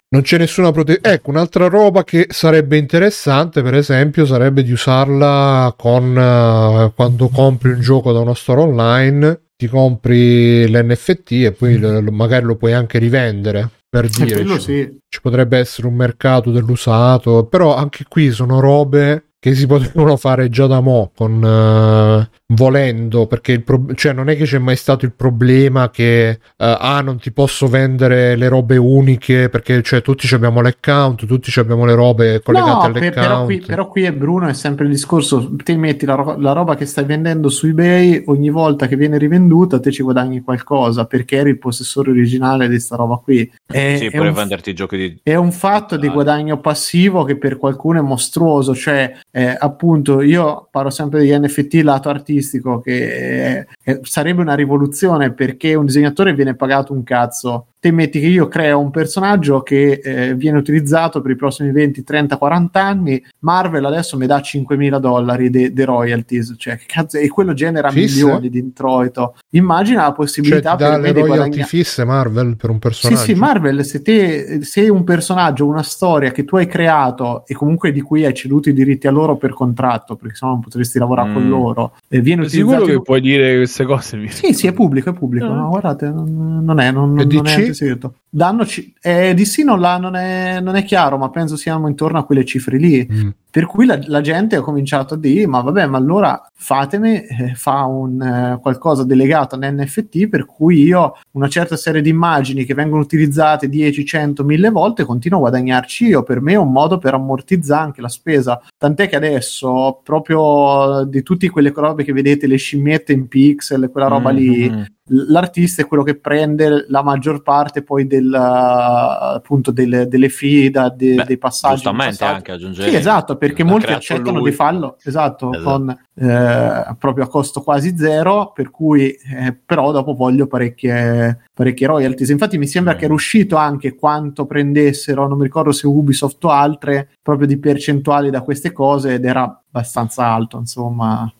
[0.09, 1.15] Non c'è nessuna protezione.
[1.15, 7.71] Ecco, un'altra roba che sarebbe interessante, per esempio, sarebbe di usarla con uh, quando compri
[7.71, 11.81] un gioco da uno store online, ti compri l'NFT e poi mm.
[11.81, 14.97] lo, magari lo puoi anche rivendere per dire ci, sì.
[15.07, 20.49] ci, potrebbe essere un mercato dell'usato però anche qui sono robe che si potevano fare
[20.49, 24.75] già da mo' con uh, volendo perché il pro- cioè non è che c'è mai
[24.75, 30.01] stato il problema che uh, ah non ti posso vendere le robe uniche perché cioè
[30.01, 33.13] tutti abbiamo l'account tutti abbiamo le robe collegate no, all'account.
[33.13, 36.53] però qui, però qui è Bruno è sempre il discorso te metti la, ro- la,
[36.53, 41.05] roba che stai vendendo su ebay ogni volta che viene rivenduta te ci guadagni qualcosa
[41.05, 43.51] perché eri il possessore originale di sta roba qui.
[43.65, 47.57] È, sì, puoi venderti i giochi di è un fatto di guadagno passivo che per
[47.57, 52.42] qualcuno è mostruoso cioè eh, appunto io parlo sempre di NFT lato artistico
[52.79, 58.27] che eh, sarebbe una rivoluzione perché un disegnatore viene pagato un cazzo te metti che
[58.27, 63.21] io creo un personaggio che eh, viene utilizzato per i prossimi 20, 30, 40 anni.
[63.39, 68.23] Marvel adesso mi dà 5.000 dollari dei royalties, cioè che cazzo, e quello genera Fisse.
[68.23, 69.35] milioni di introito.
[69.49, 71.63] Immagina la possibilità cioè, per me di guadagnare.
[71.63, 73.19] fisse Marvel per un personaggio.
[73.19, 77.53] Sì, sì, Marvel, se te sei un personaggio, una storia che tu hai creato e
[77.53, 80.99] comunque di cui hai ceduto i diritti a loro per contratto, perché sennò non potresti
[80.99, 81.33] lavorare mm.
[81.33, 84.25] con loro, e viene sicuro che puoi dire queste cose?
[84.29, 85.47] Sì, sì, è pubblico, è pubblico.
[85.47, 88.19] No, guardate, non, non è, non, non è segreto.
[88.29, 92.25] Dannoci, eh, DC non, la, non, è, non, è, chiaro, ma penso siamo intorno a
[92.25, 93.07] quelle cifre lì.
[93.11, 93.29] Mm.
[93.53, 97.53] Per cui la, la, gente ha cominciato a dire: Ma vabbè, ma allora fatemi eh,
[97.53, 102.73] fa un eh, qualcosa delegato all'NFT per cui io una certa serie di immagini che
[102.73, 106.23] vengono utilizzate 10, 100, 1000 volte continuo a guadagnarci io.
[106.23, 108.59] Per me è un modo per ammortizzare anche la spesa.
[108.75, 114.07] Tant'è che adesso, proprio di tutte quelle robe che vedete, le scimmiette in pixel, quella
[114.07, 114.43] roba mm-hmm.
[114.43, 120.69] lì l'artista è quello che prende la maggior parte poi del, appunto delle, delle fee
[120.69, 122.35] da, de, Beh, dei passaggi giustamente passaggi.
[122.35, 124.49] anche aggiungere sì, esatto perché molti accettano lui.
[124.49, 125.63] di farlo esatto, esatto.
[125.63, 131.87] Con, eh, proprio a costo quasi zero per cui eh, però dopo voglio parecchie, parecchie
[131.87, 132.97] royalties infatti mi sembra mm.
[132.97, 137.57] che era uscito anche quanto prendessero non mi ricordo se Ubisoft o altre proprio di
[137.57, 141.31] percentuali da queste cose ed era abbastanza alto insomma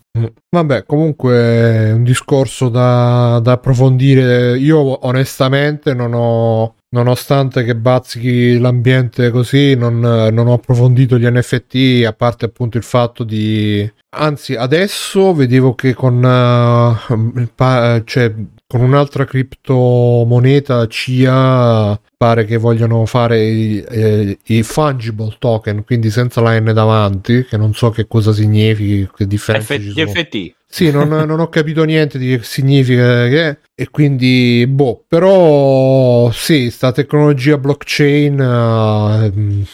[0.48, 4.56] Vabbè, comunque è un discorso da, da, approfondire.
[4.58, 12.04] Io onestamente non ho, nonostante che bazzichi l'ambiente così, non, non, ho approfondito gli NFT,
[12.06, 13.92] a parte appunto il fatto di...
[14.16, 18.32] Anzi, adesso vedevo che con, uh, cioè,
[18.74, 26.40] con un'altra criptomoneta CIA pare che vogliono fare i, eh, i, fungible token, quindi senza
[26.40, 30.54] la N davanti, che non so che cosa significhi, che differenza F- ci FT.
[30.66, 36.68] Sì, non, non, ho capito niente di che significa che e quindi boh, però sì,
[36.72, 39.64] sta tecnologia blockchain uh,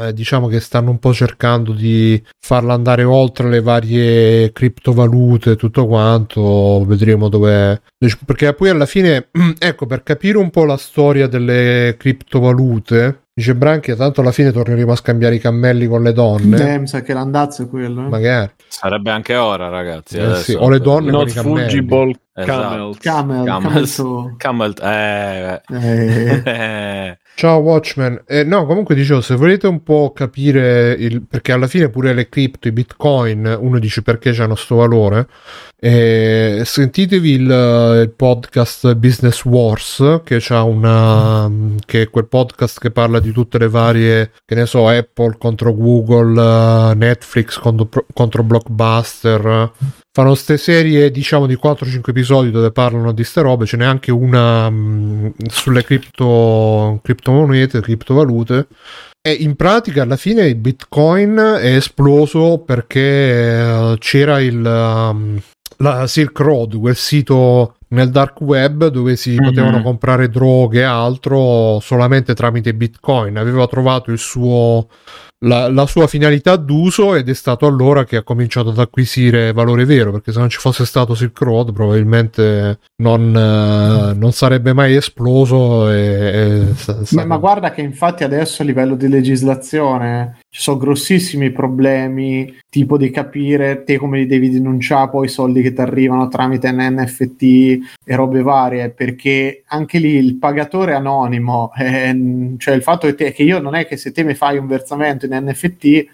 [0.00, 5.86] eh, diciamo che stanno un po' cercando di farla andare oltre le varie criptovalute tutto
[5.86, 7.82] quanto vedremo dove
[8.24, 9.28] perché poi alla fine
[9.58, 14.90] ecco per capire un po' la storia delle criptovalute Dice Branchi, tanto alla fine torneremo
[14.90, 16.74] a scambiare i cammelli con le donne.
[16.74, 18.06] Eh, mi sa che l'andazzo è quello.
[18.06, 18.08] Eh.
[18.08, 18.50] Magari.
[18.66, 20.18] Sarebbe anche ora, ragazzi.
[20.18, 20.54] Eh, sì.
[20.54, 21.60] O le donne Not con i cammelli.
[21.60, 22.96] fungible esatto.
[22.98, 22.98] camel.
[22.98, 23.44] Camel.
[23.44, 24.34] Camel.
[24.38, 24.74] camel.
[24.82, 25.62] Eh.
[26.44, 27.18] Eh.
[27.38, 28.24] Ciao Watchman.
[28.26, 31.22] Eh, no, comunque dicevo, se volete un po' capire il...
[31.22, 35.28] perché alla fine pure le cripto, i bitcoin, uno dice perché c'hanno sto valore.
[35.78, 41.48] Eh, sentitevi il, il, podcast Business Wars, che una
[41.86, 45.72] che è quel podcast che parla di tutte le varie, che ne so, Apple contro
[45.72, 49.70] Google, Netflix contro, contro Blockbuster.
[50.18, 53.66] Fanno queste serie, diciamo, di 4-5 episodi dove parlano di ste robe.
[53.66, 58.66] Ce n'è anche una mh, sulle cripto, criptomonete, criptovalute.
[59.22, 65.40] E in pratica alla fine il Bitcoin è esploso perché uh, c'era il, um,
[65.76, 69.44] la Silk Road, quel sito nel dark web dove si Mhm.
[69.44, 74.88] potevano comprare droghe e altro solamente tramite bitcoin aveva trovato il suo
[75.40, 79.84] la, la sua finalità d'uso ed è stato allora che ha cominciato ad acquisire valore
[79.84, 84.96] vero perché se non ci fosse stato Silk Road probabilmente non, eh, non sarebbe mai
[84.96, 90.78] esploso e, e Ma, ma guarda che infatti adesso a livello di legislazione ci sono
[90.78, 95.80] grossissimi problemi, tipo di capire te come li devi denunciare poi i soldi che ti
[95.80, 97.42] arrivano tramite NFT
[98.04, 103.32] e robe varie, perché anche lì il pagatore anonimo, eh, cioè il fatto che, te-
[103.32, 106.06] che io non è che se te mi fai un versamento in NFT,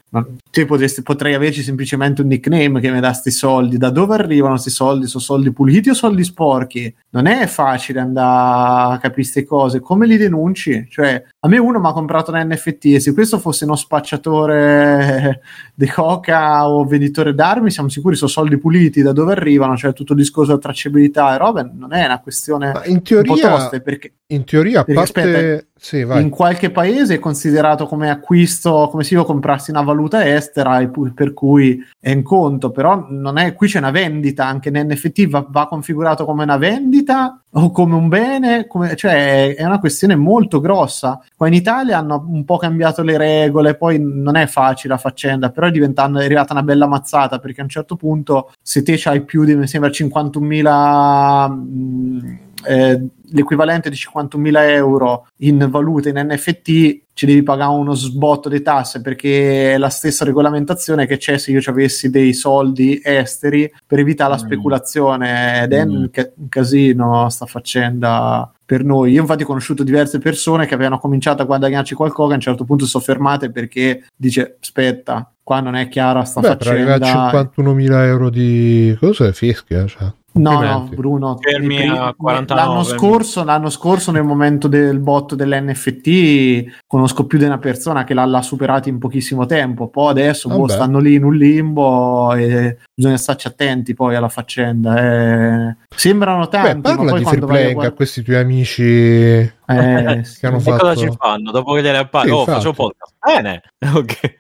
[0.51, 4.57] te potresti, potrei averci semplicemente un nickname che mi dà sti soldi, da dove arrivano
[4.57, 5.07] sti soldi?
[5.07, 6.93] Sono soldi puliti o soldi sporchi?
[7.11, 10.87] Non è facile andare a capire queste cose, come li denunci?
[10.91, 15.43] Cioè, a me uno mi ha comprato un NFT e se questo fosse uno spacciatore
[15.75, 19.77] di coca o venditore d'armi, siamo sicuri sono soldi puliti, da dove arrivano?
[19.77, 23.69] Cioè, tutto il discorso della tracciabilità e robe non è una questione Ma in teoria
[23.83, 29.05] perché in teoria a parte aspetta, sì in qualche paese è considerato come acquisto, come
[29.05, 33.37] se io comprassi una valuta estera, e pu- per cui è in conto, però non
[33.37, 37.71] è, qui c'è una vendita, anche in NFT va, va configurato come una vendita o
[37.71, 41.23] come un bene, come- cioè è una questione molto grossa.
[41.37, 45.51] Qua in Italia hanno un po' cambiato le regole, poi non è facile la faccenda,
[45.51, 49.23] però è, è arrivata una bella mazzata perché a un certo punto se te c'hai
[49.23, 51.53] più di, mi sembra, 51.000...
[51.53, 53.01] mh, eh,
[53.31, 59.01] l'equivalente di 50.000 euro in valuta in NFT ci devi pagare uno sbotto di tasse
[59.01, 64.01] perché è la stessa regolamentazione che c'è se io ci avessi dei soldi esteri per
[64.01, 64.45] evitare la Mm.
[64.47, 65.91] speculazione ed è Mm.
[65.95, 69.13] un, ca- un casino sta faccenda per noi.
[69.13, 72.65] Io infatti ho conosciuto diverse persone che avevano cominciato a guadagnarci qualcosa a un certo
[72.65, 77.31] punto si sono fermate perché dice aspetta qua non è chiara sta Beh, faccenda a
[77.43, 80.11] 51.000 euro di cosa fischia cioè.
[80.35, 80.89] No, no.
[80.93, 81.37] Bruno.
[81.37, 82.55] Primi- a 49.
[82.55, 88.15] L'anno scorso, l'anno scorso, nel momento del botto dell'NFT, conosco più di una persona che
[88.15, 89.89] l'ha, l'ha superato in pochissimo tempo.
[89.89, 95.69] Poi adesso boh, stanno lì in un limbo e bisogna starci attenti poi alla faccenda.
[95.71, 95.77] eh.
[95.95, 98.83] Sembrano tanti, Beh, ma parla poi di free a playing a guard- questi tuoi amici
[98.83, 101.51] Eh, che hanno E fatto cosa ci fanno?
[101.51, 103.13] Dopo che gliene parli, Sì, oh, faccio podcast.
[103.25, 103.63] Bene,
[103.95, 104.35] ok.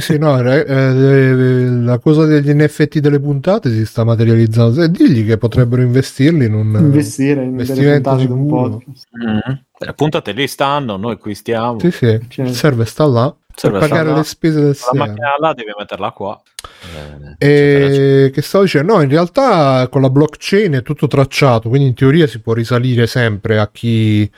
[0.00, 4.82] Sì, no, eh, eh, la cosa degli NFT delle puntate si sta materializzando.
[4.82, 9.08] E digli che potrebbero investirli in un investire in delle investimento puntate di un podcast.
[9.24, 9.52] Mm.
[9.78, 11.78] Le puntate lì stanno, noi qui stiamo.
[11.78, 12.42] Sì, sì, Certo.
[12.42, 14.16] il server sta là per pagare là.
[14.16, 16.40] le spese del La macchina là devi metterla qua.
[16.64, 16.98] Eh,
[17.38, 18.26] eccetera, eccetera.
[18.26, 18.94] E che stavo dicendo?
[18.94, 23.06] No, in realtà con la blockchain è tutto tracciato, quindi in teoria si può risalire
[23.06, 24.30] sempre a chi.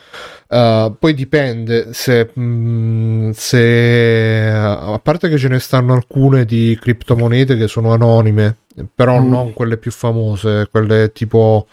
[0.48, 4.48] eh, poi dipende se, mh, se.
[4.52, 8.56] A parte che ce ne stanno alcune di criptomonete che sono anonime,
[8.94, 9.28] però Mm.
[9.30, 11.66] non quelle più famose, quelle tipo.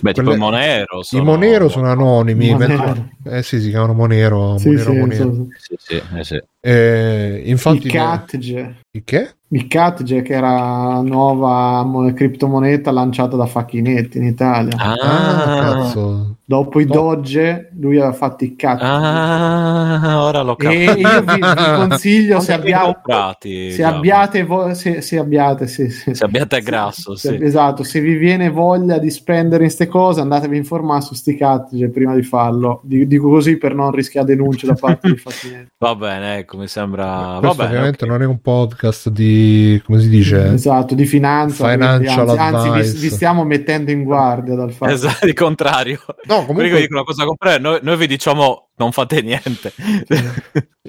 [0.00, 1.00] Beh, tipo quelle- i Monero.
[1.10, 2.50] I Monero sono anonimi.
[2.50, 3.08] Monero.
[3.24, 4.58] Eh sì, si chiamano Monero.
[4.58, 5.34] Sì, Monero, sì, Monero.
[5.34, 6.42] so- Sì, sì, eh, sì.
[6.60, 8.76] Eh, infatti, il Catge.
[8.90, 9.36] il che?
[9.54, 10.50] Il Catge che era
[10.94, 14.74] la nuova mo- criptomoneta lanciata da Facchinetti in Italia.
[14.76, 16.36] Ah, Ah, cazzo.
[16.46, 16.92] Dopo i No.
[16.92, 18.84] Doge, lui aveva fatto i Catge.
[18.84, 21.08] ah, ora l'ho e capito.
[21.08, 23.96] io vi, vi consiglio se abbiate, comprati, se Giacomo?
[23.98, 27.44] abbiate, vo- se, se abbiate, se, se- Se abbiate grasso, se- sì.
[27.44, 31.36] esatto, se vi viene voglia di spendere in queste cose, andatevi a informare su sti
[31.36, 32.80] Catge prima di farlo.
[32.84, 35.68] Di- Dico così per non rischiare denunce da parte di Facchinetti.
[35.78, 37.04] Va bene, ecco, mi sembra...
[37.04, 38.10] Va Questo bene, ovviamente ok.
[38.10, 39.43] non è un podcast di
[39.84, 41.70] come si dice Esatto, di finanza.
[41.70, 42.98] Financial quindi, anzi, anzi vi, advice.
[42.98, 44.92] vi stiamo mettendo in guardia dal fatto.
[44.92, 46.00] Esatto, il contrario.
[46.24, 49.72] no Quelli che comunque dicono cosa comprare, noi, noi vi diciamo non fate niente.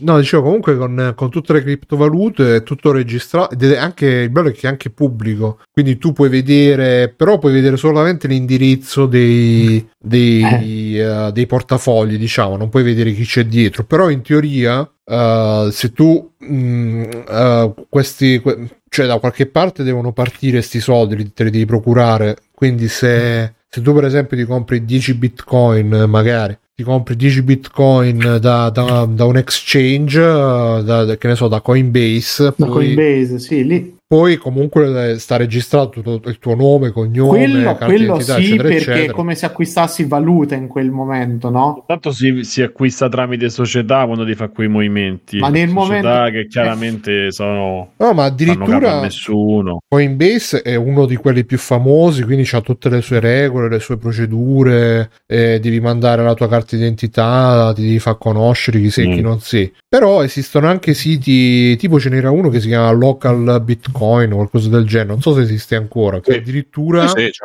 [0.02, 4.30] no dicevo comunque con, con tutte le criptovalute è tutto registrato ed è anche il
[4.30, 9.06] bello è che è anche pubblico quindi tu puoi vedere però puoi vedere solamente l'indirizzo
[9.06, 14.90] dei dei, eh, dei portafogli diciamo non puoi vedere chi c'è dietro però in teoria
[15.06, 21.15] eh, se tu mh, eh, questi que- cioè da qualche parte devono partire sti soldi
[21.15, 22.38] li- te li devi procurare.
[22.53, 28.38] Quindi se se tu per esempio ti compri 10 bitcoin magari ti compri 10 bitcoin
[28.39, 32.93] da, da- da un exchange eh, da, da- che ne so da Coinbase Da poi,
[32.95, 38.19] Coinbase, sì, lì poi comunque sta registrato tutto il tuo nome cognome quello, carta quello
[38.19, 41.84] sì, eccetera perché è come se acquistassi valuta in quel momento, no?
[41.88, 45.40] Tanto si, si acquista tramite società quando ti fa quei movimenti.
[45.40, 49.80] Ma nel società momento- che chiaramente sono no ma addirittura nessuno.
[49.88, 53.98] Coinbase è uno di quelli più famosi, quindi ha tutte le sue regole, le sue
[53.98, 59.14] procedure, eh, devi mandare la tua carta d'identità, ti devi far conoscere chi sei e
[59.15, 59.23] chi Mm.
[59.26, 59.73] non sei.
[59.90, 64.69] Però esistono anche siti, tipo ce n'era uno che si chiama Local Bitcoin o qualcosa
[64.69, 66.38] del genere, non so se esiste ancora, che Sì.
[66.39, 67.39] addirittura Sì, sì,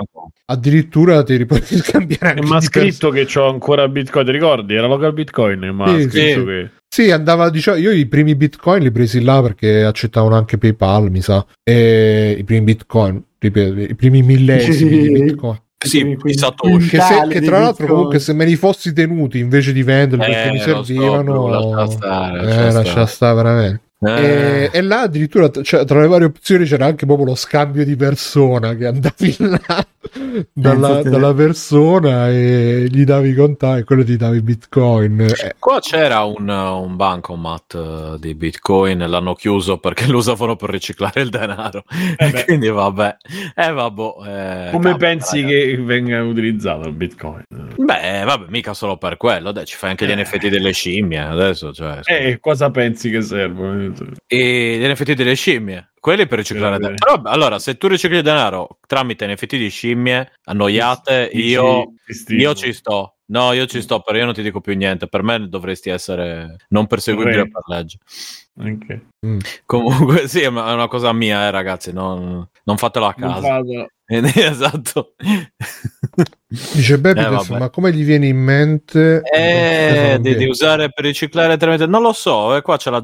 [0.47, 4.33] addirittura ti puoi scambiare anche Ma ha di pers- scritto che c'ho ancora Bitcoin, ti
[4.33, 4.75] ricordi?
[4.75, 6.45] Era local Bitcoin, ma Sì, ha scritto sì.
[6.47, 6.71] che...
[6.93, 11.21] Sì, andava, diciamo, io i primi bitcoin li presi là perché accettavano anche PayPal, mi
[11.21, 11.47] sa.
[11.63, 15.11] E i primi bitcoin, ripeto, i primi millesimi di Sì.
[15.23, 15.61] bitcoin.
[15.83, 16.89] Sì, Quindi- i Satoshi.
[16.89, 17.89] Che, se- che tra l'altro Bitcoin.
[17.89, 21.49] comunque se me li fossi tenuti invece di venderli perché Eh, mi lo so, servivano
[21.49, 23.07] lascia stare, eh, lascia lascia stare.
[23.07, 27.27] stare veramente Eh, e, e là addirittura cioè, tra le varie opzioni c'era anche proprio
[27.27, 29.87] lo scambio di persona che andavi là
[30.53, 35.79] dalla, dalla persona e gli davi i contatti e quello ti davi bitcoin Eh, Qua
[35.81, 41.29] c'era un, un bancomat eh, di Bitcoin, l'hanno chiuso perché lo usavano per riciclare il
[41.29, 41.85] denaro.
[42.17, 42.45] Eh.
[42.47, 43.17] Quindi vabbè.
[43.55, 45.59] Eh, vabbè eh, Come cambia, pensi ragazzi.
[45.77, 47.43] che venga utilizzato il Bitcoin?
[47.77, 49.53] Beh, vabbè, mica solo per quello.
[49.53, 51.73] Dai, ci fai anche gli NFT delle scimmie adesso.
[51.73, 53.93] Cioè, Eh, cosa pensi che servono?
[54.27, 55.90] E gli NFT delle scimmie.
[56.01, 57.21] Quelli per riciclare denaro.
[57.21, 61.93] Però, allora, se tu ricicli denaro tramite NFT di scimmie annoiate, io,
[62.29, 63.17] io ci sto.
[63.27, 65.07] No, io ci sto, però io non ti dico più niente.
[65.09, 67.99] Per me dovresti essere non perseguibile per legge.
[68.59, 69.01] Ok.
[69.27, 69.39] mm.
[69.67, 71.93] Comunque, sì, ma è una cosa mia, eh, ragazzi.
[71.93, 73.49] Non, non fatelo a Non casa.
[73.49, 73.91] vado-
[74.35, 75.15] esatto.
[76.49, 81.87] dice Beppe Eh, ma come gli viene in mente Eh, di, usare per riciclare tramite.
[81.87, 83.01] Non lo so, eh, qua c'è la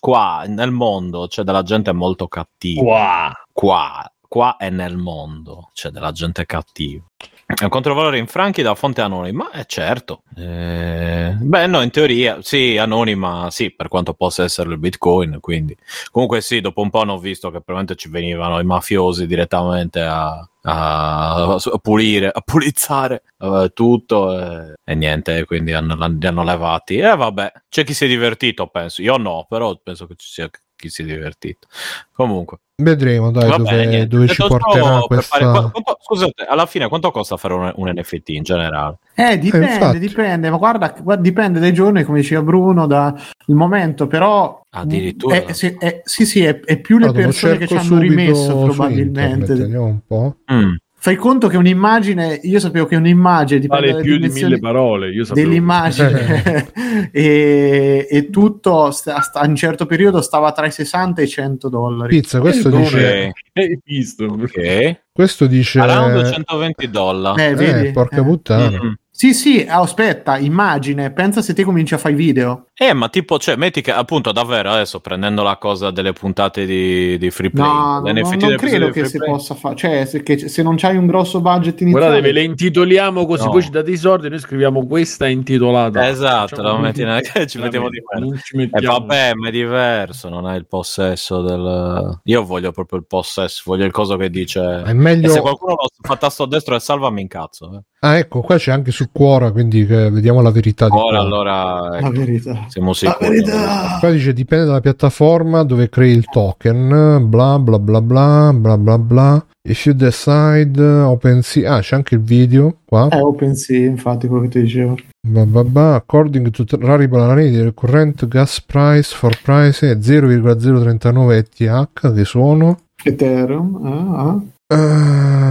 [0.00, 2.82] qua nel mondo c'è della gente molto cattiva.
[2.82, 3.32] Wow.
[3.52, 7.04] Qua, qua e nel mondo c'è della gente cattiva.
[7.50, 9.50] È un controvalore in franchi da fonte anonima?
[9.52, 10.22] Eh certo.
[10.36, 15.74] Eh, beh, no, in teoria sì, anonima, sì, per quanto possa essere il Bitcoin, quindi.
[16.10, 20.46] Comunque sì, dopo un po' hanno visto che probabilmente ci venivano i mafiosi direttamente a,
[20.62, 26.98] a- a pulire, a pulizzare eh, tutto eh, e niente, quindi hanno, li hanno levati.
[26.98, 29.00] E vabbè, c'è chi si è divertito, penso.
[29.00, 31.66] Io no, però penso che ci sia chi si è divertito.
[32.12, 32.58] Comunque.
[32.80, 37.10] vedremo dai dove, bene, dove ci porterà questa fare- qua- quanto- scusate, alla fine quanto
[37.10, 38.98] costa fare un, un NFT in generale?
[39.16, 39.98] Eh, dipende, infatti.
[39.98, 44.60] dipende, ma guarda, guarda, dipende dai giorni, come diceva Bruno, dal momento, però...
[44.70, 45.44] Addirittura?
[45.44, 48.56] Eh, sì, eh, sì, sì, è, è più le lo persone che ci hanno rimesso
[48.58, 49.20] probabilmente.
[49.22, 50.74] internet, vediamo un po' Mm.
[51.00, 55.10] Fai conto che un'immagine, io sapevo che un'immagine dipende Vale più di mille parole.
[55.10, 55.46] Io sapevo.
[55.46, 56.68] dell'immagine
[57.12, 61.28] e, e tutto sta- sta- a un certo periodo stava tra i 60 e i
[61.28, 62.08] 100 dollari.
[62.16, 64.24] pizza questo Bruno dice Hai visto?
[64.24, 65.00] ok.
[65.12, 67.42] questo dice Around 120 dollari.
[67.42, 68.24] Eh, eh, porca Eh.
[68.24, 68.92] puttana Mm.
[69.18, 72.66] Sì, sì, aspetta, immagine, pensa se te cominci a fare video.
[72.72, 77.18] Eh, ma tipo, cioè, metti che appunto, davvero adesso prendendo la cosa delle puntate di,
[77.18, 80.48] di free play, No, le non, credo che si play- possa fare, cioè se, che-
[80.48, 82.06] se non c'hai un grosso budget iniziale.
[82.06, 83.50] Guardate, ve le intitoliamo così, No.
[83.50, 86.06] poi ci date i soldi, noi scriviamo questa intitolata.
[86.08, 88.00] Esatto, la metti nella- ci mettiamo di
[88.44, 88.98] ci E mettiamo.
[89.00, 92.20] vabbè, ma è diverso, non hai il possesso del...
[92.22, 94.84] Io voglio proprio il possesso, voglio il coso che dice...
[94.84, 97.74] è E meglio se qualcuno lo fa tasto destro e salva, mi incazzo.
[97.74, 97.97] Eh.
[98.00, 101.18] Ah ecco qua c'è anche su Quora quindi che vediamo la verità di Ora, Quora.
[101.20, 102.64] allora, La ecco, verità.
[102.68, 103.28] siamo La sicuri.
[103.28, 103.96] verità.
[103.98, 108.98] Qua dice dipende dalla piattaforma dove crei il token, bla bla bla bla bla bla
[108.98, 109.46] bla.
[109.68, 113.08] If you decide OpenSea, ah c'è anche il video qua.
[113.08, 114.96] È OpenSea, infatti, quello che ti dicevo.
[115.28, 115.94] Ba, ba, ba.
[115.96, 122.78] According to Rarible Analytics, the current gas price for price è 0,039 ETH che sono.
[123.04, 124.40] Ethereum, ah, ah.
[124.70, 125.47] Ah,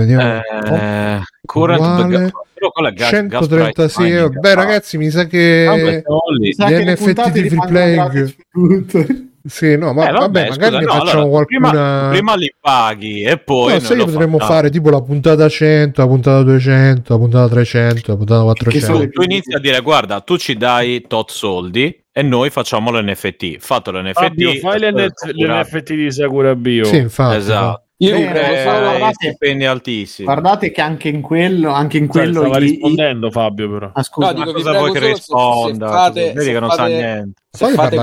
[0.00, 0.22] vediamo.
[0.22, 2.30] Eh, current Uguale.
[2.54, 4.40] però quella gas, 136 gas euro.
[4.40, 5.66] Beh, ragazzi, mi sa che.
[5.68, 5.76] Ah,
[6.52, 9.24] sa Gli che le NFT di Free tutte.
[9.42, 11.70] Sì, no, ma Eh, vabbè, magari scusa, ne no, facciamo allora, qualcuna.
[11.70, 13.64] Prima, prima li paghi e poi.
[13.68, 14.54] No, noi sai lo che potremmo facciamo.
[14.58, 18.98] fare tipo la puntata 100, la puntata 200, la puntata 300, la puntata sono 400.
[18.98, 23.56] le- Tu inizi a dire: Guarda, tu ci dai tot soldi e noi facciamo l'NFT.
[23.60, 24.12] Fatto l'NFT.
[24.20, 25.76] Fabio, fai le, aspetta, net- le assicurato.
[25.78, 26.84] NFT di Sakura Bio.
[26.84, 27.36] Sì, infatti.
[27.36, 27.82] Esatto.
[28.02, 30.26] Io Bene, lo so, guardate- stipendi altissimi.
[30.26, 33.90] Guardate che anche in quello, anche in Sai, quello stava i- i- rispondendo Fabio però.
[33.92, 35.88] Ah, scusa, No, dico, cosa vuoi che solo se- se risponda?
[35.90, 37.40] fate- Vedi se che non sa niente.
[37.50, 37.96] Se fate,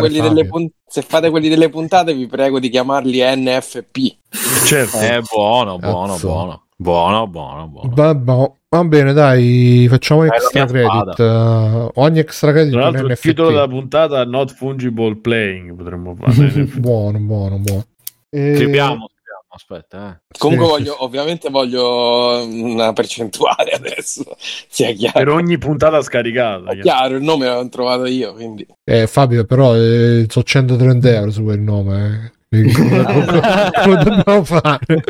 [0.48, 4.18] pun- se fate quelli delle puntate, vi prego di chiamarli NFP.
[4.66, 5.00] Certo.
[5.00, 6.28] Eh, buono, buono, Cazzo.
[6.28, 6.62] buono.
[6.80, 7.92] Buono, buono, buono.
[7.92, 11.18] Vabbè, va bene, dai, facciamo Eh, extra credit.
[11.18, 15.74] Uh, ogni extra credit Tra è un l'altro il titolo della puntata Not Fungible Playing
[15.76, 16.34] potremmo fare.
[16.78, 17.84] buono, buono, buono.
[18.30, 19.10] E- Scriviamo, scriviamo,
[19.58, 20.22] aspetta, eh.
[20.38, 24.24] Comunque Sì, voglio, sì, ovviamente voglio una percentuale adesso,
[24.70, 25.18] sia chiaro.
[25.18, 26.72] per ogni puntata scaricata.
[26.72, 28.66] È chiaro, il nome l'ho trovato io, quindi...
[28.84, 32.32] Eh, Fabio, però eh, so 130 euro su quel nome.
[32.32, 32.36] eh.
[32.74, 35.04] Come dobbiamo fare?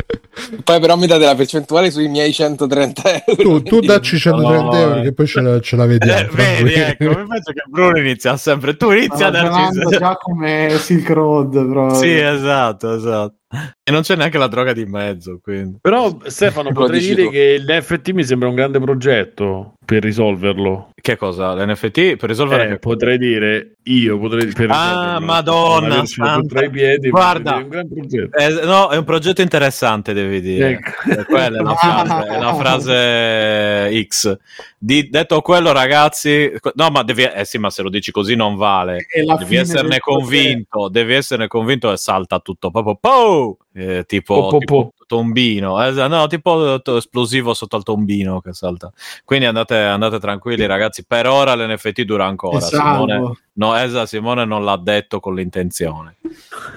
[0.64, 3.42] Poi però mi date la percentuale sui miei 130 euro.
[3.42, 5.02] Tu, tu dacci 130 No, euro eh.
[5.02, 6.20] che poi ce la, ce la vediamo.
[6.20, 8.76] Eh, vedi, ecco, mi penso che Bruno inizia sempre.
[8.76, 9.96] Tu inizi a darci.
[9.98, 13.36] già come Silk Road, però Sì, esatto, esatto.
[13.50, 15.78] E non c'è neanche la droga di mezzo, quindi.
[15.80, 17.30] Però Stefano potrei dire tu.
[17.30, 20.90] che l'NFT mi sembra un grande progetto per risolverlo.
[21.00, 21.54] Che cosa?
[21.54, 25.18] L'NFT per risolvere Eh, che- potrei dire io potrei per Ah.
[25.20, 26.46] Madonna santa.
[26.56, 27.64] tra i piedi, Guarda.
[27.66, 28.36] progetto.
[28.36, 30.68] Eh, no, è un progetto interessante, devi dire.
[30.72, 31.10] Ecco.
[31.20, 34.36] Eh, Quella è la frase, è la frase X.
[34.80, 38.54] Di- detto quello, ragazzi, no, ma devi, eh sì, ma se lo dici così non
[38.54, 39.06] vale.
[39.38, 43.58] Devi esserne convinto, devi esserne convinto e salta tutto proprio po!
[43.78, 44.92] Eh, tipo, Po, po, tipo po.
[45.06, 48.90] tombino, eh, no, tipo to- esplosivo sotto al tombino che salta.
[49.24, 51.04] Quindi andate, andate tranquilli, ragazzi.
[51.06, 52.58] Per ora l'NFT dura ancora.
[52.58, 56.16] Simone, no, Esa Simone non l'ha detto con l'intenzione.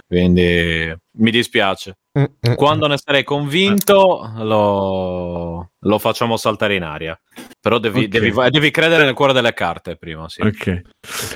[0.08, 1.98] Quindi mi dispiace.
[2.20, 2.54] Mm, mm.
[2.56, 7.20] Quando ne sarei convinto, lo, lo facciamo saltare in aria.
[7.60, 8.08] Però devi, Ok.
[8.08, 10.28] devi, devi credere nel cuore delle carte prima.
[10.28, 10.42] Sì.
[10.42, 10.82] Ok.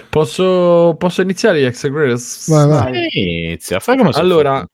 [0.09, 2.49] Posso, posso iniziare gli Ex Greatest?
[2.49, 3.07] Vai, vai.
[3.13, 4.67] Inizia, fai come se Allora,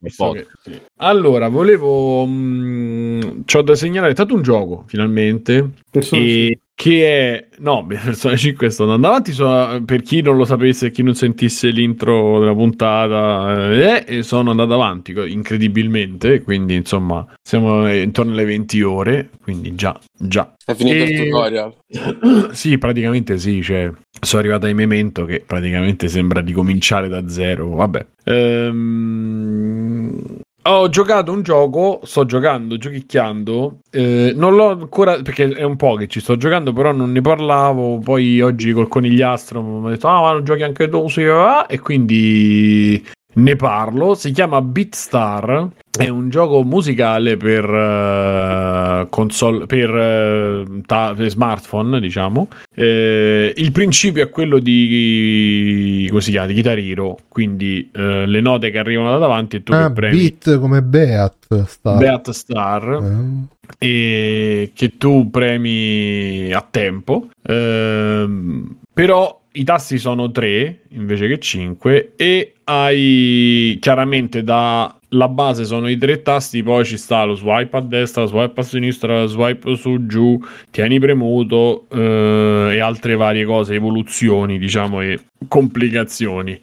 [0.96, 2.24] allora, volevo.
[2.26, 4.12] mh, c'ho da segnalare.
[4.12, 5.70] È stato un gioco finalmente.
[5.90, 7.46] Persona e- che è.
[7.58, 9.32] No, Persona 5 sto andando avanti.
[9.32, 14.50] so- per chi non lo sapesse, chi non sentisse l'intro della puntata, eh, e sono
[14.50, 16.42] andato avanti incredibilmente.
[16.42, 19.30] Quindi, insomma, siamo eh, intorno alle 20 ore.
[19.42, 20.54] Quindi, già, già.
[20.64, 21.74] È finito E- il tutorial.
[22.52, 23.62] sì, praticamente sì.
[23.62, 23.90] Cioè,
[24.20, 27.68] sono arrivato ai Memento che praticamente sembra di cominciare da zero.
[27.70, 28.06] Vabbè.
[28.24, 33.80] Ehm, ho giocato un gioco, sto giocando, giochicchiando.
[33.90, 37.20] eh, non l'ho ancora perché è un po' che ci sto giocando, però non ne
[37.20, 37.98] parlavo.
[37.98, 41.08] Poi oggi col conigliastro mi ha detto: Ah, ma lo giochi anche tu?
[41.08, 44.14] Sì, ah", e quindi ne parlo.
[44.14, 45.68] Si chiama Beatstar.
[45.94, 52.48] È un gioco musicale per eh, console, per, eh, ta- per smartphone, diciamo.
[52.74, 56.46] Eh, il principio è quello di come si chiama?
[56.46, 59.92] Di Guitar Hero, quindi eh, le note che arrivano da davanti e tu Ah, che
[59.92, 61.96] premi beat come Beat sta.
[61.96, 63.48] Beat Star
[63.78, 63.86] Eh.
[63.86, 67.28] e che tu premi a tempo.
[67.46, 75.64] Ehm, però i tasti sono 3 invece che 5 e hai chiaramente da la base
[75.64, 79.76] sono i tre tasti, poi ci sta lo swipe a destra, swipe a sinistra, swipe
[79.76, 85.18] su giù, tieni premuto eh, e altre varie cose, evoluzioni, diciamo, e
[85.48, 86.58] complicazioni.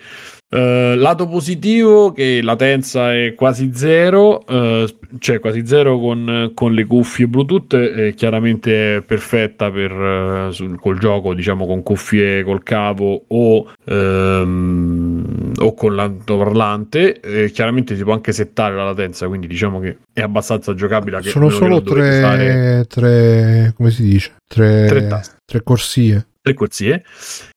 [0.51, 6.85] Eh, lato positivo che latenza è quasi zero, eh, cioè quasi zero con, con le
[6.85, 12.63] cuffie Bluetooth, è chiaramente è perfetta per, eh, sul- col gioco, diciamo con cuffie col
[12.63, 17.19] cavo o, ehm, o con l'altoparlante.
[17.19, 21.21] Eh, chiaramente si può anche settare la latenza, quindi diciamo che è abbastanza giocabile.
[21.21, 24.31] Sono solo tre, tre, come si dice?
[24.47, 26.28] Tre, Tre tre corsie.
[26.41, 27.03] Tre corsie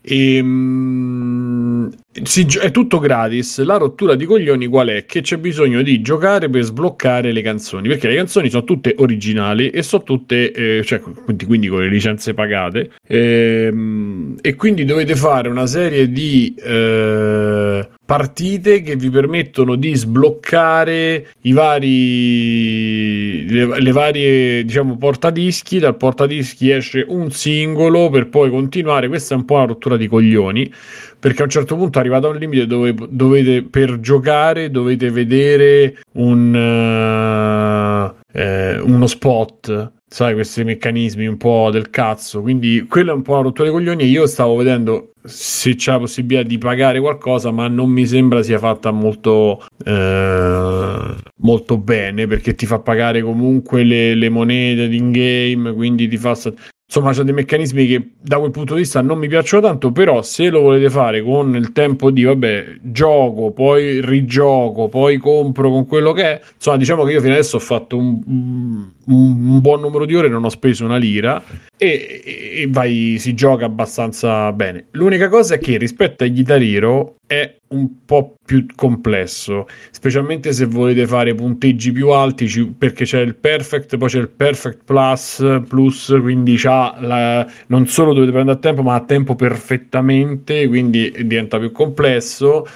[0.02, 1.88] e mm,
[2.22, 3.62] si è tutto gratis.
[3.62, 5.04] La rottura di coglioni qual è?
[5.04, 9.70] che c'è bisogno di giocare per sbloccare le canzoni perché le canzoni sono tutte originali
[9.70, 12.90] e sono tutte eh, cioè quindi, quindi con le licenze pagate.
[13.06, 21.28] Ehm, e quindi dovete fare una serie di eh, partite che vi permettono di sbloccare
[21.40, 25.78] i vari le, le varie diciamo portadischi.
[25.78, 29.08] Dal portadischi esce un singolo per poi continuare.
[29.08, 30.70] Questa è un po' una rottura di coglioni
[31.18, 36.02] perché a un certo punto arrivato a un limite dove dovete per giocare dovete vedere
[36.12, 42.42] un eh, eh, uno spot sai questi meccanismi un po' del cazzo.
[42.42, 44.02] Quindi quello è un po' una rottura di coglioni.
[44.02, 48.42] E io stavo vedendo se c'è la possibilità di pagare qualcosa ma non mi sembra
[48.42, 55.12] sia fatta molto eh, molto bene perché ti fa pagare comunque le, le monete in
[55.12, 56.34] game quindi ti fa
[56.94, 60.20] insomma c'è dei meccanismi che da quel punto di vista non mi piacciono tanto però
[60.20, 65.86] se lo volete fare con il tempo di vabbè gioco poi rigioco poi compro con
[65.86, 69.80] quello che è insomma diciamo che io fino adesso ho fatto un, un- un buon
[69.80, 71.42] numero di ore non ho speso una lira
[71.76, 74.86] e, e vai, si gioca abbastanza bene.
[74.92, 76.60] L'unica cosa è che rispetto a Guitar
[77.32, 83.36] è un po' più complesso, specialmente se volete fare punteggi più alti, perché c'è il
[83.36, 88.82] Perfect, poi c'è il Perfect Plus, plus quindi la- non solo dovete prendere a tempo,
[88.82, 92.66] ma a tempo perfettamente, quindi diventa più complesso.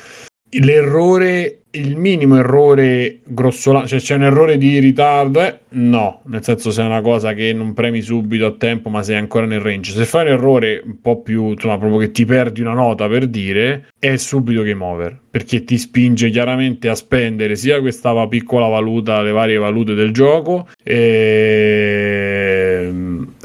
[0.48, 5.58] L'errore, il minimo errore grossolano, cioè c'è un errore di ritardo, eh?
[5.70, 9.16] no, nel senso se è una cosa che non premi subito a tempo ma sei
[9.16, 12.60] ancora nel range, se fai un errore un po' più, insomma, proprio che ti perdi
[12.60, 17.80] una nota per dire, è subito game over, perché ti spinge chiaramente a spendere sia
[17.80, 21.95] questa piccola valuta, le varie valute del gioco, e...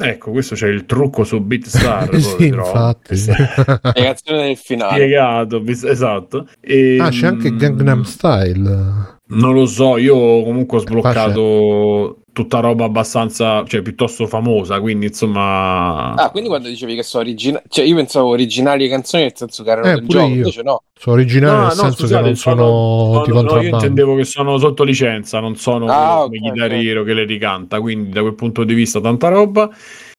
[0.02, 3.16] ecco, questo c'è il trucco su BitStar, proprio, sì, infatti.
[3.16, 4.94] Spiegazione del finale.
[4.94, 6.48] Spiegato, esatto.
[6.60, 9.20] E, ah, c'è anche mm, Gangnam Style.
[9.34, 16.14] Non lo so, io comunque ho sbloccato tutta roba abbastanza, cioè piuttosto famosa, quindi insomma...
[16.14, 19.70] Ah, quindi quando dicevi che sono originali, cioè io pensavo originali canzoni nel senso che
[19.70, 20.34] erano Eh, del gioco, io.
[20.34, 20.82] invece no.
[20.98, 23.74] Sono originali No, nel no, senso scusate, che non sono, no, di no, io contrabbando.
[23.76, 26.84] intendevo che sono sotto licenza, non sono Ah, come ok, Guitar ok.
[26.84, 29.68] Hero che le ricanta, quindi da quel punto di vista tanta roba.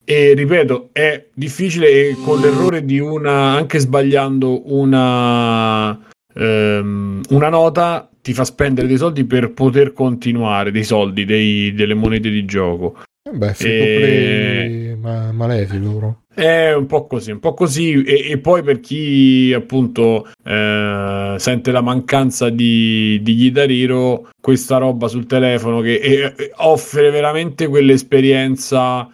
[0.04, 5.98] E ripeto, è difficile e con l'errore di una, anche sbagliando una,
[6.34, 11.94] ehm, una nota, ti fa spendere dei soldi per poter continuare, dei soldi, dei- delle
[11.94, 12.96] monete di gioco.
[13.30, 16.18] Vabbè, free E- ma- malefico, bro.
[16.34, 18.02] È un po' così, un po' così.
[18.02, 24.76] E, e poi per chi appunto eh, sente la mancanza di, di Guitar Hero, questa
[24.78, 29.10] roba sul telefono che e offre veramente quell'esperienza.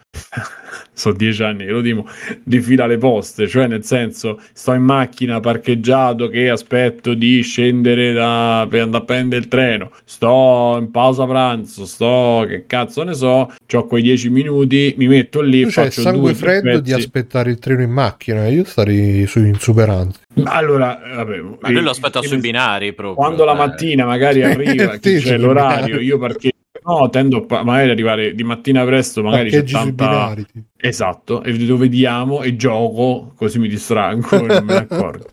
[0.93, 2.05] Sono dieci anni che lo dico
[2.43, 8.13] di fila alle poste, cioè nel senso sto in macchina parcheggiato che aspetto di scendere
[8.13, 13.13] da, per andare a prendere il treno, sto in pausa pranzo, sto che cazzo ne
[13.13, 16.93] so, ho quei dieci minuti, mi metto lì, Tu faccio sangue due, tre freddo di
[16.93, 20.19] aspettare il treno in macchina, io starei su insuperante.
[20.43, 23.15] Allora, vabbè, Ma lui lo aspetta io- sui binari proprio.
[23.15, 23.65] Quando la cioè.
[23.67, 26.05] mattina magari arriva, Sì, c'è l'orario, binari.
[26.05, 26.51] io perché
[26.83, 30.45] no, tendo a magari arrivare di mattina presto, magari c'è Parcheggi tanta binari.
[30.45, 30.65] tipo.
[30.77, 35.25] esatto, e lo vediamo e gioco, così mi distraggo e non me ne accorgo.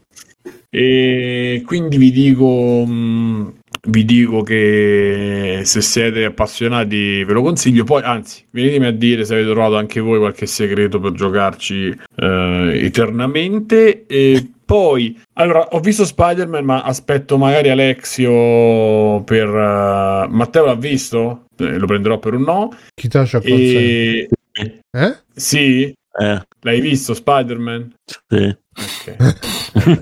[0.71, 3.55] E quindi vi dico mh,
[3.89, 9.35] vi dico che se siete appassionati ve lo consiglio poi anzi venitemi a dire se
[9.35, 16.05] avete trovato anche voi qualche segreto per giocarci eh, eternamente e poi allora ho visto
[16.05, 21.47] Spider-Man ma aspetto magari Alexio per eh, Matteo l'ha visto?
[21.57, 23.09] Eh, lo prenderò per un no Chi
[23.39, 24.29] acconsente?
[24.53, 25.17] e Eh?
[25.35, 25.91] sì
[26.21, 27.95] Eh, l'hai visto Spider-Man?
[28.29, 28.57] sì.
[28.79, 29.17] Ok.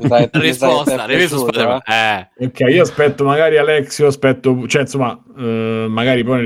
[0.09, 1.81] Dai, Risposta, sei- hai visto piaciuto, Spider-Man?
[1.87, 2.29] eh?
[2.37, 2.47] Eh.
[2.47, 6.43] Ok, io aspetto magari Alexio, aspetto, cioè insomma, eh, magari poi ne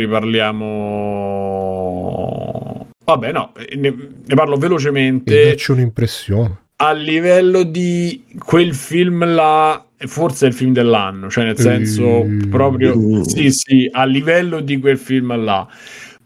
[1.60, 2.88] riparliamo.
[3.04, 3.90] Vabbè, no, ne,
[4.26, 5.44] ne parlo E velocemente.
[5.44, 6.58] dacci un'impressione.
[6.82, 12.48] A livello di quel film là, forse è il film dell'anno, cioè nel senso Mm.
[12.48, 15.68] proprio sì, sì, a livello di quel film là.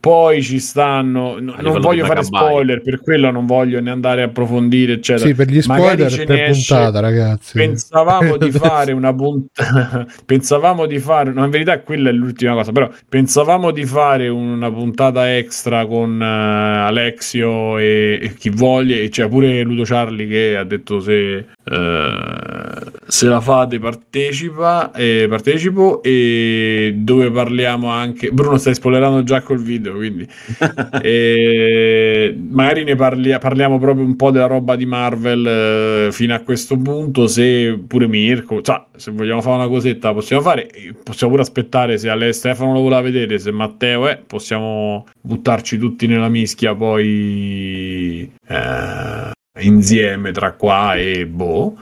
[0.05, 2.27] Poi ci stanno, no- non voglio fare Megabyte.
[2.27, 5.27] spoiler, per quello non voglio ne andare a approfondire, eccetera.
[5.29, 7.57] Sì, per gli Magari spoiler ce per puntata, ragazzi.
[7.57, 10.07] Pensavamo di fare una puntata.
[10.27, 11.33] pensavamo di fare.
[11.33, 12.71] No, in verità, quella è l'ultima cosa.
[12.71, 18.97] Però pensavamo di fare una puntata extra con eh, Alexio e, e chi voglia.
[18.97, 24.93] E c'è pure Ludo Charlie che ha detto se, eh, se la fate partecipa.
[24.93, 26.03] E partecipo.
[26.03, 28.31] E dove parliamo anche.
[28.31, 29.95] Bruno, stai spoilerando già col video.
[29.95, 30.27] Quindi
[31.03, 36.41] e magari ne parli- parliamo proprio un po' della roba di Marvel eh, fino a
[36.41, 37.27] questo punto.
[37.27, 40.69] Se pure Mirko, cioè, se vogliamo fare una cosetta, possiamo fare.
[41.03, 43.39] Possiamo pure aspettare se Ale Stefano lo voleva vedere.
[43.39, 51.77] Se Matteo è, possiamo buttarci tutti nella mischia poi eh, insieme tra qua e boh.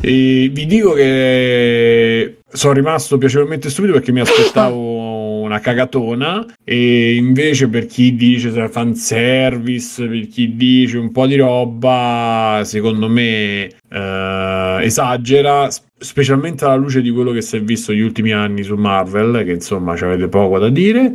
[0.00, 7.68] E vi dico che sono rimasto piacevolmente stupido perché mi aspettavo una cagatona e invece
[7.68, 14.78] per chi dice se fanservice, per chi dice un po' di roba, secondo me eh,
[14.80, 15.68] esagera,
[15.98, 19.52] specialmente alla luce di quello che si è visto negli ultimi anni su Marvel, che
[19.52, 21.12] insomma ci avete poco da dire.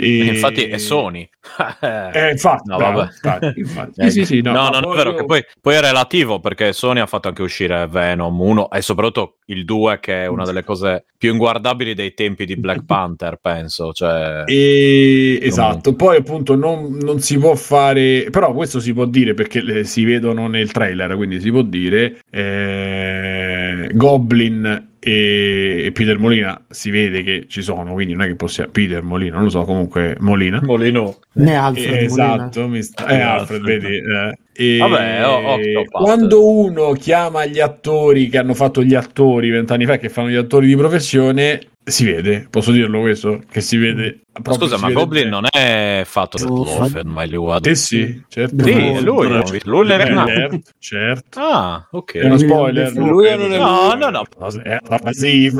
[0.00, 0.24] E...
[0.26, 1.28] Infatti è Sony.
[2.12, 3.10] Eh, infatti, No, bravo, vabbè.
[3.12, 4.00] infatti, infatti.
[4.00, 6.40] Eh, Sì, sì, sì, no, no, ma non è vero che poi, poi è relativo
[6.40, 10.44] perché Sony ha fatto anche uscire Venom 1 e soprattutto il 2 che è una
[10.44, 13.92] delle cose più inguardabili dei tempi di Black Panther, penso.
[13.92, 19.34] Cioè, E- esatto, poi appunto non, non si può fare, però questo si può dire
[19.34, 26.18] perché le- si vedono nel trailer, quindi si può dire eh, Goblin e, e Peter
[26.18, 29.50] Molina si vede che ci sono, quindi non è che possiamo Peter Molina, non lo
[29.50, 30.60] so, comunque Molina.
[30.62, 31.18] Molino.
[31.34, 32.34] né Alfred Eh, Molina.
[32.34, 33.96] esatto, mi sta- eh, Alfred, vedi.
[33.96, 34.38] eh.
[34.60, 40.10] E Vabbè, quando uno chiama gli attori che hanno fatto gli attori vent'anni fa, che
[40.10, 43.40] fanno gli attori di professione, si vede, posso dirlo questo?
[43.50, 44.20] Che si vede.
[44.30, 45.34] proprio Scusa, si ma vede Goblin bene.
[45.34, 48.62] non è fatto da Oh, Wolfen, ma lui ha Eh sì, certo.
[48.62, 50.58] Sì, No, è lui, no, lui l'è Eh, nato.
[50.78, 51.40] certo.
[51.40, 52.16] Ah, ok.
[52.16, 52.92] È uno spoiler.
[52.96, 54.24] Lui è No, no, no.
[54.62, 55.50] Eh, ma sì, Eh,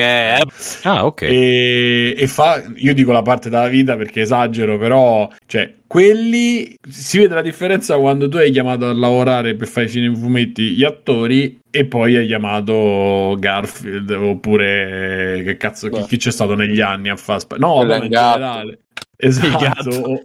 [0.00, 0.42] è-
[0.82, 1.22] Ah, ok.
[1.22, 7.18] E, e fa, io dico la parte della vita perché esagero, però, cioè, quelli si
[7.18, 11.62] vede la differenza quando tu hai chiamato a lavorare per fare i cinefumetti gli attori
[11.68, 17.16] e poi hai chiamato Garfield oppure che cazzo, chi, chi c'è stato negli anni a
[17.16, 18.78] fare no, in generale.
[19.22, 20.22] Esatto, o,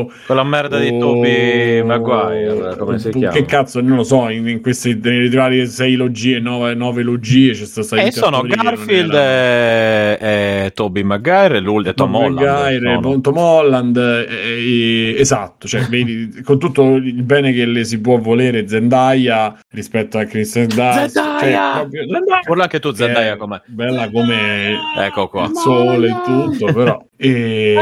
[0.00, 3.32] o- Quella merda di o- Tobey Maguire, come si chiama?
[3.32, 7.52] Che cazzo, non lo so, in, in questi nei vari sei logie, nove, nove logie
[7.52, 10.18] c'è stato E sono Garfield e,
[10.64, 12.40] e Tobey Maguire e lui e Tom Holland.
[12.40, 13.20] Maguire, sono.
[13.20, 18.18] Tom Holland, eh, eh, esatto, cioè, vedi, con tutto il bene che le si può
[18.18, 21.38] volere Zendaya rispetto a Kristen Dunst, Zendaya!
[21.38, 22.40] cioè, proprio- Zendaya!
[22.48, 23.60] Urla anche tu Zendaya Eh, com'è.
[23.66, 25.44] Bella come Ecco qua.
[25.44, 27.00] il sole e tutto, però.
[27.16, 27.74] E...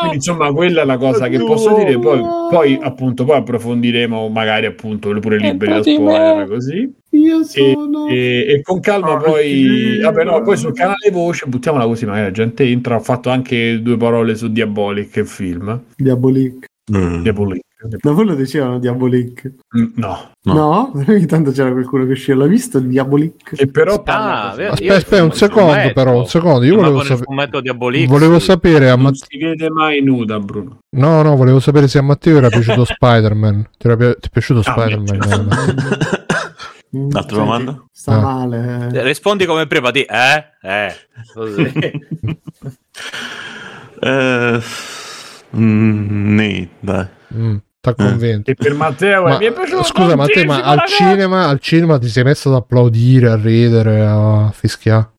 [0.00, 1.98] Quindi, insomma, quella è la cosa che posso dire.
[1.98, 6.92] Poi, poi, appunto, poi approfondiremo, magari, appunto, pure liberi da spoiler, così.
[7.10, 8.06] Io E, sono...
[8.08, 12.06] e- e con calma, poi, vabbè, no, poi sul canale voce buttiamola così.
[12.06, 12.96] Magari la gente entra.
[12.96, 15.82] Ho fatto anche due parole su Diabolic, il film.
[15.96, 16.64] Diabolic.
[16.96, 17.22] Mm.
[17.22, 17.60] Diabolic.
[17.82, 19.52] Da voi lo dicevano Diabolic.
[19.78, 20.52] Mm, No, No.
[20.54, 20.92] No?
[21.08, 22.38] Ogni tanto c'era qualcuno che usciva.
[22.38, 23.54] L'ha visto il Diabolic?
[23.54, 25.92] che però Ah, vero, Aspetta, aspetta, un secondo fumetto.
[25.94, 26.64] però, un secondo.
[26.66, 29.26] Io Ma volevo, sape- volevo sapere a non Matteo...
[29.28, 30.78] si vede mai nuda, Bruno.
[30.96, 33.68] No, no, volevo sapere se a Matteo era piaciuto Spider-Man.
[33.78, 35.48] Ti, era pi- ti è piaciuto Ah, Spider-Man?
[36.92, 37.84] Mm, Altra senti, domanda?
[37.92, 38.20] Sta Ah.
[38.20, 38.88] male.
[38.92, 39.02] eh.
[39.04, 40.92] Rispondi come prima di eh, eh,
[41.32, 41.70] così.
[44.02, 44.60] Eh,
[45.56, 47.06] mm, nì, dai.
[47.34, 48.50] Mm, T'ha convinto.
[48.50, 51.98] E per Matteo eh, Ma, mi è piaciuto scusa, Matteo, ma al cinema, al cinema
[51.98, 55.12] ti sei messo ad applaudire, a ridere, a fischiare?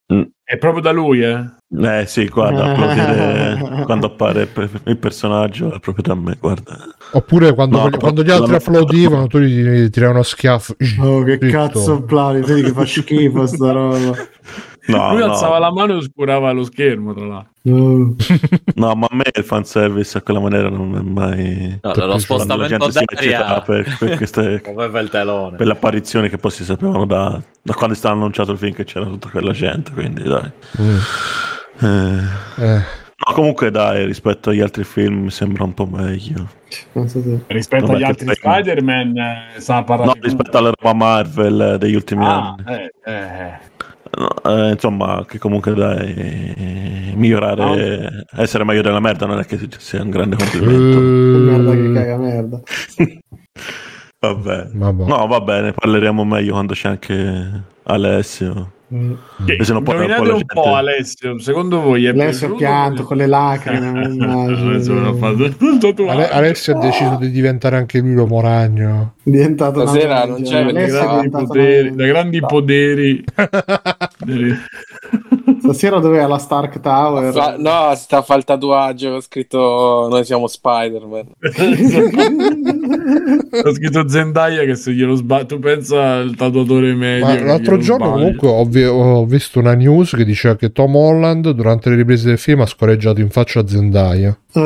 [0.43, 1.43] È proprio da lui, eh?
[1.81, 4.47] Eh sì, guarda, applaudire quando appare
[4.83, 6.77] il personaggio è proprio da me, guarda.
[7.13, 10.75] Oppure quando, No, quando gli altri applaudivano, tu gli tirai uno schiaffo.
[10.99, 11.47] Oh, che Zitto.
[11.47, 14.15] cazzo applausi, vedi che fa schifo sta roba.
[14.91, 17.49] No, lui no, alzava la mano e oscurava lo schermo, tra l'altro.
[17.63, 18.15] Oh.
[18.75, 21.79] no, ma a me il fanservice a quella maniera non è mai...
[21.81, 24.61] No, lo spostamento d'aria per, per queste...
[24.65, 25.57] muoveva il telone.
[25.57, 28.73] per le apparizioni che poi si sapevano da, da quando è stato annunciato il film
[28.73, 30.51] che c'era tutta quella gente, quindi dai.
[30.81, 30.97] Mm.
[31.79, 36.47] Eh, Eh, no, comunque dai, rispetto agli altri film mi sembra un po' meglio.
[36.93, 37.05] Non
[37.47, 41.77] Rispetto Vabbè, agli altri poi- Spider-Man, eh, sta parlando No, rispetto alla roba Marvel eh,
[41.77, 42.77] degli ultimi Ah, anni.
[42.77, 43.69] eh, eh.
[44.17, 49.57] No, eh, insomma, che comunque dai, eh, migliorare, essere meglio della merda non è che
[49.77, 50.99] sia un grande complimento.
[50.99, 52.61] Merda che eh, caga merda.
[54.21, 54.69] Vabbè.
[54.71, 55.05] vabbè.
[55.05, 58.71] No, va bene, parleremo meglio quando c'è anche Alessio.
[58.93, 59.13] Mm.
[59.45, 62.47] Che- se non parla un Indovinate po' gente- Alessio, secondo voi è Lei si è
[62.47, 62.55] piaciuto?
[62.57, 64.01] pianto con le lacrime.
[65.17, 65.43] fatto
[65.79, 66.11] tatuaggio.
[66.11, 69.13] Ale- Alessio ha deciso di diventare anche lui l'uomo ragno.
[69.23, 73.23] Diventato Stasera non c'è Da grandi poteri, da grandi ninja.
[75.71, 75.77] Poderi.
[75.77, 77.33] Stasera dov'è la Stark Tower?
[77.33, 81.27] Fa- no, sta a fare il tatuaggio ho scritto noi siamo Spider-Man.
[83.63, 87.25] Ho scritto Zendaya che se glielo sbaglio, tu pensa al tatuatore medio.
[87.25, 88.21] Ma l'altro giorno sbaglia.
[88.21, 92.27] comunque ho, vi- ho visto una news che diceva che Tom Holland durante le riprese
[92.27, 94.37] del film ha scorreggiato in faccia a Zendaya.
[94.53, 94.61] Io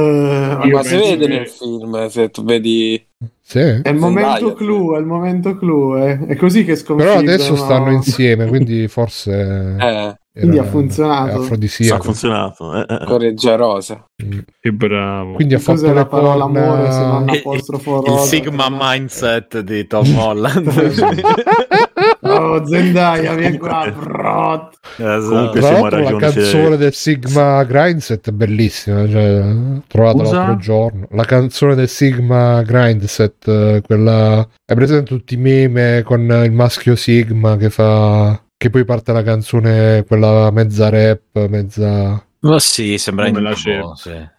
[0.71, 3.03] Ma si vede che- nel film se tu vedi.
[3.41, 3.59] Sì.
[3.59, 6.25] È il momento Zendaya, clou, è il momento clou, eh.
[6.27, 7.17] è così che sconfiggono.
[7.17, 11.29] Però adesso stanno insieme, quindi forse Eh, Quindi ha funzionato.
[11.29, 12.03] è Ha afrodisiaco.
[12.03, 12.75] funzionato.
[12.75, 13.05] eh, eh.
[13.05, 14.05] correggia rosa.
[14.15, 15.33] Che bravo.
[15.35, 18.25] Quindi ha fatto la parola corna- amore se non Il- apostrofo Il rosa?
[18.25, 20.71] Sigma mindset di Tom Holland.
[22.27, 24.77] Oh, Zendaya, vieni qua, brot.
[24.97, 25.29] Esatto.
[25.29, 29.45] Comunque Tra l'altro la canzone del Sigma Grindset è bellissima, cioè,
[29.87, 30.35] trovata Scusa?
[30.37, 31.07] l'altro giorno.
[31.11, 34.37] La canzone del Sigma Grindset, eh, quella...
[34.39, 38.39] Hai presente tutti i meme con il maschio Sigma che fa...
[38.65, 42.25] Che poi parte la canzone, quella mezza rap, mezza...
[42.39, 43.69] Ma sì, sembra in la sì.
[43.69, 43.85] Eh,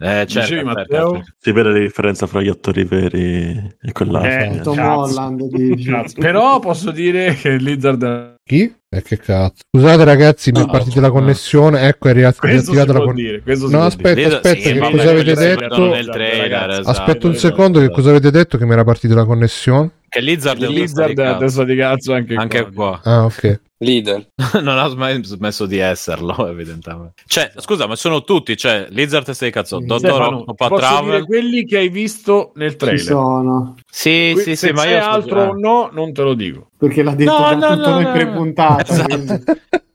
[0.00, 1.12] certo, Dicevi, certo, Matteo?
[1.12, 1.32] certo.
[1.38, 4.52] Si vede la differenza fra gli attori veri e quell'altro.
[4.56, 4.78] Eh, Tom.
[4.80, 6.18] Holland.
[6.18, 8.72] Però posso dire che Lizard Chi?
[8.88, 9.64] E che cazzo?
[9.68, 11.12] Scusate ragazzi, mi è No, partita la no.
[11.14, 13.42] connessione, ecco è riattivata la connessione.
[13.68, 14.34] No, aspetta, dire.
[14.36, 15.90] Aspetta, sì, che cosa avete detto?
[16.12, 16.88] trailer, esatto.
[16.90, 19.90] Aspetta un secondo, che cosa avete detto che mi era partita la connessione?
[20.08, 22.34] Che Lizard è un Lizard è di la testa di cazzo anche.
[22.36, 23.00] Anche qua.
[23.02, 23.12] qua.
[23.12, 23.60] Ah, ok.
[23.78, 24.26] Leader.
[24.62, 27.22] non ha mai smesso di esserlo, evidentemente.
[27.26, 31.24] Cioè, scusa, ma sono tutti, cioè, Lizard di cazzo, Dottor Stefano, Octopath posso dire Travel.
[31.26, 33.00] quelli che hai visto nel Ci trailer.
[33.04, 33.74] sono.
[33.98, 36.68] Sì, Que- sì, se sì, ma io altro o no, non te lo dico.
[36.76, 38.12] Perché l'ha detto No, da no, tutto no, noi no.
[38.12, 38.92] pre-puntata.
[38.92, 39.42] Esatto.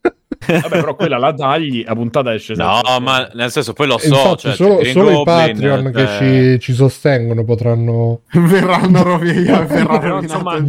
[0.46, 3.04] Vabbè, però quella la tagli, a puntata esce No, sempre.
[3.04, 6.60] ma nel senso, poi lo so, Infatti, cioè, solo, solo i Patreon che cioè- ci,
[6.60, 8.22] ci sostengono potranno.
[8.34, 9.74] verranno rovinati.
[10.22, 10.64] Insomma,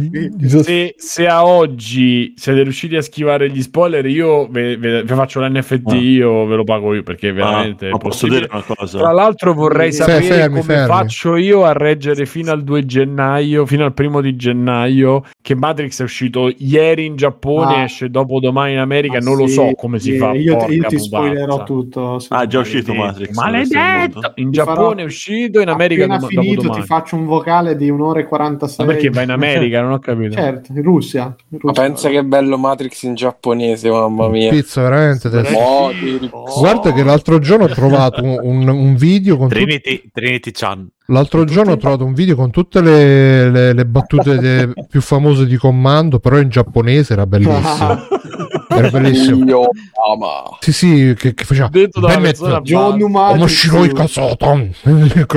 [0.63, 5.39] se, se a oggi siete riusciti a schivare gli spoiler, io ve, ve- vi faccio
[5.41, 5.95] l'NFT, Ah.
[5.95, 8.99] io ve lo pago io perché veramente Ah, è ma posso dire una cosa?
[8.99, 10.87] Tra l'altro vorrei Fe- sapere fermi, come fermi.
[10.87, 15.99] faccio io a reggere fino al 2 gennaio, fino al primo di gennaio, che Matrix
[15.99, 17.83] è uscito ieri in Giappone, Ah.
[17.83, 19.53] esce dopo domani in America, Ah, non lo sì.
[19.53, 20.33] so so come si fa.
[20.33, 22.19] Io, porca io ti spoilerò tutto.
[22.29, 23.35] Ah, già uscito Matrix.
[23.35, 24.31] Maledetto!
[24.35, 26.81] In Ti Giappone farò- è uscito, in America Appena dom- finito dopodomani.
[26.81, 28.85] ti faccio un vocale di un'ora e 46.
[28.85, 29.81] Ma perché va in America?
[29.81, 30.33] Non ho capito.
[30.33, 31.23] Certo, in Russia.
[31.49, 31.83] In Ma Russia.
[31.83, 34.49] pensa che bello Matrix in giapponese, mamma mia.
[34.49, 35.27] Pizza veramente.
[35.55, 36.29] Oh, ti-
[36.59, 40.87] Guarda che l'altro giorno ho trovato un, un- un video con Trinity, Trinity Chan.
[41.07, 45.45] l'altro giorno ho trovato un video con tutte le, le- le battute de- più famose
[45.45, 47.97] di comando, però in giapponese era bellissimo.
[48.69, 49.45] Era bellissimo.
[49.45, 49.69] Io
[50.11, 50.57] ama.
[50.59, 53.05] Sì, sì, che, che faceva Detto da Bennett, John bassa.
[53.05, 53.33] Umato.
[53.33, 54.73] Omoshiroi Kasoton.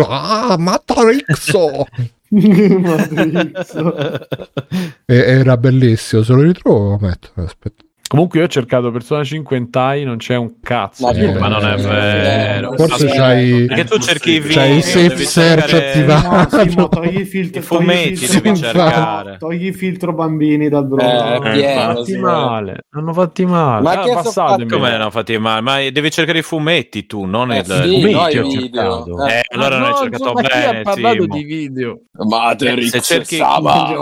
[0.09, 1.87] Ah, Matarixo.
[2.37, 3.75] Matrix.
[5.07, 7.31] E- era bellissimo, se lo ritrovo metto.
[7.37, 7.85] Aspetta.
[8.09, 11.07] Comunque io ho cercato Persona 5 in Thai, non c'è un cazzo.
[11.07, 12.73] Ma, Eh, ma non è vero.
[12.77, 16.65] Forse c'hai, Perché tu cerchi i video, c'hai il safe devi search cercare- attivato.
[16.81, 17.61] No, togli il filtro.
[17.61, 19.37] I fumetti devi cercare.
[19.39, 21.03] Togli il filtro bambini dal Eh, bro.
[21.05, 22.79] Hanno pieno, fatti male.
[22.91, 23.83] Hanno fatti male.
[23.83, 24.69] Ma Ah, passatemi.
[24.69, 24.77] fatto?
[24.77, 25.61] Come non fatti male?
[25.63, 27.65] Ma devi cercare i fumetti tu, non Eh, il...
[27.65, 28.51] sì, fumetti no, ho i video.
[28.61, 29.27] cercato.
[29.27, 32.01] Eh, Eh, allora non hai cercato insomma, chi bene, ha parlato di video.
[32.13, 33.99] Matrix Se cerchi- Vabbè,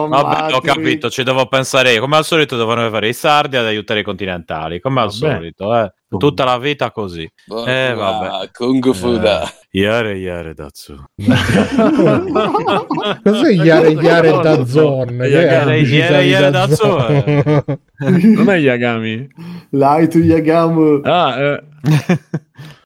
[0.54, 2.00] ho capito, ci devo pensare io.
[2.00, 5.34] Come al solito devono fare i sardi ad aiutare i continentali, come al Vabbè.
[5.34, 5.92] solito, eh.
[6.18, 7.28] Tutta la vita così.
[7.66, 8.50] Eh, vabbè.
[8.54, 9.50] Kung Fu da.
[9.70, 10.94] Iare, iare, dazzu.
[13.24, 15.14] Cos'è Iare Iare da Zorn?
[15.16, 17.78] Iare, Iare, Iare da Zorn.
[17.98, 19.28] Non è Yagami.
[19.70, 21.00] Light to Yagam.
[21.02, 21.62] Ah, eh.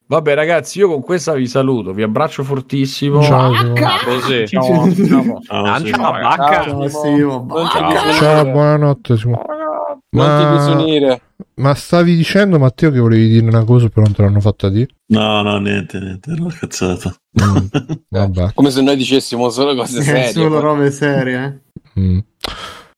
[0.07, 1.93] Vabbè, ragazzi, io con questa vi saluto.
[1.93, 3.23] Vi abbraccio fortissimo.
[3.23, 3.53] Ciao.
[4.07, 4.49] Così.
[4.49, 4.91] Ciao.
[4.95, 5.43] Ciao.
[5.45, 7.45] Ciao, Simo.
[7.47, 7.89] Non ti Bye.
[7.93, 8.13] disunire.
[8.15, 9.17] Ciao, buonanotte.
[9.19, 9.35] Simo.
[9.35, 9.68] Non ti Ma, disunire.
[10.11, 14.89] Ma stavi dicendo, Matteo, che volevi dire una cosa, però non te l'hanno fatta dire?
[15.09, 17.15] No, no, niente, niente, era una cazzata.
[17.43, 17.67] Mm,
[18.09, 18.53] vabbè.
[18.55, 20.33] Come se noi dicessimo solo cose Eh, serie.
[20.33, 21.61] solo robe serie.
[21.95, 22.01] eh.
[22.01, 22.19] Mm.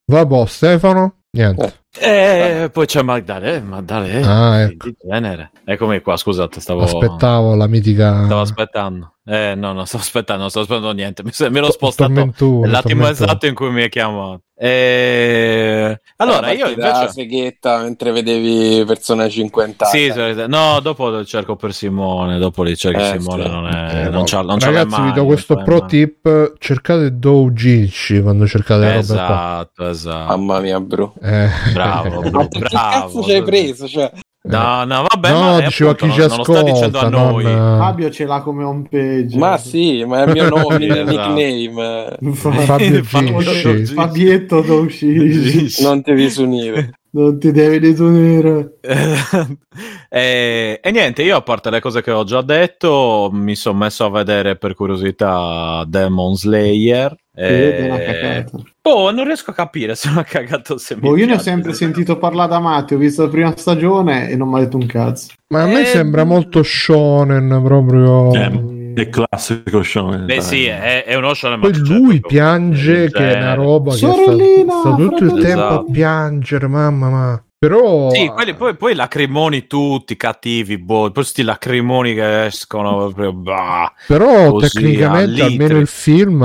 [0.05, 1.15] Vabbè, Stefano?
[1.31, 1.79] Niente.
[1.99, 4.87] Eh, poi c'è Magdalena, Magdalena Ah, di- ecco.
[4.87, 5.51] di genere.
[5.63, 8.25] Eccomi qua, scusate, stavo Aspettavo la mitica...
[8.25, 9.13] Stavo aspettando.
[9.23, 11.23] Eh, no, non sto aspettando, non sto aspettando niente.
[11.23, 14.41] Mi, mi ero spostato Tormentuno, l'attimo esatto in cui mi hai chiamato.
[14.55, 17.11] Eh, allora, io Partita invece...
[17.13, 20.11] seghetta mentre vedevi persone 50 Sì,
[20.47, 23.49] no, dopo cerco per Simone, dopo li cerchi Eh, Simone, sì.
[23.49, 24.23] non, è, Eh, non no.
[24.25, 25.87] c'ha, non c'ha le Ragazzi, vi mani, do questo le pro mani.
[25.87, 28.99] tip: cercate doujinshi quando cercate robe qua.
[28.99, 30.37] Esatto, esatto.
[30.37, 31.13] Mamma mia, bro.
[31.21, 31.49] Eh.
[31.73, 32.69] Bravo, bro, che bravo.
[33.07, 33.87] cazzo ci hai preso?
[33.87, 34.11] Cioè,
[34.43, 36.97] No, no, vabbè, no, ma dicevo a appunto, chi ci non, non lo sta dicendo
[36.97, 37.43] a ascolta, noi.
[37.43, 37.77] non...
[37.77, 39.37] Fabio ce l'ha come home page.
[39.37, 41.33] ma sì, ma è il mio nome, il Esatto.
[41.33, 42.17] nickname.
[42.33, 43.85] Fabio Fabio.
[43.85, 45.69] Fabietto Douci.
[45.83, 46.89] Non ti disunire.
[47.11, 48.79] Non ti devi disunire.
[50.09, 54.05] e, e niente, io a parte le cose che ho già detto, mi sono messo
[54.05, 57.15] a vedere per curiosità Demon Slayer.
[57.33, 58.05] Che è una E...
[58.05, 58.57] cagata.
[58.83, 61.39] Oh, non riesco a capire se è una cagata o se Boh, io ne ho
[61.39, 62.93] sempre sentito parlare da Matti.
[62.93, 65.31] Ho visto la prima stagione e non mi ha detto un cazzo.
[65.47, 68.33] Ma a me Eh, sembra molto shonen proprio.
[68.33, 70.25] Eh, È classico shonen.
[70.25, 70.43] Beh, dai.
[70.43, 73.97] sì, è, è uno shonen, Poi lui proprio- piange Cioè, che è una roba che
[73.97, 75.85] sta, Sorellina, sta tutto il tempo a Esatto.
[75.91, 77.43] piangere, mamma ma.
[77.65, 83.33] Però Sì, quelli, poi, poi lacrimoni tutti cattivi, boh, poi sti lacrimoni che escono proprio.
[83.33, 83.93] bah.
[84.07, 86.39] però così, tecnicamente almeno il film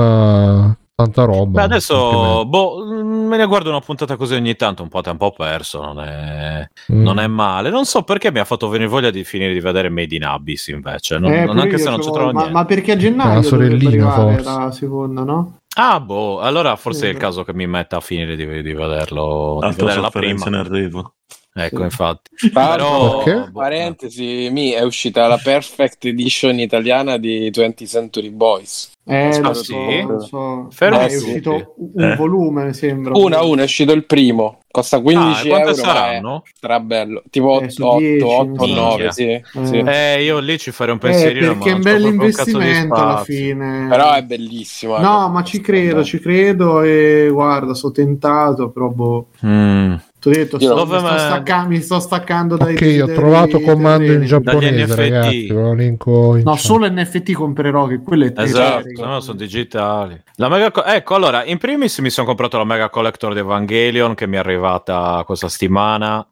[0.93, 1.59] tanta roba.
[1.61, 5.01] Beh, adesso boh, mm, me ne guardo una puntata così ogni tanto, un po' a
[5.01, 7.01] tempo perso, non è, Mm.
[7.01, 7.71] non è male.
[7.71, 10.67] Non so perché mi ha fatto venire voglia di finire di vedere Made in Abyss
[10.67, 12.51] invece, non, Eh, non- anche se non ci trovo ma, niente.
[12.53, 14.59] ma perché a La gennaio sorellina, dovrebbe arrivare forse.
[14.59, 15.56] la seconda, no?
[15.79, 17.19] Ah, boh, allora forse è il Sì.
[17.21, 20.59] caso che mi metta a finire di, di vederlo, di Altra vedere la sofferenza prima.
[20.59, 21.15] in arrivo.
[21.59, 22.29] Ecco, infatti.
[22.53, 23.49] Però, Perché?
[23.49, 28.91] boh, parentesi, mi è uscita la perfect edition italiana di 20th Century Boys.
[29.09, 30.03] Eh, Ah, lo sì?
[30.03, 30.67] so, lo so.
[30.85, 32.15] È uscito un Eh.
[32.15, 33.17] volume, mi sembra.
[33.17, 36.43] Una a una è uscito il primo, costa Ah, 15 e quante euro, saranno?
[36.53, 37.23] strabello.
[37.29, 39.11] Tipo Eh, su 8, 10, 8, mi 9, sa.
[39.13, 39.43] sì, Eh.
[39.63, 39.77] sì.
[39.77, 42.19] Eh, io lì ci farei un Eh, pensierino, perché è un non c'ho bel proprio
[42.19, 43.85] un alla fine.
[43.89, 44.97] Però è bellissimo.
[44.97, 49.27] No, ma ci credo, ci credo e guarda, sono tentato, però boh.
[49.45, 49.95] Mm.
[50.19, 53.59] Ti ho detto, sto- mi, sto stacca- mi sto staccando dai Ok, ho desideri trovato
[53.59, 55.47] comando in giapponese, ragazzi.
[55.47, 56.59] Ve lo linko in No, chat.
[56.59, 60.19] solo NFT comprerò, che quello è Esatto, no, sono digitali.
[60.37, 64.15] La mega co- ecco, allora, in primis mi sono comprato la Mega Collector di Evangelion
[64.15, 66.27] che mi è arrivata questa settimana.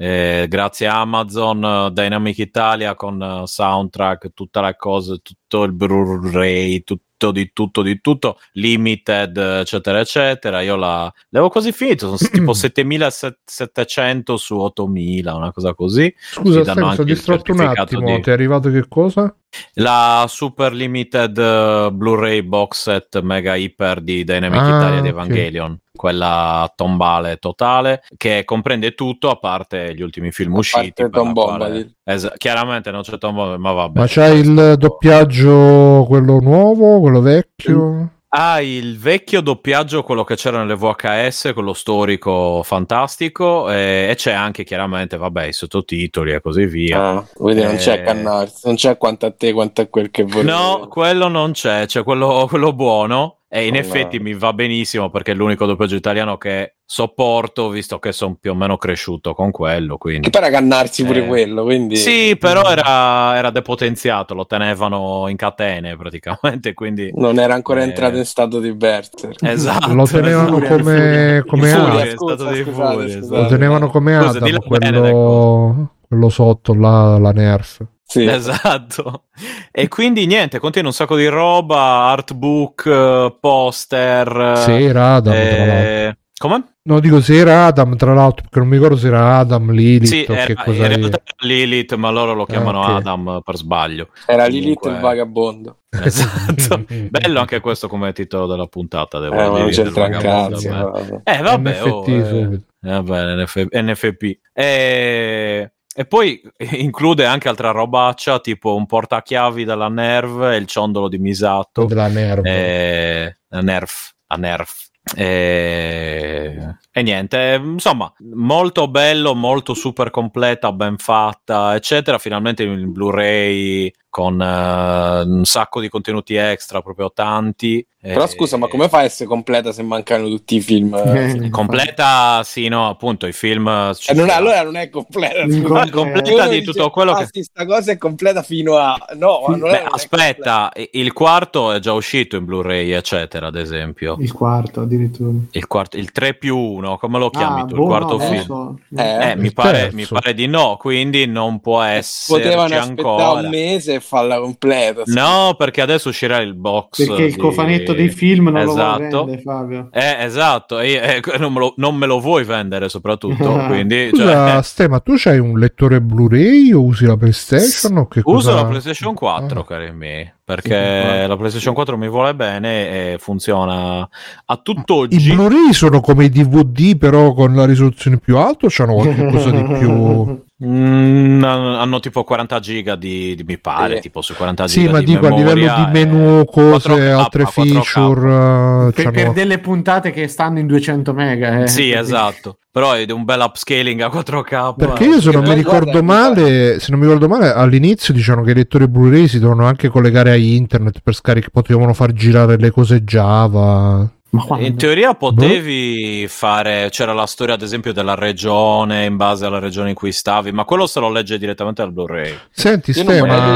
[0.00, 6.84] eh, grazie a Amazon, Dynamic Italia con eh, soundtrack, tutte le cose, tutto il Blu-ray,
[6.84, 7.02] tutto
[7.32, 10.60] di tutto di tutto, limited, eccetera, eccetera.
[10.62, 16.12] Io la l'avevo quasi finito, sono tipo 7700 su 8000, una cosa così.
[16.18, 18.16] Scusa, Stai, sono distratto un attimo.
[18.16, 19.34] di- Ti è arrivato che cosa?
[19.74, 25.08] La Super Limited eh, Blu-ray box set mega iper di Dynamic Ah, Italia di.
[25.08, 31.08] Evangelion, quella tombale totale che comprende tutto a parte gli ultimi film A usciti.
[31.10, 31.94] Tom quale-.
[32.04, 33.98] Esa- chiaramente non c'è Tom Bombadil, ma vabbè.
[34.00, 38.12] Ma c'hai il doppiaggio quello nuovo, quello vecchio?
[38.30, 44.32] Ha il vecchio doppiaggio, quello che c'era nelle VHS, quello storico fantastico, e, e c'è
[44.32, 47.08] anche chiaramente, vabbè, i sottotitoli e così via.
[47.08, 50.24] Ah, quindi non c'è Eh, Cannarsi, non c'è quanto a te quanto a quel che
[50.24, 50.46] volevi.
[50.46, 53.37] No, quello non c'è, c'è quello, quello buono.
[53.50, 54.24] E in Oh, effetti no.
[54.24, 58.54] mi va benissimo perché è l'unico doppiaggio italiano che sopporto, visto che sono più o
[58.54, 59.94] meno cresciuto con quello.
[59.94, 60.28] Che Quindi.
[60.30, 61.96] poi era Cannarsi pure Eh, quello, quindi...
[61.96, 66.74] Sì, però era, era depotenziato, lo tenevano in catene praticamente.
[66.74, 67.84] Quindi Non era ancora Eh.
[67.84, 69.40] entrato in stato di berserk.
[69.42, 69.94] esatto.
[69.94, 70.76] Lo tenevano esatto.
[70.76, 73.40] come, come Furia, scusa, scusate, scusate.
[73.42, 77.80] Lo tenevano come Scusa, Adam, quello, quello sotto là, la Nerf.
[78.10, 78.24] Sì.
[78.24, 79.24] Esatto.
[79.70, 81.78] E quindi niente, contiene un sacco di roba,
[82.08, 84.54] artbook, eh, poster.
[84.56, 86.64] Se era Adam, eh, come?
[86.84, 90.06] No, dico se era Adam, tra l'altro, perché non mi ricordo se era Adam, Lilith
[90.06, 90.88] Sì, o era, che in cosa è.
[90.88, 92.88] realtà era Lilith, ma loro lo chiamano ok.
[92.88, 94.08] Adam per sbaglio.
[94.26, 95.76] Era Lilith Comunque- il vagabondo.
[96.02, 96.84] Esatto.
[97.10, 99.18] Bello anche questo come titolo della puntata.
[99.18, 101.20] Devo Eh, dire, c'entra un del vagabondo, cazzo.
[101.24, 104.38] Eh, vabbè, NFT oh, eh, eh, vabbè, NF- NFP.
[104.54, 105.72] E...
[105.98, 106.40] e poi
[106.78, 111.86] include anche altra robaccia, tipo un portachiavi della Nerv e il ciondolo di Misato.
[111.86, 112.44] della Nerf.
[112.44, 114.90] Eh, a Nerf, a Nerf.
[115.16, 116.76] E...
[116.92, 122.18] e niente, insomma, molto bello, molto super completa, ben fatta, eccetera.
[122.18, 127.86] Finalmente in Blu-ray con eh, un sacco di contenuti extra, proprio tanti.
[128.00, 130.94] Però E- scusa, ma come fa a essere completa se mancano tutti i film?
[130.94, 133.92] Eh, Completa, sì, no, appunto, i film.
[133.94, 135.48] ci Eh, non allora non è completa.
[135.50, 135.82] Scusa.
[135.82, 138.96] è completa di dice, tutto quello ah, che- sì, sta cosa è completa fino a...
[139.16, 144.16] No, è- Beh, aspetta, il quarto è già uscito in Blu-ray, eccetera, ad esempio.
[144.20, 145.32] Il quarto addirittura.
[145.50, 147.74] Il, quarto, il 3 più 1, come lo chiami Ah, tu?
[147.74, 148.44] boh, il quarto no, film?
[148.44, 148.78] so.
[148.96, 153.40] Eh, Eh, mi, pare, mi pare di no, quindi non può esserci Potevano aspettare ancora.
[153.40, 155.02] un mese e farla completa.
[155.04, 155.12] sì.
[155.14, 157.04] No, perché adesso uscirà il box.
[157.06, 159.24] Perché il di- cofanetto dei film non lo esatto.
[159.26, 159.88] vende, Fabio.
[159.92, 160.92] Eh, esatto, e,
[161.22, 164.08] eh, non, me lo, non me lo vuoi vendere soprattutto, quindi...
[164.10, 167.96] Scusa, Cioè, Ste, ma tu c'hai un lettore Blu-ray o usi la PlayStation?
[167.98, 168.54] O che uso cosa...
[168.54, 169.64] la PlayStation 4, Ah.
[169.64, 175.32] cari miei, perché Sì, la PlayStation 4 mi vuole bene e funziona a I tutt'oggi.
[175.32, 179.62] Blu-ray sono come i DVD, però con la risoluzione più alta o c'hanno qualcosa di
[179.78, 180.46] più?
[180.64, 184.00] Mm, hanno tipo 40 giga di, di- mi pare, Sì.
[184.02, 186.88] tipo su 40 Sì, giga ma di dico a livello memoria di e- menu, cose,
[186.88, 187.50] 4K, altre 4K.
[187.82, 188.88] feature.
[188.88, 191.62] eh, Per, per delle puntate che stanno in 200 mega.
[191.62, 191.68] Eh.
[191.68, 192.58] Sì, esatto.
[192.72, 194.74] Però è un bel upscaling a 4K.
[194.76, 198.50] Perché io se non mi ricordo male, se non mi ricordo male, all'inizio dicevano che
[198.50, 202.70] i lettori Blu-ray si dovevano anche collegare a internet per scaricare, potevano far girare le
[202.72, 204.08] cose Java.
[204.30, 209.88] In teoria potevi fare, c'era la storia ad esempio della regione in base alla regione
[209.88, 212.34] in cui stavi, ma quello se lo legge direttamente dal Blu-ray.
[212.50, 213.46] Senti, Io non Ste, vorrei, ma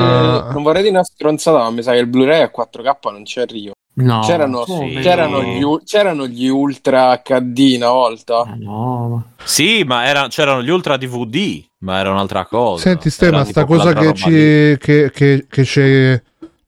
[0.41, 3.25] dire, non vorrei dire una stronzata, ma mi sa che il Blu-ray a 4K non
[3.27, 3.73] ci arriva.
[3.95, 5.01] No, c'erano, come?
[5.03, 8.39] c'erano, gli, c'erano gli Ultra HD una volta.
[8.39, 12.85] Ah, no, ma- Sì, ma era- c'erano gli Ultra DVD, ma era un'altra cosa.
[12.85, 14.31] Senti, Ste, Era ma sta cosa che, ci,
[14.79, 16.23] che, che, che c'è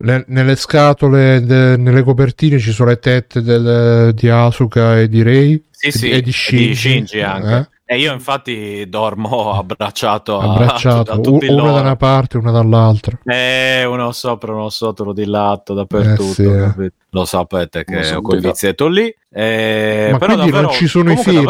[0.05, 5.23] ne- nelle scatole, de- nelle copertine ci sono le tette del- di Asuka e di
[5.23, 7.57] Rei Sì, sì, e di Shinji, Shinji anche.
[7.57, 7.73] eh?
[7.87, 11.73] E io infatti dormo abbracciato, a- abbracciato, a, u- tutti una loro.
[11.75, 13.19] da una parte e una dall'altra.
[13.25, 16.23] Eh, uno sopra, uno sotto, uno di lato, dappertutto.
[16.31, 16.59] Eh, sì, eh.
[16.61, 16.95] capito?
[17.15, 19.13] Lo sapete che ho quel vizietto lì.
[19.37, 21.45] Eh, Ma però quindi davvero- non ci sono i film?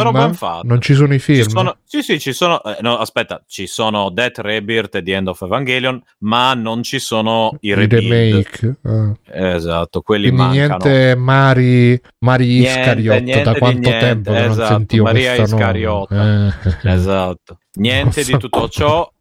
[0.63, 1.47] Non ci sono i Ci film?
[1.47, 2.63] sono- sì, sì, ci sono.
[2.63, 6.99] eh, no, aspetta, ci sono Death Rebirth e The End of Evangelion, ma non ci
[6.99, 8.75] sono i I remake.
[8.83, 9.13] ah.
[9.31, 10.83] Esatto, quelli Quindi mancano.
[10.83, 15.35] niente Mari, Mari Iscariot, niente da quanto tempo che non esatto, sentivo Maria.
[15.35, 16.53] Iscariota.
[16.83, 16.89] Eh.
[16.91, 19.11] Esatto, niente di tutto ciò.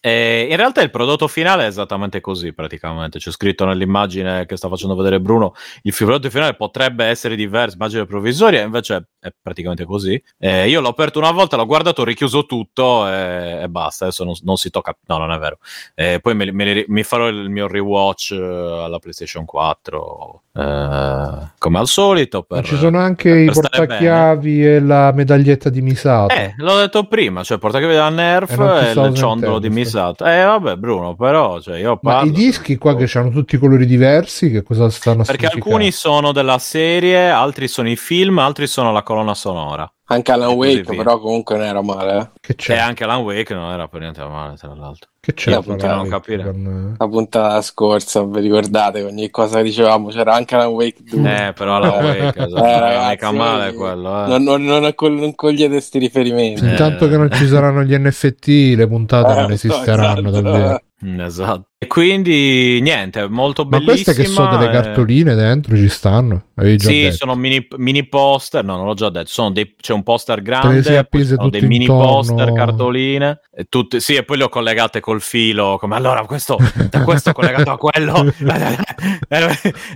[0.00, 3.18] Eh, in realtà il prodotto finale è esattamente così praticamente.
[3.18, 8.06] C'è scritto nell'immagine che sta facendo vedere Bruno il prodotto finale potrebbe essere diverso immagine
[8.06, 10.20] provvisoria invece è praticamente così.
[10.38, 14.04] Eh, io l'ho aperto una volta l'ho guardato ho richiuso tutto e, e basta.
[14.06, 15.58] Adesso non, non si tocca no non è vero.
[15.94, 21.78] Eh, poi me me mi farò il mio rewatch eh, alla PlayStation 4 eh, come
[21.78, 26.34] al solito Ma per- ci sono anche per i portachiavi e la medaglietta di Misato.
[26.34, 28.60] eh, l'ho detto prima, cioè portachiavi da Nerf E ti
[29.00, 30.24] e il ciondolo di sentendo, Misato.
[30.24, 32.28] Eh, vabbè, Bruno, però, cioè, io Ma parlo...
[32.28, 35.90] i dischi qua che hanno tutti i colori diversi, che cosa stanno a Perché alcuni
[35.92, 39.90] sono della serie, altri sono i film, altri sono la colonna sonora.
[40.06, 42.18] Anche Alan Wake, però comunque non era male.
[42.18, 42.30] eh.
[42.40, 42.76] Che E c'è?
[42.76, 45.10] anche Alan Wake non era per niente male, tra l'altro.
[45.24, 45.50] Che c'è?
[45.52, 46.42] Io a non capire.
[46.42, 50.08] con- La puntata scorsa, vi ricordate ogni cosa che dicevamo?
[50.08, 51.46] C'era anche Alan Wake 2.
[51.46, 54.24] Eh, però Alan Wake, esatto, Eh, è ragazzi, mica male voi- quello.
[54.24, 54.26] Eh.
[54.26, 56.64] Non, non, non, non cogliete sti riferimenti.
[56.64, 60.40] Intanto che non ci saranno gli NFT, le puntate non Eh, esisteranno esatto.
[60.40, 60.80] davvero.
[61.04, 61.66] Mm, Esatto.
[61.82, 63.94] E quindi niente, molto Ma bellissima.
[64.04, 66.50] queste che sono delle eh, cartoline dentro ci stanno?
[66.54, 67.16] Avevi già Sì, detto.
[67.16, 70.80] sono mini, mini poster, no, non l'ho già detto, sono dei- c'è un poster grande,
[70.80, 72.04] sono dei mini intorno.
[72.06, 76.56] poster, cartoline, e tutte, sì, e poi le ho collegate col filo, come allora questo,
[76.88, 78.24] da questo è collegato a quello,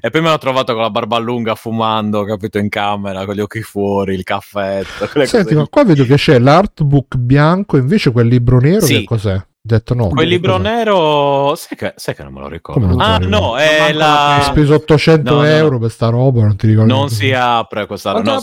[0.01, 3.41] e poi me l'ho trovato con la barba lunga fumando, capito, in camera, con gli
[3.41, 8.59] occhi fuori, il caffetto, Senti, ma qua vedo che c'è l'artbook bianco, invece quel libro
[8.59, 8.99] nero Sì.
[8.99, 9.41] che cos'è?
[9.67, 10.07] Detto no.
[10.11, 10.63] Quel che libro cos'è?
[10.63, 12.87] nero, sai che, sai che non me lo ricordo.
[12.87, 13.27] Lo ah, ricordi?
[13.29, 14.37] no, è la...
[14.37, 15.49] Hai speso 800 No, no, no.
[15.49, 16.93] euro per sta roba, non ti ricordi?
[16.93, 18.41] Non si apre questa Quanto no?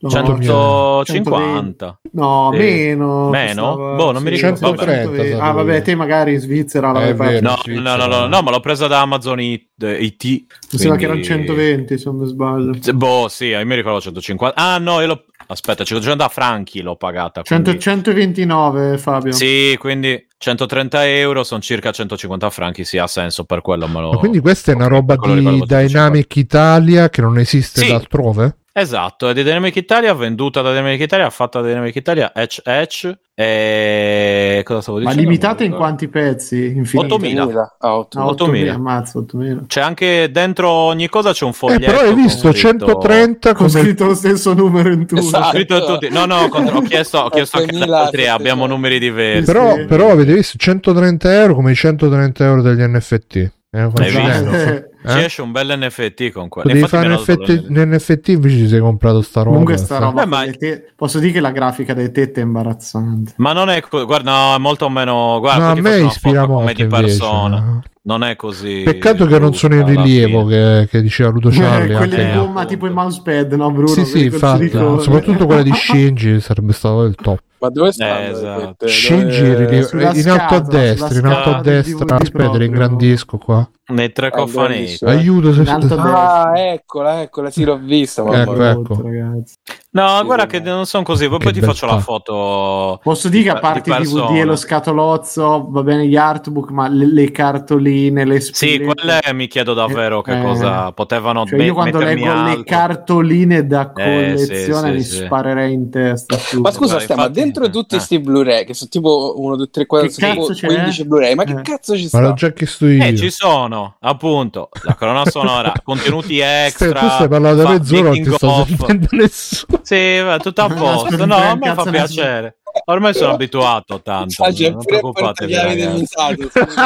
[0.00, 2.58] No, 150 No, Sì.
[2.58, 3.28] meno.
[3.30, 3.74] Meno?
[3.74, 4.56] costava- Boh, non mi ricordo.
[4.56, 5.16] 130 120.
[5.30, 5.40] sapevo.
[5.40, 7.40] Ah, vabbè, te magari in Svizzera l'avevi fatto.
[7.40, 9.70] No, no, no, no, no, ma l'ho presa da Amazon IT.
[9.78, 12.72] IT Mi sembra che quindi- erano 120, se non mi sbaglio.
[12.94, 14.60] Boh, sì, io mi ricordo 150.
[14.60, 15.24] Ah, no, io l'ho.
[15.52, 17.42] Aspetta, 150 franchi l'ho pagata.
[17.42, 19.32] 100 quindi- 129, Fabio.
[19.32, 22.84] Sì, quindi 130 euro sono circa 150 franchi.
[22.84, 23.86] Sì, ha senso per quello.
[23.86, 24.12] Me lo...
[24.12, 25.78] Ma quindi questa è una roba di 150.
[25.78, 27.90] Dynamic Italia che non esiste Sì.
[27.92, 28.56] altrove?
[28.74, 33.18] Esatto, è di Dynamic Italia, venduta da Dynamic Italia, fatta da Dynamic Italia, Edge Edge.
[33.34, 35.22] E cosa stavo Ma dicendo?
[35.28, 36.72] limitata in Non mi quanti pezzi?
[36.76, 37.14] Infinite.
[37.14, 37.44] 8.000.
[37.44, 37.66] 8.000.
[37.80, 38.06] Ah, 8.000.
[38.18, 38.34] Ah, 8.000.
[38.34, 39.66] 8.000, ammazza, 8.000.
[39.66, 41.84] C'è anche dentro ogni cosa c'è un Eh, foglietto.
[41.84, 43.80] però hai con visto scritto- 130 Con come...
[43.82, 45.20] scritto lo stesso numero in tutto.
[45.20, 45.48] Esatto.
[45.50, 46.08] scritto a tutti.
[46.10, 49.44] No, no, contro- ho chiesto, ho chiesto anche 8.000, altri, abbiamo numeri diversi.
[49.52, 53.52] Però, però avete visto 130 euro come i 130 euro degli NFT.
[53.70, 54.90] È visto?
[55.04, 55.24] Eh, Ci Eh?
[55.24, 56.72] esce un bel NFT con quello.
[56.72, 59.50] Devi fare un NFT, NFT invece ci sei comprato sta roba.
[59.50, 62.44] Comunque sta sta- roba Beh, ma- te- posso dire che la grafica delle tette è
[62.44, 63.32] imbarazzante.
[63.36, 65.38] Ma non è co- guarda, no, è molto meno.
[65.40, 67.02] Guarda, No, a me ispira foto come molto di invece.
[67.02, 67.80] persona.
[68.04, 68.82] Non è così.
[68.84, 71.94] Peccato che non sono in rilievo, che, che diceva Ludo Charlie.
[71.94, 73.86] Eh, quelli anche- di gomma tipo il mousepad, no Bruno?
[73.88, 77.40] Sì, sì, infatti, soprattutto quella di Shinji sarebbe stato il top.
[77.60, 78.18] Ma dove stanno?
[78.26, 78.88] Eh, esatto.
[78.88, 82.16] Shinji Dove- rilievo- in alto a destra, in alto a destra.
[82.16, 82.58] Aspetta, proprio.
[82.58, 83.70] ringrandisco qua.
[83.92, 84.80] Nei tre Ah, cofaneti.
[84.80, 85.10] bellissimo.
[85.10, 86.50] Aiuto se destra.
[86.50, 88.22] Ah, eccola, eccola, sì, l'ho vista.
[88.22, 89.02] Ecco, ecco.
[89.02, 89.54] ragazzi.
[89.94, 91.28] No, Sì, guarda che non sono così.
[91.28, 92.98] Poi, Che poi ti faccio la foto.
[93.02, 96.88] Posso dire che a parte i DVD e lo scatolozzo, va bene gli artbook, ma
[96.88, 101.58] le, le cartoline, le Sì, spillette- quelle mi chiedo davvero che Eh, cosa potevano Cioè,
[101.58, 102.62] io me- quando leggo le altro.
[102.64, 105.24] cartoline da Eh, sì, collezione sì, mi sì.
[105.26, 106.38] sparerei in testa.
[106.38, 106.60] su.
[106.60, 107.98] Ma scusa, Guarda, Stia, ma infatti- dentro tutti eh.
[107.98, 110.66] questi Blu-ray, che sono tipo 1, 2, 3, 4, Che sono tipo cazzo c'è?
[110.68, 111.60] 15 Blu-ray, ma che Eh.
[111.60, 112.20] cazzo ci Ma sta?
[112.20, 113.04] l'ho già chiesto io.
[113.04, 116.98] Eh, ci sono, appunto, la colonna sonora, contenuti Stai- extra.
[116.98, 119.80] tu stai parlando da mezz'ora, non ti sto sentendo nessuno.
[119.82, 121.26] Sì, va, tutto a posto.
[121.26, 122.56] No, a che me cazzo fa piacere.
[122.86, 124.44] Ormai sono abituato tanto.
[124.44, 125.52] Ah, non preoccupatevi.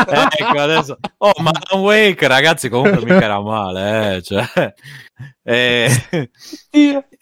[0.06, 4.44] Eh, ecco adesso oh ma Alan Wake ragazzi comunque mica era male eh, cioè,
[5.48, 5.88] eh,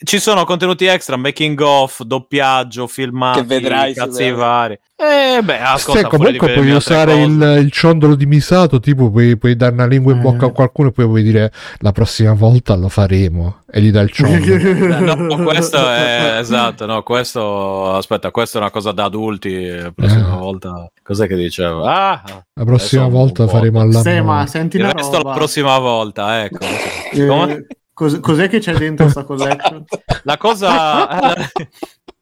[0.03, 6.03] ci sono contenuti extra making of doppiaggio filmati Che vedrai, cazzi vari eh beh ascolta
[6.03, 7.23] di comunque puoi usare cose.
[7.25, 10.23] il, il ciondolo di Misato, tipo puoi, puoi dare una lingua in Eh.
[10.23, 14.05] bocca a qualcuno e poi puoi dire la prossima volta lo faremo e gli dai
[14.05, 15.15] il ciondolo.
[15.37, 19.67] No, questo è esatto, no, questo aspetta, questa è una cosa da adulti.
[19.69, 20.39] La prossima Eh.
[20.39, 21.85] volta, cos'è che dicevo?
[21.85, 22.23] Ah,
[22.55, 25.31] La prossima volta faremo alla Sì, ma senti il resto roba.
[25.31, 26.65] la prossima volta, ecco.
[27.13, 27.67] Eh, Come?
[27.95, 29.85] Cos- cos'è che c'è dentro sta collection?
[30.25, 31.35] La cosa.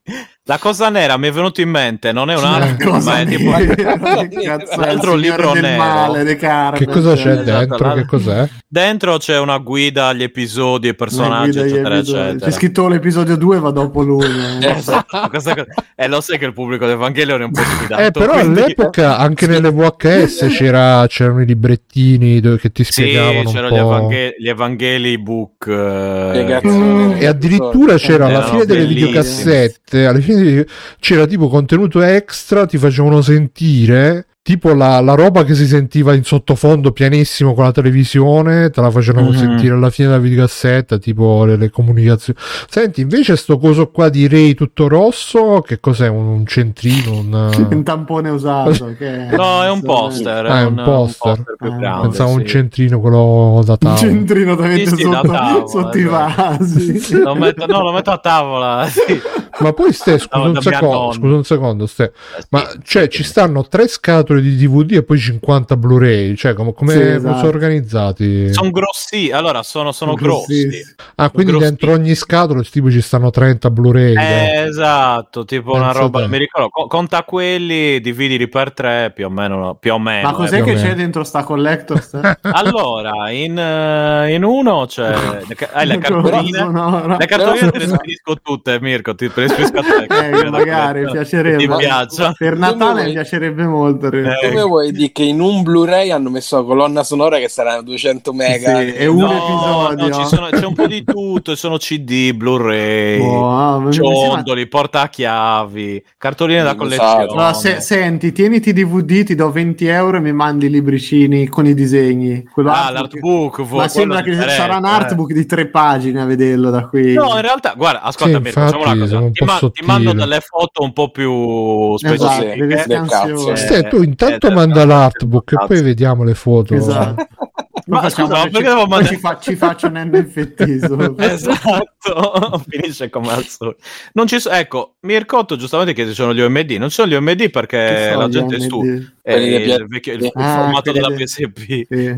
[0.46, 3.26] La cosa nera mi è venuto in mente, non è un altro, Cosa ma è
[3.26, 3.52] tipo.
[3.52, 5.76] L'altro signore libro del nero.
[5.84, 7.86] male, De Carmen, Che cosa c'è cioè, Esatto, dentro?
[7.86, 8.48] la- Che cos'è?
[8.66, 12.18] Dentro c'è una guida agli episodi e personaggi, eccetera, episodi.
[12.22, 12.46] eccetera.
[12.46, 14.26] C'è scritto l'episodio 2 va dopo lui.
[14.26, 14.66] eh.
[14.82, 18.02] Esatto, questa cosa- E lo sai che il pubblico di Evangelion è un po' sfidato.
[18.02, 22.90] Eh, però quindi- all'epoca anche nelle VHS c'era, c'erano i librettini dove, che ti Sì,
[22.90, 23.86] spiegavano un c'erano gli, po'.
[23.96, 25.66] evangeli, gli Evangeli book.
[25.68, 27.16] eh.
[27.20, 30.66] E addirittura c'era alla fine delle videocassette, alla fine di-
[31.00, 36.24] c'era tipo contenuto extra, ti facevano sentire tipo la, la roba che si sentiva in
[36.24, 39.36] sottofondo pianissimo con la televisione, te la facevano Mhm.
[39.36, 42.36] sentire alla fine della videocassetta, tipo le, le comunicazioni.
[42.68, 46.08] Senti, invece sto coso qua di Ray tutto rosso, che cos'è?
[46.08, 47.12] Un, un centrino?
[47.18, 47.68] Un...
[47.70, 48.92] un tampone usato.
[48.98, 50.44] Che No, è un poster.
[50.46, 51.44] Ah, è un poster.
[51.56, 52.02] più Ah, grande.
[52.08, 52.46] Pensavo un sì.
[52.46, 53.96] centrino quello da Un tavola.
[53.96, 56.42] centrino da mettere Sì, sì, da sotto, tavola, sotto i esatto.
[56.58, 57.20] vasi.
[57.22, 58.88] Lo metto, no, lo metto a tavola.
[58.90, 59.20] sì.
[59.58, 62.04] Ma poi ste, scusa, No, un secondo, scusa un secondo, ste.
[62.04, 63.10] Eh, Ma sì, cioè sì.
[63.10, 67.36] ci stanno tre scatole di DVD e poi 50 Blu-ray, cioè come, come Sì, esatto.
[67.38, 68.52] sono organizzati?
[68.52, 70.62] Sono grossi, allora sono, sono grossi.
[70.62, 70.94] Grossissimi.
[71.16, 71.66] ah, quindi grossi.
[71.66, 74.14] dentro ogni scatola tipo ci stanno 30 Blu-ray.
[74.14, 74.24] dai.
[74.24, 76.28] Eh, esatto, tipo una Pensa roba, te.
[76.28, 80.30] mi ricordo, co- conta quelli, dividili per tre, più o meno, più o meno.
[80.30, 80.62] Ma cos'è eh.
[80.62, 80.94] che c'è meno.
[80.94, 82.00] dentro sta collector?
[82.52, 85.10] Allora, in, eh, in uno c'è
[85.46, 90.06] le, ca- hai le cartoline, le cartoline te le spedisco tutte, Mirko, ti le a
[90.06, 90.30] te.
[90.44, 91.66] Eh, magari, piacerebbe.
[91.66, 92.32] Ti piaccia.
[92.36, 93.12] Per Natale vuoi?
[93.12, 94.06] piacerebbe molto.
[94.08, 97.82] Eh, Come vuoi dire che in un Blu-ray hanno messo la colonna sonora che saranno
[97.82, 98.78] 200 mega?
[98.80, 100.08] Sì, è un No, episodio.
[100.08, 106.04] no, ci sono- c'è un po' di tutto, sono CD, Blu-ray, ma- sembra- ciondoli, portachiavi,
[106.18, 107.10] cartoline da collezione.
[107.24, 107.32] esatto.
[107.32, 111.66] Allora, se- senti, tieniti DVD, ti do 20 euro e mi mandi i libricini con
[111.66, 112.44] i disegni.
[112.52, 114.88] Quello Ah, artbook- l'artbook, fu- Ma sembra che sarà un eh.
[114.88, 117.14] artbook di tre pagine a vederlo da qui.
[117.14, 119.30] No, in realtà, guarda, ascolta, Sì, facciamo una cosa.
[119.32, 119.86] Un Ti, po' ma- ti sottile.
[119.86, 123.06] mando delle foto un po' più Esatto, specifiche.
[123.08, 123.54] cazzo.
[123.56, 126.74] Ste, tu intanto eh, manda l'artbook e poi vediamo le foto.
[126.74, 127.26] Esatto.
[127.84, 131.18] Ma facciamo- scusa, ma ci- perché mandare- ci, fa- ci faccio un NFT solo.
[131.18, 133.78] Esatto, finisce come al solito.
[134.12, 136.70] Non ci so- ecco, Mircotto giustamente chiede se ci sono gli OMD.
[136.72, 139.12] Non ci sono gli OMD Che perché la gente è OMD?
[139.22, 141.86] Quelli dei il, vecchio- il Ah, formato della PSP.
[141.88, 142.16] Sì.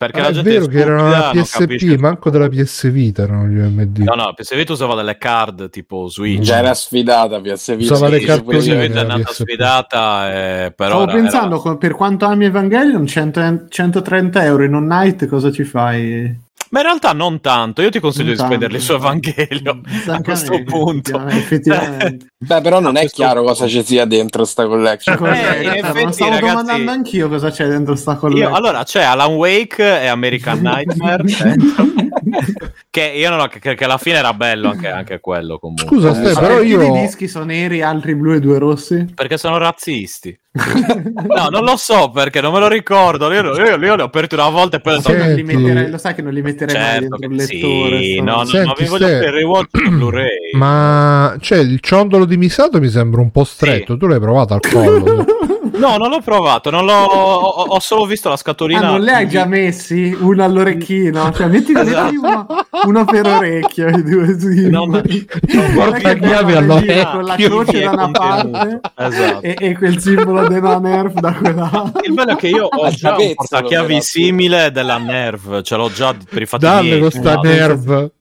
[0.00, 2.90] Perché Ah, la è gente vero che erano stupida, la non PSP, manco della PS
[2.90, 3.98] Vita erano gli UMD.
[3.98, 6.40] No, no, PS Vita usava delle card tipo Switch.
[6.40, 7.92] Già era sfidata PS Vita.
[7.92, 8.58] Usava le cartoline.
[8.60, 8.78] PS io.
[8.80, 9.42] Vita è nata PSP.
[9.42, 14.72] sfidata, eh, però Stavo era- pensando, era- per quanto ami Evangelion, 100 130 euro in
[14.72, 16.34] un night, cosa ci fai?
[16.72, 20.62] Ma in realtà non tanto, io ti consiglio Non di spenderli su Evangelio a questo
[20.62, 21.26] punto.
[21.26, 22.26] Effettivamente.
[22.38, 25.16] Beh, però non è chiaro cosa ci sia dentro sta collection.
[25.16, 25.58] Cos'è?
[25.58, 28.54] Eh, in effetti, ma stavo ragazzi- domandando anch'io cosa c'è dentro sta Io- collection.
[28.54, 31.24] allora c'è Alan Wake e American Nightmare.
[32.90, 36.10] che io non ho, che, che alla fine era bello anche, anche quello comunque Scusa,
[36.10, 36.40] Eh, Ste, sì.
[36.40, 36.82] però io...
[36.82, 39.06] i dischi sono neri, altri blu e due rossi?
[39.14, 43.76] perché sono razzisti no non lo so perché non me lo ricordo io, io, io
[43.76, 45.54] li ho aperti una volta e poi ho detto Sai, non li Senti.
[45.56, 48.02] metterei- lo sai che non li metterei mai certo dentro che un lettore.
[48.02, 51.78] sì sto- no, no, Senti, ma vi voglio Ste- il rewatch Blu-ray Ma cioè, il
[51.80, 53.96] ciondolo di Misato mi sembra un po' stretto.
[53.96, 55.24] Tu l'hai provato al collo?
[55.80, 59.12] no non l'ho provato non l'ho, ho, ho solo visto la Ah, scatolina non le
[59.12, 60.16] hai già messi?
[60.18, 61.32] Uno all'orecchino?
[61.32, 62.10] Cioè, metti, Esatto.
[62.10, 62.46] uno,
[62.86, 64.68] uno per orecchio, i due sì.
[64.70, 65.26] Guarda che
[65.74, 67.10] portachiavi bello, all'orecchio.
[67.10, 68.80] con la croce da una parte.
[68.96, 69.42] Esatto.
[69.42, 72.92] e, e quel simbolo della Nerf da quella il bello è che io ho Al
[72.92, 77.34] già un portachiavi simile della Nerv ce l'ho già per i fatti Dalle miei questa
[77.34, 78.12] no, nerve.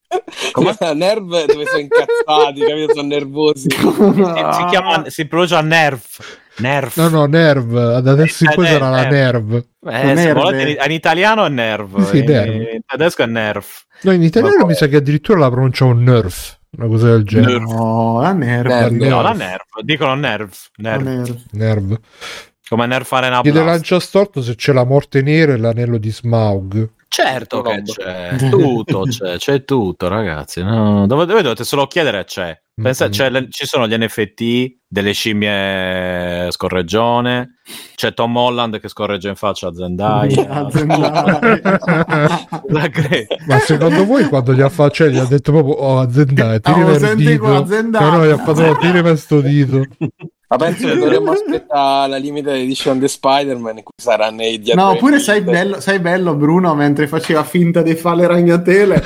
[0.52, 2.94] Come la nerve dove sono incazzati, capito?
[2.95, 3.69] Sono nervosi.
[3.69, 6.02] si, si chiama si pronuncia Nerv
[6.60, 7.95] Nerv No, no, nerve.
[7.95, 9.65] Adesso in Eh, poi eh, sarà la nerve.
[9.88, 12.53] Eh, volete, in, italiano è nerv, Sì, in, nerv.
[12.53, 13.65] in tedesco è nerv.
[14.02, 16.57] No, in italiano Ma poi- mi sa che addirittura la pronunciano nerf.
[16.77, 17.60] Una cosa del genere.
[17.60, 18.68] No, la Nerf.
[18.68, 18.91] Nerf.
[18.91, 19.10] Nerf.
[19.10, 21.02] No, la nerv, dicono nerv, nerv.
[21.03, 21.36] Nerf.
[21.52, 21.99] Nerve.
[22.69, 26.88] come nerv arena Chiede lancia storto se c'è la morte nera e l'anello di Smaug.
[27.11, 32.56] Certo che c'è, tutto c'è, c'è tutto ragazzi, no, dove, dove dovete solo chiedere c'è.
[32.80, 33.11] Pensa, Mhm.
[33.11, 37.60] c'è le- ci sono gli NFT delle scimmie scorreggione,
[37.95, 40.48] c'è Tom Holland che scorregge in faccia a Zendaya.
[40.49, 41.40] A Zendaya.
[43.48, 46.81] Ma secondo voi quando gli ha fatto, cioè, gli ha detto proprio oh Zendaya, tiri
[46.84, 47.44] Oh, senti dito.
[47.44, 48.10] qua, Zendaya.
[48.11, 49.84] No, no, gli ha fatto tiri per sto dito.
[50.50, 54.82] Ma penso che dovremmo aspettare la limited edition di Spider-Man in cui sarà nei dietro.
[54.84, 55.52] No, ai oppure sei dite.
[55.52, 59.04] bello, sei bello Bruno mentre faceva finta di fare le ragnatele.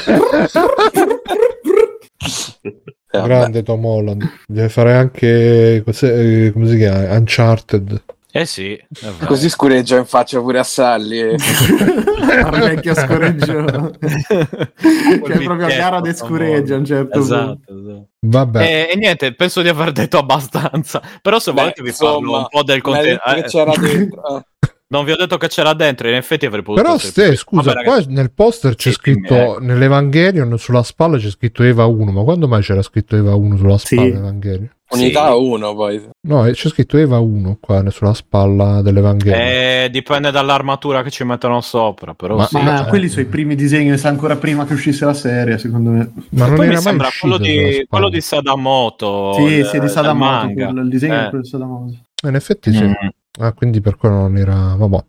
[3.11, 4.23] Grande Tom Holland.
[4.47, 7.15] Deve fare anche cos'è- eh, come si chiama?
[7.15, 8.03] Uncharted.
[8.35, 9.27] Eh sì, è vero.
[9.27, 11.19] Così scureggia in faccia pure a Sally.
[11.29, 11.35] eh.
[12.41, 13.93] Al vecchio scoreggio.
[14.01, 17.79] cioè, proprio a gara di scureggia a un certo Esatto, punto.
[17.91, 18.07] esatto.
[18.21, 18.63] Vabbè.
[18.63, 20.99] E, e niente, penso di aver detto abbastanza.
[21.21, 23.21] Però se Beh, volete vi parlo un po' del contenuto.
[23.35, 24.21] che c'era dentro.
[24.93, 24.95] eh.
[24.95, 27.85] non vi ho detto che c'era dentro, in effetti avrei potuto Però ste, scusa, Vabbè,
[27.85, 29.59] qua nel poster c'è Sì, scritto dimmi, ecco.
[29.59, 33.77] nell'Evangelion sulla spalla c'è scritto Eva 1, ma quando mai c'era scritto Eva 1 sulla
[33.77, 33.85] Sì.
[33.95, 34.69] spalla dell'Evangelion?
[34.93, 35.37] Unità Sì.
[35.39, 36.09] 1 poi.
[36.27, 39.39] No, eh, c'è scritto Eva 1 qua sulla spalla dell'Evangelion.
[39.41, 42.57] Eh, dipende dall'armatura che ci mettono sopra, però Ma- sì.
[42.61, 42.89] Ma eh.
[42.89, 46.11] quelli sono i primi disegni, sa ancora prima che uscisse la serie, secondo me.
[46.31, 49.33] ma non Poi era mi sembra quello di, quello di Sadamoto.
[49.33, 51.25] sì, il- sì, di del Sadamoto, quello, il disegno Eh.
[51.25, 51.93] è quello di Sadamoto.
[52.23, 52.91] Eh, In effetti sì.
[53.39, 54.75] Ah, quindi per quello non era...
[54.75, 55.03] Vabbè.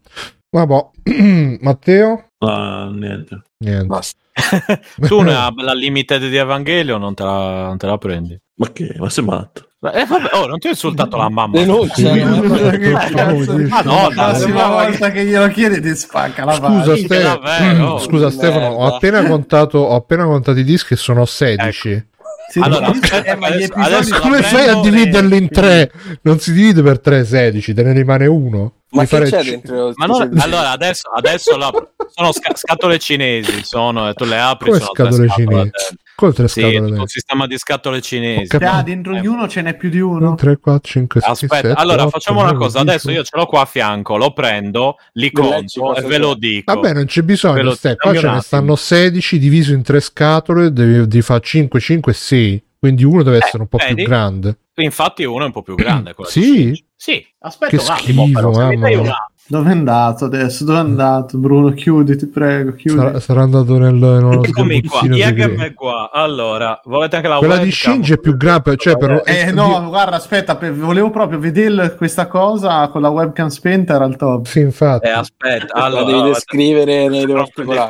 [0.50, 1.58] Vabbè.
[1.60, 2.30] Matteo?
[2.38, 3.42] Ah, niente.
[3.58, 3.86] Niente.
[3.86, 4.22] Basta.
[5.06, 8.38] tu una la limited di Evangelio non te la, non te la prendi.
[8.56, 8.94] Ma che?
[8.98, 9.68] Ma sei matto?
[9.92, 11.58] Eh, vabbè, oh, non ti ho insultato la mamma.
[11.58, 12.14] Denuncia.
[12.14, 16.96] Madonna, Madonna, la prossima volta che glielo chiedi ti spacca la Scusa.
[16.96, 17.94] Ste- davvero?
[17.94, 18.30] Mm, scusa.
[18.30, 22.06] Stefano, ho appena contato, ho appena contato i dischi e sono 16.
[22.50, 25.90] Se Allora, aspetta, eh, ma gli adesso- episodi adesso Come fai a dividerli in tre?
[26.22, 28.74] Non si divide per tre 16, te ne rimane uno.
[28.90, 29.92] Ma che c'è c- dentro?
[29.96, 31.72] Ma non- allora adesso, adesso la-
[32.14, 35.70] sono sca- scatole cinesi, sono, e tu le apri Come sono scatole cinesi?
[36.16, 37.02] Con tre Sì, scatole tutto dentro.
[37.02, 38.46] un sistema di scatole cinesi.
[38.48, 38.70] Capito.
[38.70, 40.34] Ah, dentro Eh, ognuno ce n'è più di 1, uno.
[40.36, 42.78] 3, 4, 5, 6, Aspetta, 7, allora 8, facciamo una 9, cosa.
[42.82, 42.90] 10.
[42.90, 46.72] Adesso io ce l'ho qua a fianco, lo prendo, li conto e ve lo dico.
[46.72, 47.62] Vabbè, non c'è bisogno.
[47.62, 51.80] lo- Ste, qua ce ne stanno 16 diviso in tre scatole, devi, devi fare 5,
[51.80, 52.64] 5 e 6.
[52.78, 53.94] Quindi uno deve Eh, essere un po' vedi?
[53.94, 54.58] più grande.
[54.76, 56.14] Infatti uno è un po' più grande.
[56.24, 56.84] Sì?
[56.96, 58.22] Sì, aspetta Che un attimo.
[58.24, 59.00] schifo, però, se mi mamma dai mia.
[59.00, 59.33] un attimo.
[59.46, 60.64] Dove è andato adesso?
[60.64, 61.36] Dove è andato?
[61.36, 62.98] Bruno, chiudi, ti prego, chiudi.
[62.98, 65.62] Sarà, sarà andato nel, Eccomi qua, segreto.
[65.62, 66.10] è qua.
[66.10, 67.92] Allora, volete anche la Quella di webcam?
[67.92, 72.26] Shinji è più grande, cioè per, Eh no, guarda, aspetta, per- volevo proprio vedere questa
[72.26, 74.46] cosa con la webcam spenta, era il top.
[74.46, 75.08] Sì, infatti.
[75.08, 77.26] Eh, aspetta, allora, devi descrivere nei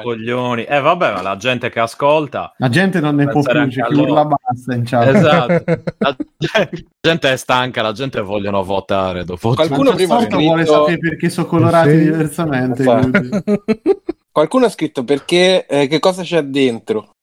[0.02, 0.64] coglioni.
[0.64, 3.94] Eh vabbè, ma la gente che ascolta La gente non ne può più, c'è chi
[3.94, 5.14] urla basta in chat.
[5.14, 5.64] Esatto.
[6.44, 6.68] La
[7.01, 11.44] gente è stanca, la gente vogliono votare dopo Qualcuno Ma prima vuole sapere perché sono
[11.47, 11.99] colorati Sì.
[12.05, 12.85] diversamente.
[14.35, 17.11] Qualcuno ha scritto perché eh, che cosa c'è dentro?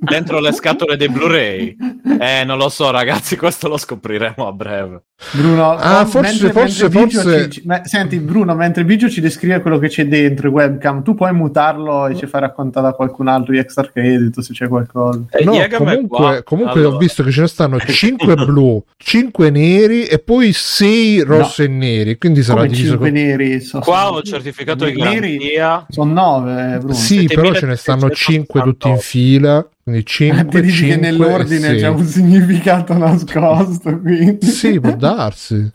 [0.00, 1.76] dentro le scatole dei Blu-ray.
[2.18, 5.02] Eh, non lo so, ragazzi, questo lo scopriremo a breve.
[5.32, 9.60] Bruno, Ah, con- forse- forse- Biggio forse- ci- ma- senti, Bruno, mentre Biggio ci descrive
[9.60, 13.28] quello che c'è dentro il webcam, tu puoi mutarlo e ci fai raccontare da qualcun
[13.28, 15.20] altro di extra credit se c'è qualcosa.
[15.30, 20.04] Eh, No, comunque, comunque Allora, ho visto che ce ne stanno 5 blu, 5 neri
[20.04, 22.16] e poi 6 rossi e neri.
[22.16, 23.18] Quindi sarà Come diviso 5 con...
[23.20, 23.60] neri?
[23.60, 25.86] So- Qua sono- ho il certificato di neri garanzia.
[25.88, 26.94] Sono 9, Bruno.
[26.94, 28.96] Sì, però ce ne stanno 5 tutti in 7368.
[28.98, 29.68] fila.
[29.82, 34.46] Quindi Ah, 5, ti dici che 5 nell'ordine c'è un significato nascosto, quindi.
[34.46, 35.70] Sì, può darsi.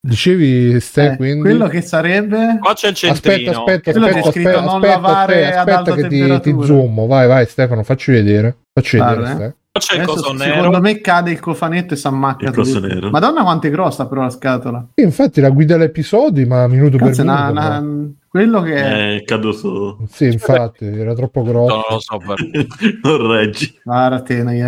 [0.00, 1.40] Dicevi, Ste, Eh, quindi...
[1.42, 3.50] quello che sarebbe Qua c'è il Aspetta, centrino.
[3.60, 7.06] aspetta, Quello aspetta, scritto aspetta, non aspetta, lavare aspetta, aspetta che ti, ti zoom.
[7.06, 8.56] Vai, vai, Stefano, facci vedere.
[8.72, 9.54] Facci vedere, eh.
[9.72, 10.80] Qua c'è il coso secondo nero.
[10.80, 13.08] me cade il cofanetto e si ammacca Il coso nero.
[13.10, 17.16] Madonna quanto è grossa però la scatola Sì, infatti la guida all'episodi, ma minuto Cazzo,
[17.16, 17.60] per na- minuto.
[17.60, 19.98] na- ma- quello che è Eh, caduto.
[20.10, 21.74] Sì, infatti, era troppo grosso.
[21.74, 22.38] Non lo so per...
[23.02, 23.78] non reggi.
[23.84, 24.62] guarda te non gli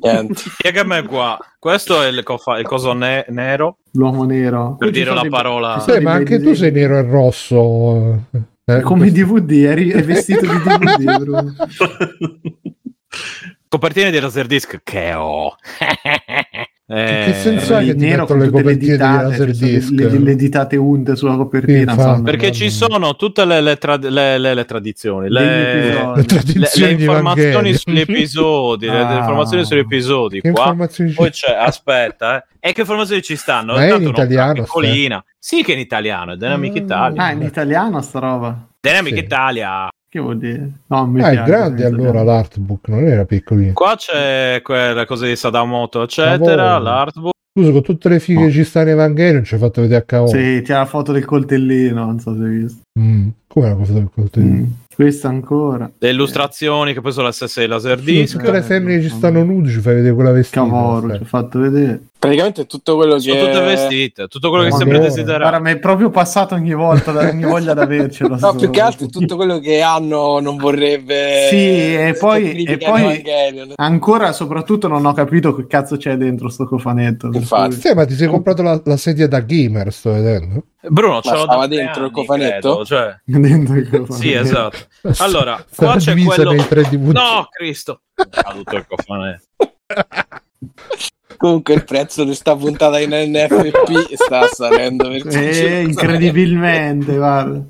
[0.00, 0.34] Niente.
[0.48, 1.38] Spiegami qua.
[1.58, 3.78] Questo è il, cofa- il coso ne- nero.
[3.92, 8.24] l'uomo nero Per dire la parola- Sì, ma anche tu sei nero e rosso.
[8.64, 8.80] eh.
[8.80, 11.54] come DVD è, ri- è vestito di DVD Bruno.
[13.68, 15.54] Copertine di Laserdisc che ho.
[16.90, 19.46] Eh, Che senso ha che nero con le tutte le copertine di ditate, ci sono
[19.46, 19.90] Laserdisc?
[19.90, 22.00] le, le, le ditate unte sulla copertina Sì, infatti.
[22.00, 22.22] insomma.
[22.22, 25.40] Perché ci sono tutte le, le tra- le- le- le tradizioni, le.
[25.40, 29.18] Le le- tradizioni le di informazioni sugli episodi, le, le Ah.
[29.18, 30.40] informazioni sugli episodi.
[30.40, 30.48] Qua.
[30.48, 32.44] informazioni Poi c'è, aspetta, eh.
[32.70, 33.74] E che informazioni ci stanno?
[33.74, 35.22] Ma è in italiano, piccolina.
[35.38, 36.76] Sì, che è in italiano, è Dynamic Mm.
[36.76, 37.22] Italia.
[37.22, 39.20] ah in italiano sta roba Dynamic Sì.
[39.20, 39.88] Italia.
[40.08, 40.70] Che vuol dire?
[40.86, 43.72] no mi Ah, è grande allora l'artbook, non era piccolino.
[43.74, 46.78] Qua c'è quelle cose di Sadamoto, eccetera.
[46.78, 47.32] L'artbook.
[47.58, 50.04] Scusa, con tutte le fighe che ci stanno in Evangelion ci hai fatto vedere a
[50.04, 50.30] cavolo.
[50.30, 53.28] sì c'è la foto del coltellino non so se hai visto Mm.
[53.48, 54.46] Come la cosa del coltello?
[54.46, 54.64] Mm.
[54.94, 58.36] questa ancora Le illustrazioni che poi sono le stesse di Sì, Laserdisc.
[58.36, 60.60] tutte le femmine che ci stanno nude ci fai vedere quella vestita.
[60.62, 62.00] Cavolo, ci ho fatto vedere.
[62.18, 65.22] Praticamente tutto quello che Sono tutte vestite, tutto quello che Ma sempre buono.
[65.24, 68.36] Guarda, mi è proprio passato ogni volta, da, ogni voglia di avercelo.
[68.40, 73.22] No, più che altro tutto quello che hanno non vorrebbe Sì, e poi- e poi-.
[73.76, 77.30] Ancora, soprattutto, non ho capito che cazzo c'è dentro sto cofanetto.
[77.32, 77.74] Infatti.
[77.76, 80.64] cui- Sì, ma ti sei comprato la, la sedia da gamer, sto vedendo.
[80.88, 82.70] Bruno, ce l'ho dentro il cofanetto?
[82.70, 83.16] credo, cioè.
[83.24, 84.12] Dentro il cofanetto.
[84.12, 84.78] Sì, esatto.
[85.18, 86.50] Allora, Sarà qua c'è quello...
[86.50, 87.14] nei tre DVD.
[87.14, 88.00] No, Cristo!
[88.12, 89.46] È caduto il cofanetto.
[91.38, 97.64] Comunque il prezzo di sta puntata in NFP sta salendo Eh, incredibilmente, guarda.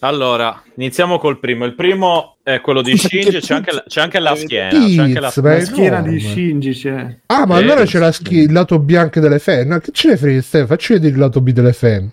[0.00, 1.64] Allora, iniziamo col primo.
[1.64, 4.68] Il primo è quello di Shinji, c'è anche, la- c'è anche la schiena.
[4.86, 5.32] C'è anche la...
[5.32, 7.18] È La schiena di Shinji c'è.
[7.26, 9.40] Ah, ma Eh, allora c'è la schi- il lato bianco delle.
[9.64, 10.66] No, che ce ne frega, Stefano?
[10.68, 12.10] Facci vedere il lato B delle femme.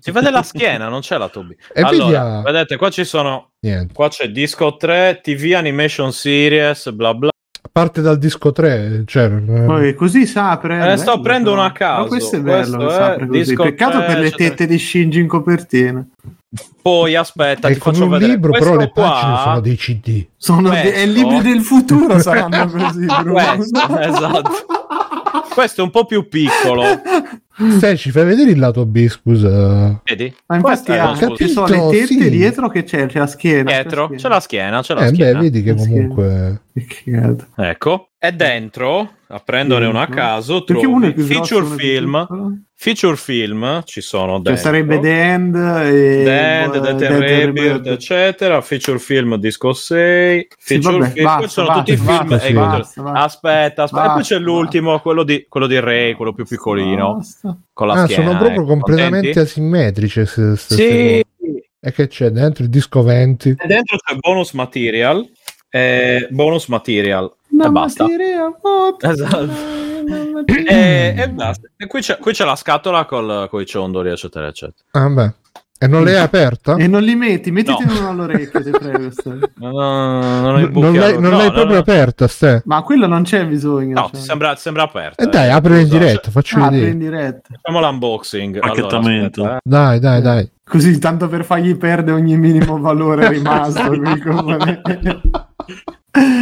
[0.00, 1.54] Si vede la schiena, non c'è la tubi.
[1.72, 2.42] E allora, vediamo.
[2.42, 3.50] vedete, qua ci sono...
[3.60, 3.92] Niente.
[3.92, 7.28] Qua c'è Disco 3, TV Animation Series, bla bla.
[7.76, 10.78] Parte dal disco 3, cioè, non- Poi così si apre.
[10.78, 11.60] è Eh, sto bello, aprendo però.
[11.62, 12.02] uno a caso.
[12.02, 13.54] Ma questo è bello Questo è apre così.
[13.56, 14.48] Peccato tre, per le eccetera.
[14.50, 16.06] tette di Shinji in copertina.
[16.80, 18.30] Poi aspetta, è ti come faccio un vedere.
[18.30, 20.26] libro, Questo però le qua- pagine sono dei CD.
[20.36, 23.06] Sono Questo- de- è libri del futuro saranno così.
[23.06, 24.50] Questo, esatto.
[25.52, 26.84] Questo è un po' più piccolo.
[27.76, 30.00] Stai, ci fai vedere il lato B, scusa.
[30.04, 30.34] Vedi?
[30.46, 31.34] Ma infatti ha- scusa.
[31.36, 32.30] ci sono le tette sì.
[32.30, 33.70] dietro che c'è, c'è la schiena.
[33.70, 35.38] Dietro, c'è la schiena, c'è la Eh, beh, schiena.
[35.40, 36.08] vedi che La schiena.
[36.08, 36.60] comunque...
[36.74, 37.46] Che cagata.
[37.68, 41.66] Ecco, e dentro, a prendere una a caso, Perché trovi uno è più grosso, feature
[41.66, 44.62] uno film, feature film, ci sono Cioè dentro.
[44.62, 47.86] sarebbe The End e The End, eh, The Rebirth, Rebirth.
[47.86, 52.26] eccetera, feature film disco 6, Sì, feature vabbè, film, basta, sono basta, tutti i film
[52.26, 52.52] basta, e sì.
[52.54, 53.12] basta.
[53.12, 57.43] Aspetta, aspetta, e poi c'è l'ultimo, quello di, quello di Ray, quello più piccolino, Basta.
[57.72, 58.22] Con la Ah, schiena.
[58.24, 59.38] sono proprio ecco, completamente contenti?
[59.38, 60.26] asimmetrici.
[60.26, 61.24] se- se- Sì, se-
[61.80, 63.50] E che c'è dentro il disco 20?
[63.58, 65.28] e dentro c'è bonus material,
[65.68, 68.06] e bonus material, e basta.
[69.00, 69.48] Esatto.
[70.46, 71.68] E, e basta.
[71.76, 74.82] E qui c'è, qui c'è la scatola col, con i ciondoli, eccetera, eccetera.
[74.92, 75.32] Ah, beh.
[75.84, 76.76] E non l'hai aperta?
[76.76, 77.98] E non li metti, mettiti No.
[77.98, 79.10] uno all'orecchio, ti prego.
[79.12, 79.38] Stai.
[79.56, 81.80] No, no, non, non l'hai, non no, l'hai no, proprio no.
[81.80, 82.62] aperta, Ste?
[82.64, 83.94] Ma quello non c'è bisogno.
[83.94, 84.10] No, cioè.
[84.12, 85.22] ti sembra, sembra aperta.
[85.22, 85.50] E dai, eh.
[85.50, 86.90] aprilo in diretta, Ah, apri vedere.
[86.90, 87.48] in diretta.
[87.60, 88.58] Facciamo l'unboxing.
[88.60, 89.40] Pacchettamento.
[89.42, 89.60] Allora, aspetta, eh.
[89.62, 90.50] Dai, dai, dai.
[90.66, 93.82] Così, tanto per fargli perdere ogni minimo valore rimasto.
[94.24, 94.80] come-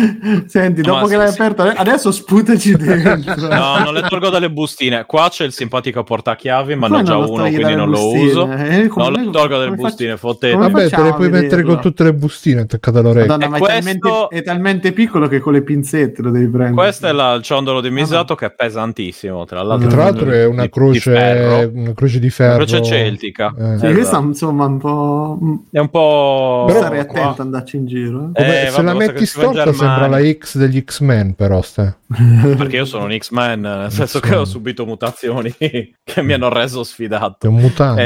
[0.47, 1.41] Senti, dopo Ma che sì, l'hai sì.
[1.41, 3.49] aperto, adesso sputaci dentro.
[3.49, 5.07] No, non le tolgo dalle bustine.
[5.07, 8.25] Qua c'è il simpatico portachiavi, ma ne ho già lo uno, quindi non lo bustine?
[8.27, 8.53] uso.
[8.53, 10.57] Eh, Non le tolgo dalle bustine, faccio- fottete.
[10.57, 13.31] Vabbè, te le puoi mettere con tutte le bustine attaccate all'orecchio.
[13.31, 16.49] Madonna, ma E è, questo- talmente, è talmente piccolo che con le pinzette lo devi
[16.49, 16.75] prendere.
[16.75, 19.47] Questo è la- il ciondolo di Misato che è pesantissimo.
[19.47, 21.71] Tra l'altro, Tra l'altro è una di- di croce, ferro.
[21.73, 22.57] una croce di Una ferro.
[22.59, 23.55] croce celtica.
[23.59, 23.79] Eh.
[23.79, 24.12] Sì, Esatto.
[24.21, 25.39] Questa insomma un po'.
[25.43, 26.65] mm, È un po'.
[26.67, 27.21] Però- Stare qua.
[27.21, 28.31] attento ad andarci in giro.
[28.35, 28.43] eh.
[28.43, 30.33] Come- Eh, se vabbè, la metti storta sembra la.
[30.33, 31.97] X degli X-Men, però, Ste.
[32.57, 36.81] Perché io sono un X-Men, nel senso che ho subito mutazioni che mi hanno reso
[36.83, 37.49] È sfidato.
[37.49, 38.03] un mutante.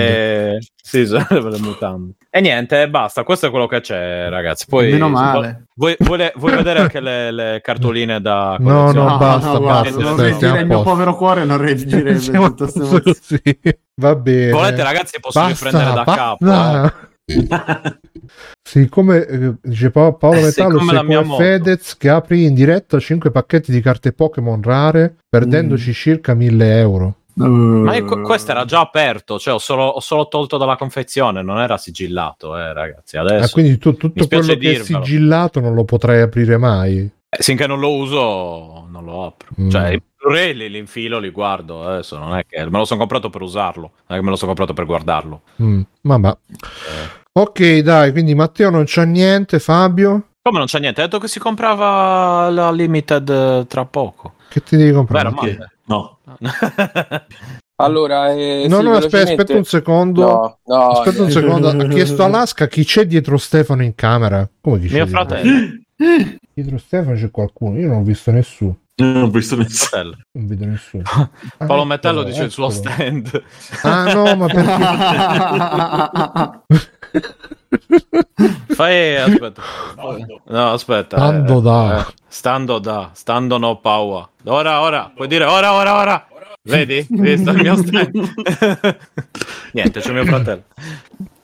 [0.54, 2.12] Eh, sì, sono le mutande.
[2.30, 3.24] E niente, basta.
[3.24, 4.66] Questo è quello che c'è, ragazzi.
[4.68, 5.65] Poi, Meno male.
[5.78, 10.00] Vuoi, vuoi le- vuoi vedere anche le, le cartoline da No, no, basta, guarda, basta,
[10.00, 13.12] non stai- reggira stiamo a il mio povero cuore non emozioni.
[13.20, 13.40] sì.
[14.00, 14.50] Va bene.
[14.52, 16.22] Volete, ragazzi, posso Basta, riprendere da basta.
[16.38, 16.92] capo.
[16.94, 17.14] eh.
[18.62, 20.92] Siccome eh, dice Pa- Paolo Eh, Metallo sei come
[21.24, 21.42] moto.
[21.42, 27.14] Fedez che apri in diretta 5 pacchetti di carte Pokémon rare perdendoci circa 1000 euro.
[27.38, 31.58] Ma io- questo era già aperto, cioè ho solo, ho solo tolto dalla confezione, non
[31.58, 33.18] era sigillato, eh, ragazzi.
[33.18, 37.10] Adesso, Ah, quindi tu- tutto quello che è sigillato non lo potrai aprire mai.
[37.28, 39.48] eh, finché non lo uso, non lo apro.
[39.60, 39.68] Mm.
[39.68, 41.84] Cioè, i Blu-ray li, li infilo, li guardo.
[41.86, 44.36] Adesso non è che me lo sono comprato per usarlo, non è che me lo
[44.36, 45.42] sono comprato per guardarlo.
[45.62, 46.28] Mm, vabbè.
[46.28, 47.24] Eh.
[47.32, 51.02] Ok, dai, quindi Matteo non c'ha niente, Fabio, Come non c'è niente?
[51.02, 54.34] Ha detto che si comprava la Limited eh, tra poco.
[54.48, 55.30] che ti devi comprare?
[55.30, 55.72] Male.
[55.86, 56.18] No.
[57.78, 60.20] Allora, eh, no, sì, no, aspetta, velocemente- aspetta un secondo.
[60.26, 61.68] No, no, aspetta un secondo.
[61.68, 64.48] Ha chiesto Alaska chi c'è dietro Stefano in camera.
[64.62, 65.08] Come c'è Mio dietro?
[65.10, 65.68] fratello.
[66.54, 67.78] Dietro Stefano c'è qualcuno.
[67.78, 68.78] Io non ho visto nessuno.
[68.94, 69.76] Non ho visto nessuno.
[69.88, 70.16] fratello.
[70.32, 71.02] Non vedo nessuno.
[71.04, 72.80] Ah, Paolo eccolo, Metello dice il suo eccolo.
[72.94, 73.42] stand.
[73.82, 74.72] Ah, no, ma perché.
[78.74, 79.62] Fai, aspetta.
[80.46, 81.16] No, aspetta.
[81.16, 82.00] Stando eh, da.
[82.00, 83.10] eh, stando da.
[83.12, 84.28] Stando no power.
[84.44, 85.10] Ora, ora.
[85.14, 86.26] Puoi dire ora, ora, ora.
[86.62, 87.02] Vedi?
[87.02, 88.34] Sta il mio stand.
[89.72, 90.62] Niente, c'è mio fratello.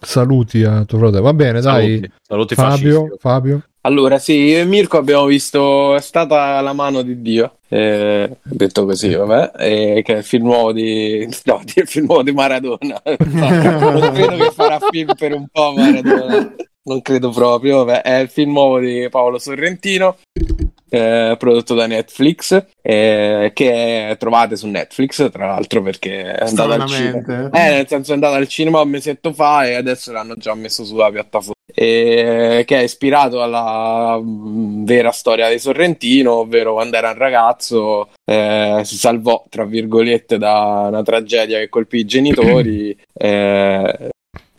[0.00, 1.22] Saluti a tuo fratello.
[1.22, 1.94] Va bene, dai.
[1.96, 3.18] Saluti, Saluti Fabio, fascisti.
[3.20, 3.62] Fabio.
[3.82, 8.84] Allora, sì, io e Mirko abbiamo visto È stata la mano di Dio, eh, detto
[8.84, 11.26] così, vabbè, eh, che è il film nuovo di...
[11.44, 13.00] no, il film nuovo di Maradona.
[13.02, 18.28] non credo che farà film per un po' Maradona, non credo proprio, vabbè, è il
[18.28, 20.18] film nuovo di Paolo Sorrentino,
[20.90, 26.86] eh, prodotto da Netflix, eh, che trovate su Netflix, tra l'altro, perché è andato al
[26.86, 27.50] cinema.
[27.52, 30.84] Eh, nel senso è andato al cinema un mesetto fa e adesso l'hanno già messo
[30.84, 31.54] sulla piattaforma.
[31.74, 38.10] E- che è ispirato alla mm, vera storia di Sorrentino, ovvero quando era un ragazzo
[38.24, 44.10] eh, si salvò, tra virgolette, da una tragedia che colpì i genitori, eh,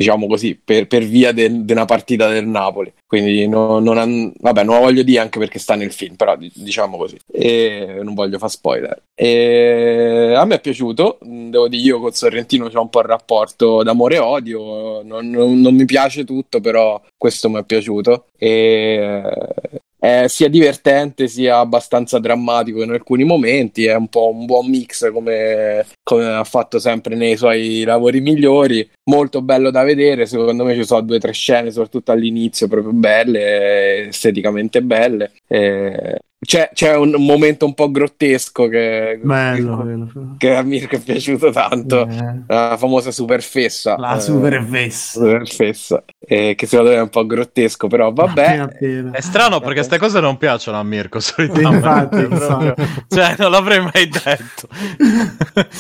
[0.03, 2.91] diciamo così, per, per via di una partita del Napoli.
[3.07, 6.35] Quindi no- non, han- vabbè, non lo voglio dire anche perché sta nel film, però
[6.35, 7.17] di- diciamo così.
[7.31, 9.01] E non voglio fare spoiler.
[9.15, 13.05] E a me è piaciuto, mh, devo dire io con Sorrentino c'ho un po' il
[13.05, 18.25] rapporto d'amore e odio, non, non- non mi piace tutto, però questo mi è piaciuto.
[18.37, 19.21] E
[20.03, 25.09] è sia divertente sia abbastanza drammatico in alcuni momenti, è un po' un buon mix
[25.13, 30.75] come, come ha fatto sempre nei suoi lavori migliori, molto bello da vedere, secondo me
[30.75, 35.31] ci sono due o tre scene, soprattutto all'inizio, proprio belle, esteticamente belle.
[35.47, 40.35] E c'è, c'è un momento un po' grottesco che, Bello, bello.
[40.37, 43.95] che a Mirko è piaciuto tanto, Eh, la famosa superfessa.
[43.97, 45.19] La eh, super vessa.
[45.19, 48.41] superfessa, eh, che secondo me è un po' grottesco, però vabbè.
[48.45, 49.11] Appena, appena.
[49.11, 52.27] È strano perché queste cose non piacciono a Mirko Infatti, solitamente.
[52.27, 52.73] proprio.
[52.77, 53.03] infatti.
[53.09, 54.67] Cioè, non l'avrei mai detto.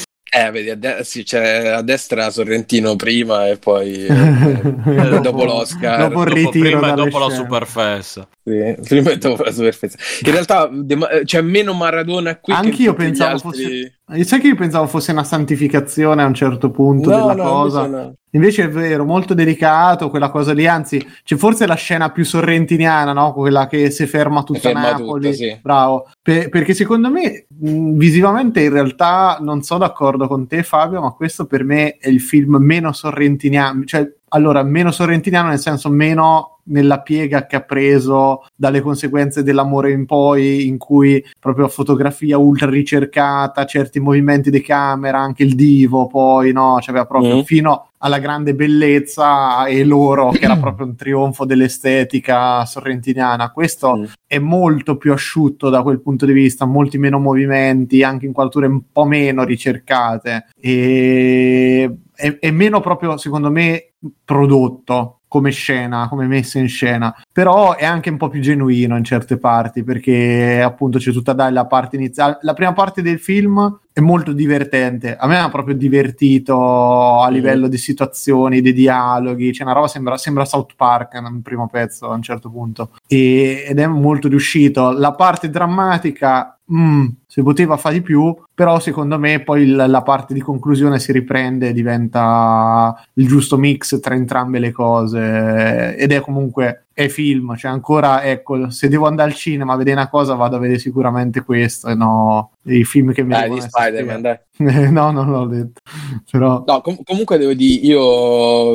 [0.35, 5.99] Eh, vedi, a, de- sì, c'è a destra Sorrentino prima e poi eh, dopo l'Oscar.
[6.09, 7.43] Dopo il Dopo, ritiro prima e dopo la scene.
[7.43, 8.27] Superfest.
[8.43, 9.95] Sì, prima e dopo la superficie.
[10.25, 12.51] In realtà De- c'è meno Maradona qui.
[12.53, 13.93] che Anch'io gli pensavo altri- fosse.
[14.09, 17.43] Eh, Sai che io pensavo fosse una santificazione a un certo punto No, della no,
[17.43, 17.85] cosa.
[17.85, 18.13] invece no.
[18.35, 23.13] Invece è vero, molto delicato quella cosa lì, anzi c'è forse la scena più sorrentiniana,
[23.13, 23.31] no?
[23.31, 25.59] quella che si ferma tutta ferma Napoli, tutto, sì.
[25.61, 30.99] bravo, Per- perché secondo me mh, visivamente in realtà non sono d'accordo con te Fabio,
[30.99, 35.89] ma questo per me è il film meno sorrentiniano, cioè allora meno sorrentiniano nel senso
[35.91, 42.37] meno nella piega che ha preso dalle conseguenze dell'amore in poi, in cui proprio fotografia
[42.37, 46.77] ultra ricercata, certi movimenti di camera, anche il divo poi, no?
[46.79, 47.41] Cioè, aveva proprio Mm.
[47.41, 53.51] fino alla grande bellezza e loro, che era proprio un trionfo dell'estetica sorrentiniana.
[53.51, 54.03] Questo Mm.
[54.27, 58.81] è molto più asciutto da quel punto di vista, molti meno movimenti, anche inquadrature un
[58.91, 66.59] po' meno ricercate e è, è meno proprio, secondo me, prodotto come scena, come messa
[66.59, 71.11] in scena, però è anche un po' più genuino in certe parti perché appunto c'è
[71.11, 75.39] tutta dai, la parte iniziale, la prima parte del film è molto divertente, a me
[75.39, 80.75] ha proprio divertito a livello di situazioni, di dialoghi, c'è una roba sembra, sembra South
[80.75, 82.91] Park nel primo pezzo a un certo punto.
[83.07, 88.79] E- ed è molto riuscito, la parte drammatica mm, si poteva fare di più, però
[88.79, 93.99] secondo me poi il- la parte di conclusione si riprende e diventa il giusto mix
[93.99, 99.31] tra entrambe le cose ed è comunque è film, cioè ancora ecco, se devo andare
[99.31, 103.11] al cinema a vedere una cosa vado a vedere sicuramente questo e no i film
[103.13, 104.37] che mi Dai, di Spider-Man, dai.
[104.91, 105.81] no, non l'ho detto.
[106.29, 107.99] Però No, com- comunque devo dire, io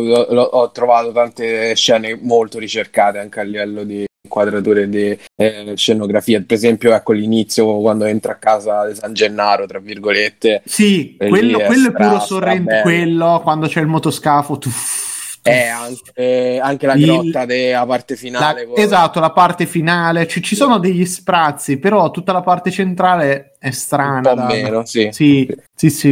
[0.03, 5.73] lo- lo- ho trovato tante scene molto ricercate anche a livello di inquadrature di eh,
[5.77, 6.43] scenografia.
[6.45, 10.63] Per esempio, ecco l'inizio quando entra a casa di San Gennaro, tra virgolette.
[10.65, 12.83] sì, quello, è quello è stra- puro stra sorrente, bello.
[12.83, 15.08] quello quando c'è il motoscafo tuff,
[15.49, 18.67] È anche, anche la grotta della parte La- finale.
[18.67, 23.57] con- esatto, la parte finale, ci, ci sono degli sprazzi, però tutta la parte centrale
[23.59, 24.17] è strana.
[24.17, 25.09] Un po' da- meno, sì.
[25.11, 26.09] Sì, sì, sì,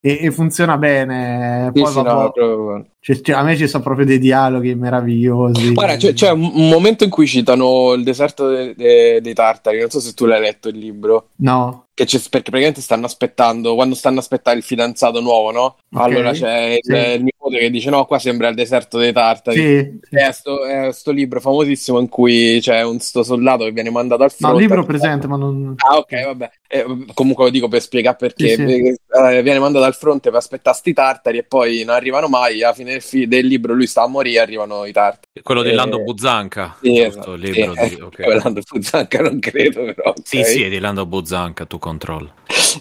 [0.00, 1.70] e, e funziona bene.
[1.72, 5.72] Poi, sì, no, proprio- c'è- c'è- a me ci sono proprio dei dialoghi meravigliosi.
[5.72, 9.78] Guarda, c'è, c'è un momento in cui citano il deserto de- de- dei Tartari.
[9.80, 11.28] Non so se tu l'hai letto il libro.
[11.36, 15.64] No, perché praticamente stanno aspettando, quando stanno aspettando il fidanzato nuovo, no?
[15.64, 16.92] Ok, Allora c'è il, sì.
[16.92, 19.56] il nipote che dice: No, qua sembra il deserto dei Tartari.
[19.56, 20.16] sì, sì.
[20.16, 24.22] È sto, è sto libro famosissimo in cui c'è un sto soldato che viene mandato
[24.22, 24.56] al No, fronte.
[24.56, 25.74] il libro presente, ma non...
[25.76, 26.50] Ah, ok, vabbè.
[26.70, 26.84] Eh,
[27.14, 28.62] comunque lo dico per spiegare perché Sì, sì.
[28.66, 32.62] eh, viene mandato al fronte per aspettare sti tartari e poi non arrivano mai.
[32.62, 35.40] Alla fine del, fi- del libro lui sta a morire, arrivano i tartari.
[35.42, 36.76] Quello di Eh, Lando Buzzanca.
[36.80, 37.94] Sì, esatto, il libro sì.
[37.96, 38.20] di- ok.
[38.22, 40.12] Quell'Ando Fuzzanca non credo, però.
[40.22, 40.44] Sì, ok.
[40.44, 42.30] sì, è di Lando Buzzanca, tu controlli.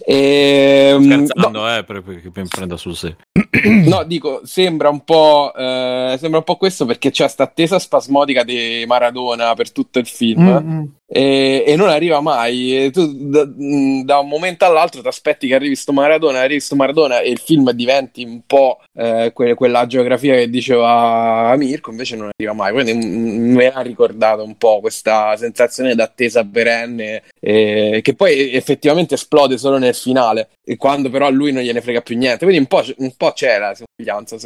[0.06, 3.18] Ehm, Scherzando, eh, perché che mi prenda sul serio.
[3.88, 8.44] No, dico, sembra un po', eh, sembra un po' questo perché c'è sta attesa spasmodica
[8.44, 10.84] di Maradona per tutto il film Mm, mm.
[11.08, 12.86] e, e non arriva mai.
[12.86, 16.60] E tu da, mh, da un momento all'altro ti aspetti che arrivi sto Maradona, arrivi
[16.60, 21.92] sto Maradona e il film diventi un po' eh, que- quella geografia che diceva Mirko,
[21.92, 22.72] invece non arriva mai.
[22.74, 29.16] Quindi mm, me ha ricordato un po' questa sensazione d'attesa perenne eh, che poi effettivamente
[29.16, 32.46] esplode solo nel finale, e quando però a lui non gliene frega più niente.
[32.46, 34.38] Quindi un po', un po' c'è la somiglianza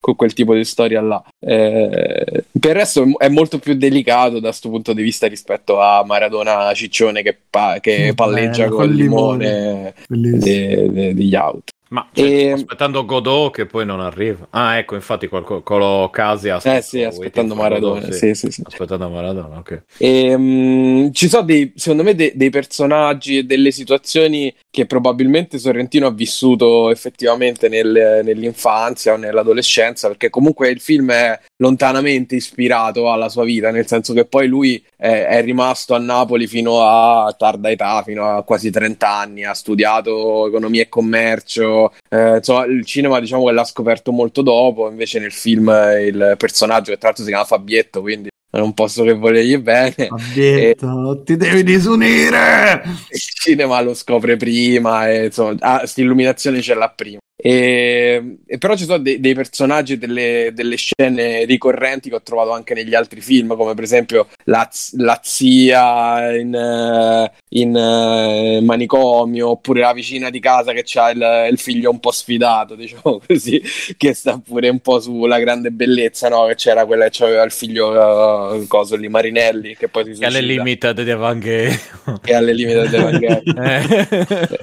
[0.00, 1.22] con quel tipo di storia là.
[1.40, 6.04] Eh, per il resto è molto più delicato da questo punto di vista rispetto a
[6.04, 9.46] Maradona Ciccione che, pa- che palleggia bello, col col limone.
[9.48, 10.44] limone Bellissimo.
[10.44, 11.72] de- de- degli auto.
[11.94, 14.48] Ma cioè, E- sto aspettando Godot che poi non arriva.
[14.50, 16.60] Ah, ecco, infatti qualco- Colo Casia.
[16.60, 18.10] Eh sì, aspettando Maradona.
[18.10, 18.62] Sì, sì, sì.
[18.66, 19.82] Aspettando Maradona, ok.
[19.98, 25.60] E, mm, ci sono dei, secondo me de- dei personaggi e delle situazioni che probabilmente
[25.60, 33.12] Sorrentino ha vissuto effettivamente nel- nell'infanzia o nell'adolescenza, perché comunque il film è lontanamente ispirato
[33.12, 37.32] alla sua vita, nel senso che poi lui è, è rimasto a Napoli fino a
[37.38, 42.84] tarda età, fino a quasi 30 anni, ha studiato economia e commercio, eh, insomma il
[42.84, 47.22] cinema diciamo che l'ha scoperto molto dopo, invece nel film il personaggio che tra l'altro
[47.22, 52.82] si chiama Fabietto, quindi è un posto che volergli bene Fabietto, ti devi disunire!
[53.10, 58.58] il cinema lo scopre prima e insomma ah, questa illuminazione ce l'ha prima e, e
[58.58, 62.94] però ci sono dei, dei personaggi delle, delle scene ricorrenti che ho trovato anche negli
[62.94, 69.92] altri film come per esempio la, la zia in, eh, in, eh, manicomio oppure la
[69.92, 73.60] vicina di casa che ha il, il figlio un po' sfidato diciamo così
[73.96, 76.46] che sta pure un po' sulla grande bellezza no?
[76.46, 80.26] che c'era quella che aveva il figlio eh, coso lì Marinelli che poi si Che
[80.26, 81.78] alle suicida limited di Evanghelio.
[82.22, 84.58] che alle limite dell'Evanghelio Eh.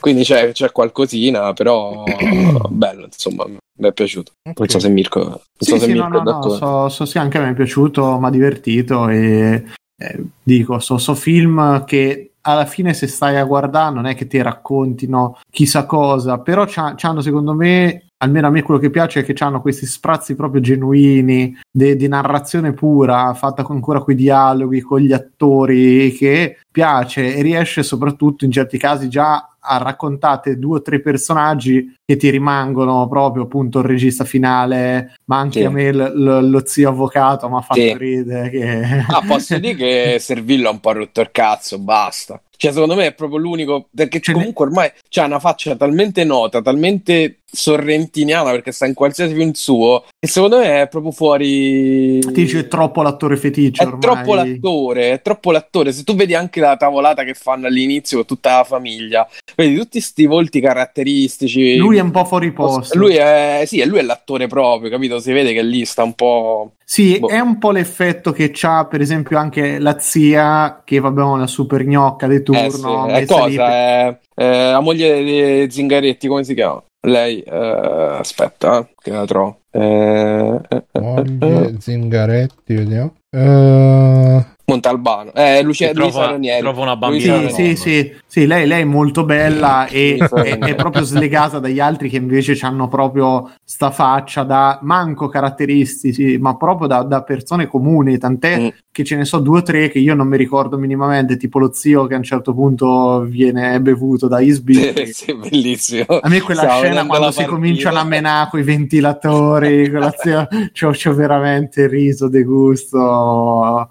[0.00, 2.04] quindi c'è, c'è qualcosina, però
[2.70, 4.32] bello, insomma, mi è piaciuto.
[4.44, 4.70] Non Ok.
[4.70, 6.56] so se Mirko, non Sì, so se sì, no, Mirko no, no, d'accordo.
[6.56, 9.64] so, so sì, anche a me è piaciuto, mi ha divertito e
[9.98, 14.26] eh, dico, so, so film che alla fine se stai a guardare non è che
[14.28, 19.24] ti raccontino chissà cosa, però c'hanno secondo me, almeno a me quello che piace è
[19.24, 25.00] che hanno questi sprazzi proprio genuini di narrazione pura, fatta con ancora quei dialoghi con
[25.00, 31.00] gli attori che piace e riesce soprattutto in certi casi già raccontate due o tre
[31.00, 35.64] personaggi che ti rimangono proprio appunto il regista finale, ma anche Sì.
[35.64, 37.96] a me l- l- lo zio avvocato mi ha fatto Sì.
[37.96, 38.50] ridere.
[38.50, 39.04] Che...
[39.08, 42.40] Ah, posso dire che Servillo ha un po' rotto il cazzo, basta.
[42.58, 43.88] Cioè, secondo me è proprio l'unico.
[43.94, 49.34] Perché ne- comunque ormai c'ha una faccia talmente nota, talmente sorrentiniana perché sta in qualsiasi
[49.34, 50.04] film suo.
[50.26, 52.18] E secondo me è proprio fuori.
[52.18, 54.00] Ti dice troppo l'attore feticcio È ormai.
[54.00, 55.92] troppo l'attore, è troppo l'attore.
[55.92, 59.24] Se tu vedi anche la tavolata che fanno all'inizio con tutta la famiglia,
[59.54, 61.76] vedi tutti sti volti caratteristici.
[61.76, 62.98] Lui è un po' fuori posto.
[62.98, 65.20] Lui è, sì, lui è l'attore proprio, capito?
[65.20, 66.72] Si vede che lì sta un po'.
[66.84, 67.28] Sì, Boh.
[67.28, 71.84] è un po' l'effetto che c'ha, per esempio, anche la zia, che vabbè, una super
[71.84, 73.06] gnocca di Eh, turno.
[73.06, 73.46] sì, è lì cosa?
[73.46, 76.82] per- È, è la moglie di Zingaretti, come si chiama?
[77.06, 79.60] Lei, eh, aspetta, eh, che la trovo.
[79.70, 83.14] Eh, eh, eh, eh, Moglie Zingaretti, vediamo.
[83.30, 86.60] Eh, Montalbano, eh, Lucia, Luisa Ranieri.
[86.60, 90.74] trovo una bambina Sì, sì, sì, sì, lei, lei è molto bella e è, è
[90.74, 96.88] proprio slegata dagli altri che invece hanno proprio sta faccia da manco caratteristici, ma proprio
[96.88, 98.68] da, da persone comuni, tant'è Mm.
[98.90, 101.70] che ce ne so due o tre che io non mi ricordo minimamente, tipo lo
[101.72, 105.06] zio che a un certo punto viene bevuto da Isbirri.
[105.14, 106.04] Sì, bellissimo.
[106.20, 107.54] A me quella Stavo scena quando si partita.
[107.56, 113.90] cominciano a menare con i ventilatori, con la zia, c'ho, c'ho veramente riso de gusto.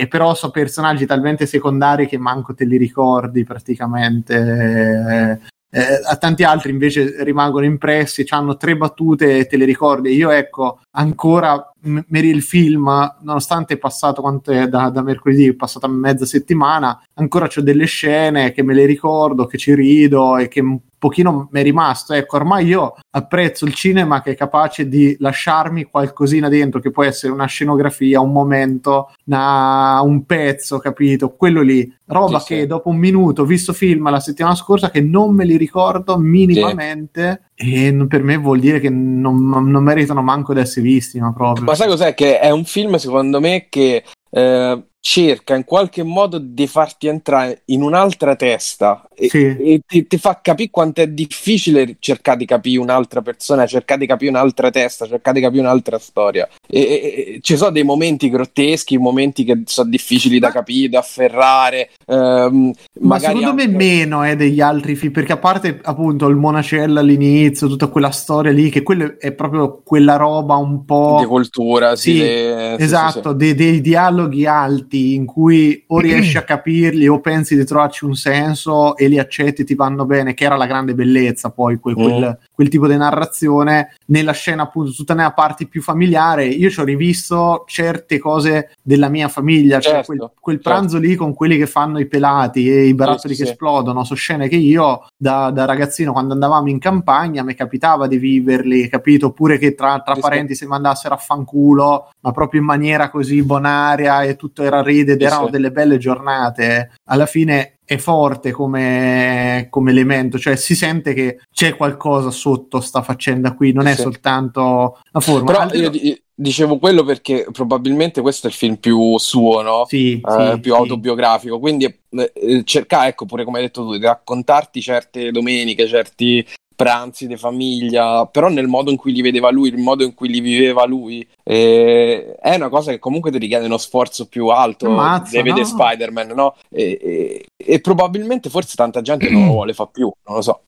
[0.00, 5.40] E, però so personaggi talmente secondari che manco te li ricordi praticamente.
[5.76, 10.14] Eh, a tanti altri invece rimangono impressi, hanno tre battute e te le ricordi.
[10.14, 12.84] Io ecco, ancora m- il film,
[13.22, 17.86] nonostante è passato quanto è da, da mercoledì, è passata mezza settimana, ancora c'ho delle
[17.86, 20.62] scene che me le ricordo, che ci rido e che
[21.04, 22.14] pochino mi è rimasto.
[22.14, 27.04] Ecco, ormai io apprezzo il cinema che è capace di lasciarmi qualcosina dentro, che può
[27.04, 31.34] essere una scenografia, un momento, una- un pezzo, capito?
[31.36, 32.66] Quello lì, roba Sì, che sì.
[32.66, 37.50] dopo un minuto, ho visto film la settimana scorsa, che non me li ricordo minimamente.
[37.54, 41.32] E n- per me vuol dire che non, non meritano manco di essere visti, ma
[41.34, 41.66] proprio.
[41.66, 42.14] Ma sai cos'è?
[42.14, 47.60] Che è un film, secondo me, che eh, cerca in qualche modo di farti entrare
[47.66, 49.44] in un'altra testa e, Sì.
[49.44, 54.06] e ti, ti fa capire quanto è difficile cercare di capire un'altra persona, cercare di
[54.06, 56.48] capire un'altra testa, cercare di capire un'altra storia.
[56.66, 61.90] E, e- ci sono dei momenti grotteschi, momenti che sono difficili da capire, da afferrare.
[62.06, 66.36] ehm, Ma secondo me anche- meno eh, degli altri film, perché a parte appunto il
[66.36, 71.18] Monacello all'inizio, tutta quella storia lì, che quello è proprio quella roba un po'...
[71.20, 76.36] di cultura, sì, Sì, sì, esatto, sì, dei, dei dialoghi alti in cui o riesci
[76.36, 80.44] a capirli o pensi di trovarci un senso e li accetti ti vanno bene, che
[80.44, 82.02] era la grande bellezza poi quel, Mm.
[82.02, 86.46] quel- quel tipo di narrazione nella scena appunto tutta nella parte più familiare.
[86.46, 90.70] Io ci ho rivisto certe cose della mia famiglia cioè Certo, quel, quel certo.
[90.70, 93.52] pranzo lì con quelli che fanno i pelati e i barattoli sì, che sì.
[93.52, 94.04] esplodono.
[94.04, 98.88] Sono scene che io da, da ragazzino quando andavamo in campagna mi capitava di viverli
[98.88, 99.26] capito?
[99.26, 103.42] Oppure che tra, tra Sì, parenti si mandassero a fanculo ma proprio in maniera così
[103.42, 106.92] bonaria e tutto era ride ed erano delle belle giornate.
[107.08, 113.02] Alla fine è forte come, come elemento, cioè si sente che c'è qualcosa sotto sta
[113.02, 114.02] faccenda qui, non è sì.
[114.02, 115.44] soltanto la forma.
[115.44, 119.84] Però Altri- io di- dicevo quello perché probabilmente questo è il film più suo, no?
[119.86, 120.78] sì, Eh, sì, più sì.
[120.78, 121.58] autobiografico.
[121.58, 126.44] Quindi eh, eh, cercare, ecco, pure come hai detto tu, di raccontarti certe domeniche, certi
[126.74, 130.28] pranzi di famiglia, però nel modo in cui li vedeva lui, il modo in cui
[130.28, 131.26] li viveva lui.
[131.42, 134.86] Eh, è una cosa che comunque ti richiede uno sforzo più alto.
[134.86, 135.66] Ammazza, vedere no?
[135.66, 136.54] Spider-Man, no?
[136.70, 140.62] E, e- e probabilmente forse tanta gente non lo vuole fa più, non lo so.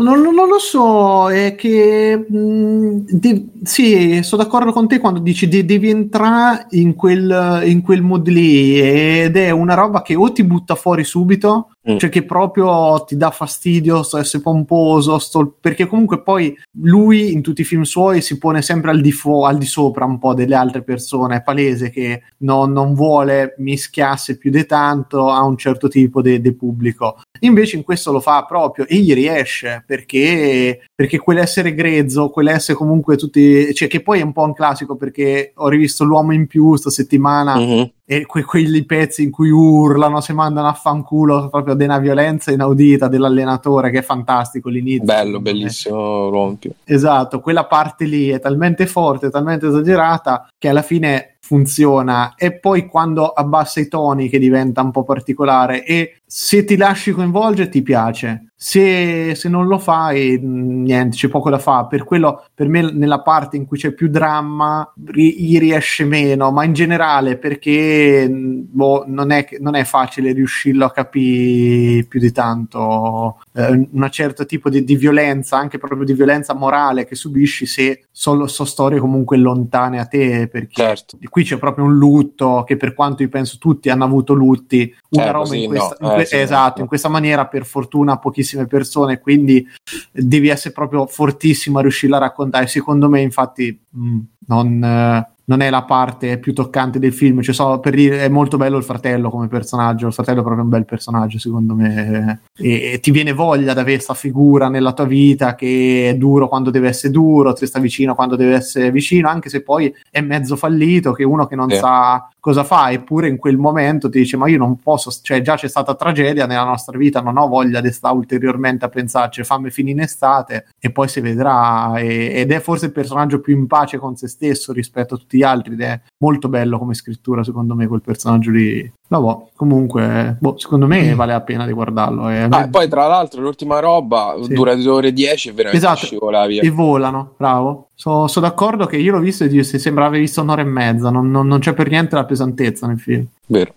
[0.00, 5.46] Non, non- lo so, è che mh, de- sì, sono d'accordo con te quando dici
[5.46, 10.32] de- devi entrare in quel, in quel mood lì ed è una roba che o
[10.32, 11.96] ti butta fuori subito, Mm.
[11.96, 17.40] cioè che proprio ti dà fastidio, sto essere pomposo, sto- perché comunque poi lui in
[17.40, 20.34] tutti i film suoi si pone sempre al di, fu- al di sopra un po'
[20.34, 25.56] delle altre persone, è palese che non, non vuole mischiarsi più di tanto a un
[25.56, 27.16] certo tipo di pubblico.
[27.40, 33.16] Invece in questo lo fa proprio e gli riesce perché, perché quell'essere grezzo, quell'essere comunque
[33.16, 36.76] tutti, cioè che poi è un po' un classico perché ho rivisto l'uomo in più
[36.76, 37.90] sta settimana Mhm.
[38.04, 42.50] e que- quei pezzi in cui urlano, si mandano a fanculo proprio di una violenza
[42.52, 45.04] inaudita dell'allenatore che è fantastico l'inizio.
[45.04, 45.52] Bello, secondo me.
[45.52, 46.72] bellissimo Rompio.
[46.84, 52.34] Esatto, quella parte lì è talmente forte, talmente esagerata che alla fine funziona.
[52.36, 57.10] E poi quando abbassa i toni che diventa un po' particolare e se ti lasci
[57.10, 58.44] coinvolgere ti piace.
[58.54, 62.92] Se, se non lo fai mh, niente c'è poco da fare per quello per me
[62.92, 68.28] nella parte in cui c'è più dramma ri- gli riesce meno ma in generale perché
[68.28, 73.40] mh, boh, non, è, non è facile riuscirlo a capire più di tanto.
[73.54, 78.04] Eh, un certo tipo di, di violenza anche proprio di violenza morale che subisci se
[78.10, 81.16] solo so storie comunque lontane a te perché Certo.
[81.18, 84.94] di qui c'è proprio un lutto che per quanto io penso tutti hanno avuto lutti
[85.10, 86.06] una Eh, roba così in questa, no.
[86.08, 86.82] in que- Eh, sì, esatto no.
[86.82, 89.66] in questa maniera per fortuna pochissime persone quindi
[90.12, 95.62] devi essere proprio fortissimo a riuscirla a raccontare secondo me infatti mh, non, eh, non
[95.62, 98.84] è la parte più toccante del film cioè, so, per dire, è molto bello il
[98.84, 103.10] fratello come personaggio il fratello è proprio un bel personaggio secondo me e, e ti
[103.10, 107.12] viene voglia di avere questa figura nella tua vita che è duro quando deve essere
[107.12, 111.24] duro ti sta vicino quando deve essere vicino anche se poi è mezzo fallito che
[111.24, 111.76] uno che non Sì.
[111.78, 112.90] sa cosa fa?
[112.90, 116.46] Eppure in quel momento ti dice ma io non posso cioè già c'è stata tragedia
[116.46, 120.66] nella nostra vita non ho voglia di stare ulteriormente a pensarci fammi finire in estate
[120.78, 121.98] e poi si vedrà.
[121.98, 125.38] E- ed è forse il personaggio più in pace con se stesso rispetto a tutti
[125.38, 129.50] gli altri ed è molto bello come scrittura secondo me quel personaggio lì no, boh,
[129.56, 133.40] comunque boh, secondo me vale la pena di guardarlo e, Ah, e poi tra l'altro
[133.40, 134.52] l'ultima roba Sì.
[134.52, 136.06] dura due ore e dieci e veramente Esatto.
[136.06, 136.62] scivola via.
[136.62, 137.88] e volano, bravo.
[137.94, 141.30] Sono d'accordo che io l'ho visto e se sembrava aver visto un'ora e mezza, non,
[141.30, 143.26] non- non c'è per niente la pesantezza nel film.
[143.46, 143.74] Vero.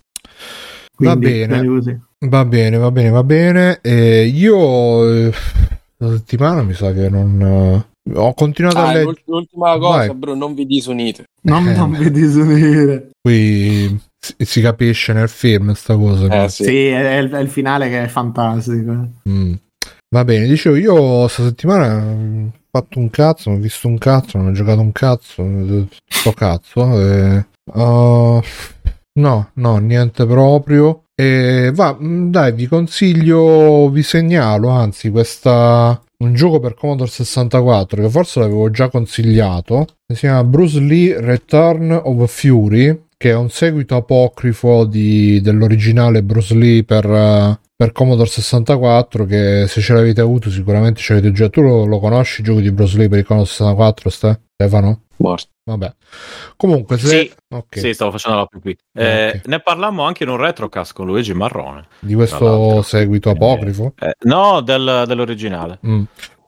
[0.98, 1.66] Va Quindi, bene.
[1.66, 2.00] così.
[2.20, 3.80] Va bene, va bene, va bene.
[3.82, 5.34] E io eh,
[5.98, 9.04] la settimana mi sa che non eh, ho continuato a Ah, leggere.
[9.06, 10.14] l'ult- l'ultima cosa, Vai.
[10.16, 11.26] bro, non vi disunite.
[11.44, 11.76] Non, Eh.
[11.76, 13.10] non vi disunire.
[13.22, 16.44] Qui si, si capisce nel film sta cosa.
[16.44, 16.64] Eh, sì.
[16.64, 19.08] Sì, è, è il- è il finale che è fantastico.
[19.30, 19.54] Mm.
[20.14, 23.98] Va bene, dicevo io sta settimana mm, ho fatto un cazzo, non ho visto un
[23.98, 27.00] cazzo, non ho giocato un cazzo, eh, sto cazzo.
[27.00, 27.46] eh.
[27.74, 28.42] Uh,
[29.20, 31.04] no, no, niente proprio.
[31.16, 38.02] E va, mm, dai, vi consiglio, vi segnalo, anzi, questa un gioco per Commodore 64
[38.02, 39.86] che forse l'avevo già consigliato.
[40.08, 46.56] Si chiama Bruce Lee Return of Fury, che è un seguito apocrifo di- dell'originale Bruce
[46.56, 51.50] Lee per, eh, per Commodore 64 che se ce l'avete avuto sicuramente ce l'avete già
[51.50, 55.03] tu lo, lo conosci il gioco di Bruce Lee per il Commodore 64 Ste- Stefano?
[55.18, 55.50] Morto.
[55.64, 55.94] vabbè
[56.58, 58.76] comunque se Sì, ok, Sì, stavo facendo la pipì.
[58.94, 59.48] Eh, Ok.
[59.48, 61.86] Ne parlammo anche in un retrocast con Luigi Marrone.
[62.00, 65.80] di questo seguito apocrifo Eh, no, del- dell'originale.
[65.86, 66.04] Mm.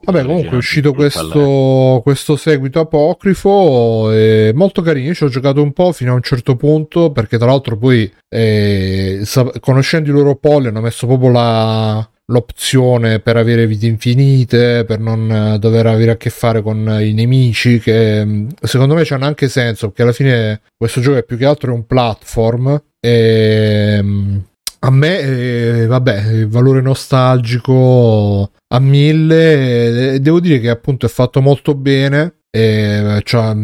[0.06, 5.08] Vabbè, comunque è uscito questo, questo seguito apocrifo, è molto carino.
[5.08, 8.12] Io ci ho giocato un po' fino a un certo punto, perché tra l'altro poi,
[8.28, 14.84] eh, sa- conoscendo i loro polli, hanno messo proprio la- l'opzione per avere vite infinite,
[14.84, 19.04] per non eh, dover avere a che fare con i nemici, che mh, secondo me
[19.04, 22.82] c'hanno anche senso, perché alla fine questo gioco è più che altro un platform.
[23.00, 24.44] E, mh,
[24.80, 31.08] a me, eh, vabbè, il valore nostalgico a mille, e devo dire che appunto è
[31.08, 32.34] fatto molto bene.
[32.50, 33.54] E, cioè,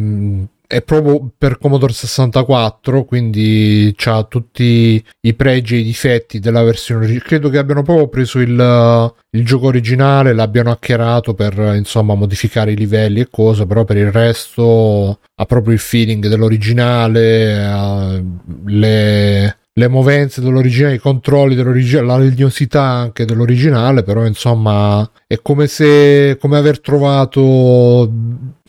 [0.73, 7.19] è proprio per Commodore 64, quindi ha tutti i pregi e i difetti della versione.
[7.19, 12.77] Credo che abbiano proprio preso il, il gioco originale, l'abbiano hackerato per insomma modificare i
[12.77, 18.23] livelli e cose, però per il resto ha proprio il feeling dell'originale, ha
[18.65, 25.67] le, le movenze dell'originale, i controlli dell'originale, la legnosità anche dell'originale, però insomma è come
[25.67, 28.11] se come aver trovato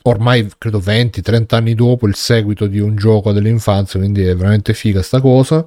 [0.04, 5.02] ormai credo 20-30 anni dopo il seguito di un gioco dell'infanzia, quindi è veramente figa
[5.02, 5.66] sta cosa.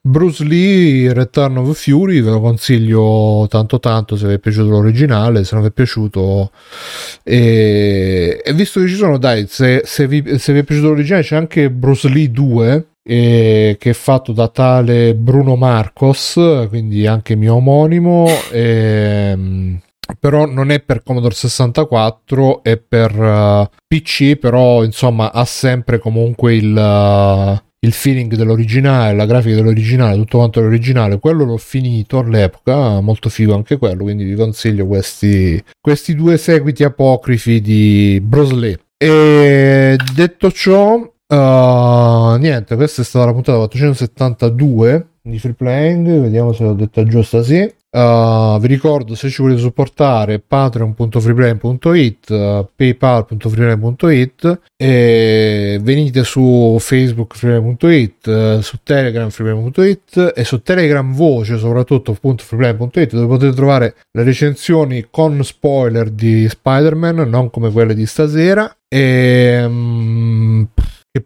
[0.00, 5.42] Bruce Lee Return of Fury ve lo consiglio tanto tanto se vi è piaciuto l'originale
[5.42, 6.52] se non vi è piaciuto
[7.24, 11.24] e, e visto che ci sono dai se, se, vi, se vi è piaciuto l'originale
[11.24, 17.34] c'è anche Bruce Lee 2 eh, che è fatto da tale Bruno Marcos quindi anche
[17.34, 19.80] mio omonimo ehm,
[20.18, 26.54] però non è per Commodore 64 è per uh, PC però insomma ha sempre comunque
[26.54, 33.00] il uh, il feeling dell'originale, la grafica dell'originale, tutto quanto l'originale, quello l'ho finito all'epoca,
[33.00, 38.78] molto figo anche quello, quindi vi consiglio questi, questi due seguiti apocrifi di Bruce Lee.
[38.96, 46.52] E detto ciò, uh, niente, questa è stata la puntata 472 di Free Playing, vediamo
[46.52, 47.72] se l'ho detta giusta, sì.
[47.90, 58.60] Uh, vi ricordo se ci volete supportare patreon.freeplane.it uh, paypal.freeplane.it e venite su facebook freeplane.it
[58.60, 65.42] su telegram freeplane.it e su telegram voce soprattutto freeplane.it dove potete trovare le recensioni con
[65.42, 68.70] spoiler di Spider-Man non come quelle di stasera.
[68.90, 70.07] E um,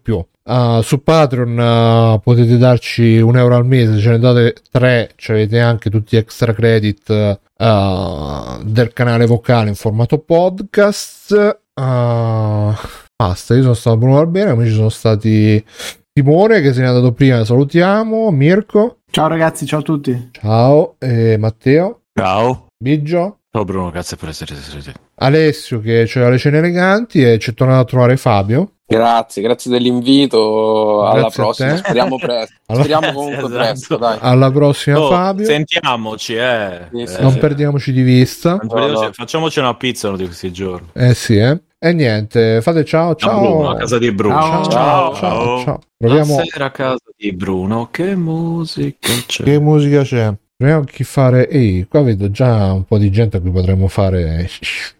[0.03, 5.11] più Uh, su Patreon uh, potete darci un euro al mese, ce ne date tre,
[5.15, 11.59] ci avete anche tutti gli extra credit uh, del canale vocale in formato podcast.
[11.73, 15.63] basta, io sono stato Bruno Albera, come ci sono stati
[16.11, 18.97] Timone che se ne è andato prima, salutiamo, Mirko.
[19.09, 20.29] Ciao ragazzi, ciao a tutti.
[20.33, 22.01] Ciao, e Matteo.
[22.13, 22.65] Ciao.
[22.77, 23.37] Biggio.
[23.49, 24.99] Ciao Bruno, grazie per essere stato.
[25.15, 28.73] Alessio che c'era le cene eleganti e ci è tornato a trovare Fabio.
[28.93, 31.03] Grazie, grazie dell'invito.
[31.05, 31.77] Alla Grazie a prossima.
[31.77, 32.53] Speriamo presto.
[32.67, 33.57] Allora- Speriamo comunque Esatto.
[33.57, 34.17] presto, dai.
[34.21, 35.45] Alla prossima Oh, Fabio.
[35.45, 36.87] Sentiamoci, eh.
[36.93, 37.37] Sì, sì, Eh, non sì.
[37.39, 38.59] perdiamoci di vista.
[38.61, 39.09] No, no.
[39.11, 40.87] Facciamoci una pizza uno di questi giorni.
[40.93, 41.61] Eh sì, eh.
[41.79, 43.39] E niente, fate ciao, A ciao.
[43.41, 44.39] Bruno, a casa di Bruno.
[44.41, 45.79] Ciao, ciao, ciao, ciao.
[45.97, 49.43] Proviamo Stasera a casa di Bruno, che musica c'è?
[49.43, 50.33] che musica c'è.
[50.55, 51.49] Proviamo chi fare.
[51.49, 54.47] Ehi, qua vedo già un po' di gente a cui potremmo fare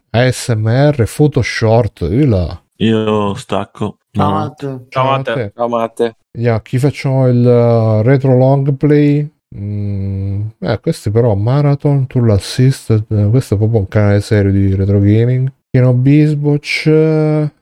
[0.09, 2.07] ASMR, Photoshop.
[2.11, 2.61] Io là.
[2.83, 3.97] Io stacco.
[4.11, 4.35] Ciao No.
[4.35, 4.81] Matt.
[4.89, 5.33] Ciao, a Matteo.
[5.35, 5.51] te.
[5.55, 6.15] Ciao Matte.
[6.31, 9.29] Vediamo, chi facciamo il uh, retro long play?
[9.55, 13.05] Mm, eh, questo però Marathon, Tool Assisted.
[13.09, 15.51] eh, questo è proprio un canale serio di retro gaming.
[15.69, 16.89] Pieno Bisboch.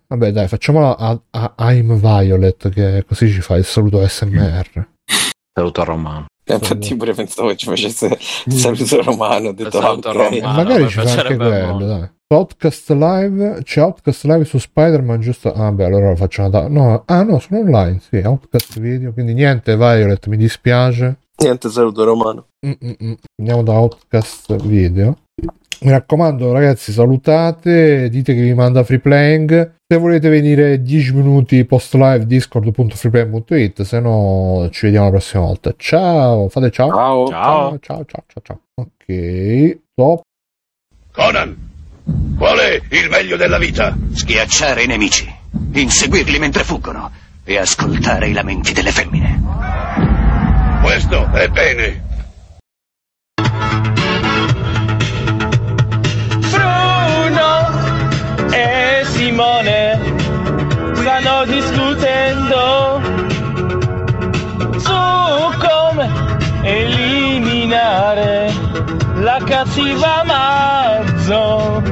[0.07, 4.87] Vabbè, dai, facciamola a, a I'm Violet, che così ci fa il saluto SMR.
[5.53, 6.25] Saluto a Romano.
[6.51, 9.49] Eh, Infatti pure pensavo che ci facesse il saluto romano.
[9.49, 10.15] Ho detto, Saluto ok.
[10.15, 10.47] romano.
[10.47, 11.85] Ah, magari ci fa anche quello, molto.
[11.85, 12.09] dai.
[12.31, 15.51] Outcast live, c'è Outcast live su Spider-Man, giusto?
[15.51, 16.67] Ah, beh, allora lo facciamo da...
[16.69, 21.17] No, ah no, sono online, sì, Outcast video, quindi niente, Violet, mi dispiace.
[21.43, 22.45] Niente saluto romano.
[22.65, 23.17] Mm-mm-mm.
[23.37, 25.17] Andiamo da Outcast video.
[25.83, 29.77] Mi raccomando, ragazzi, salutate, dite che vi manda free playing.
[29.87, 35.73] Se volete venire 10 minuti post live, discord.freeplaying.it, se no ci vediamo la prossima volta.
[35.75, 36.89] Ciao, fate ciao.
[36.89, 37.27] Ciao.
[37.27, 37.79] Ciao.
[37.79, 38.59] ciao, ciao, ciao, ciao.
[38.75, 40.21] Ok, top.
[41.11, 41.57] Conan,
[42.37, 43.97] qual è il meglio della vita?
[44.13, 45.33] Schiacciare i nemici,
[45.73, 47.09] inseguirli mentre fuggono
[47.43, 49.41] e ascoltare i lamenti delle femmine.
[50.83, 52.09] Questo è bene.
[59.21, 59.99] Simone
[60.95, 62.99] stanno discutendo
[64.77, 66.09] su come
[66.63, 68.51] eliminare
[69.17, 71.83] la cattiva Marzo.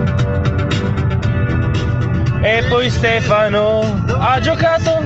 [2.41, 5.03] E poi Stefano ha giocato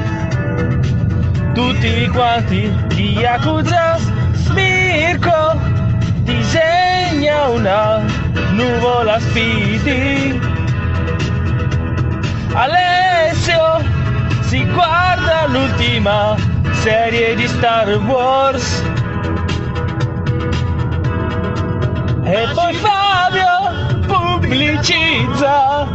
[1.54, 3.98] tutti quanti di Yakuza.
[4.54, 5.60] Mirko
[6.24, 8.02] disegna una
[8.54, 10.52] nuvola spiti.
[12.56, 13.82] Alessio
[14.42, 16.36] si guarda l'ultima
[16.82, 18.84] serie di Star Wars.
[22.24, 25.88] E poi Fabio pubblicizza.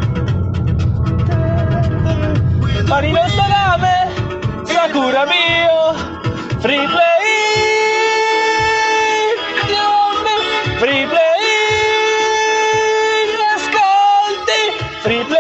[2.87, 4.09] Marino Salame,
[4.65, 5.95] Sakura Bio,
[6.59, 7.27] Free Play.
[10.79, 11.37] Free Play.
[13.55, 15.38] Ascolti, Free Play.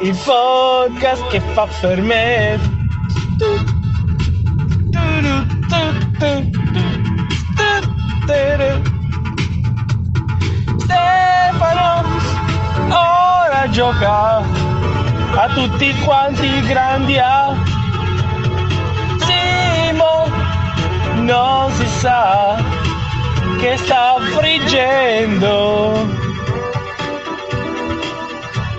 [0.00, 2.58] Il podcast che fa per me.
[10.78, 12.04] Stefano
[12.88, 14.36] ora gioca
[15.34, 17.54] a tutti quanti grandi A.
[19.18, 20.26] Simo
[21.24, 22.56] non si sa
[23.58, 26.27] che sta friggendo.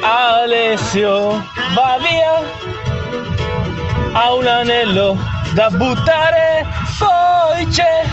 [0.01, 2.41] Alessio va via,
[4.13, 5.17] ha un anello
[5.53, 6.65] da buttare,
[6.97, 8.05] poi c'è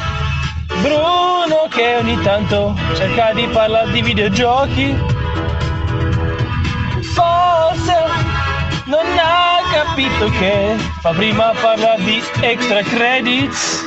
[0.83, 4.97] Bruno che ogni tanto cerca di parlare di videogiochi.
[7.15, 7.97] Forse
[8.87, 13.85] non ha capito che fa prima parlare di extra credits.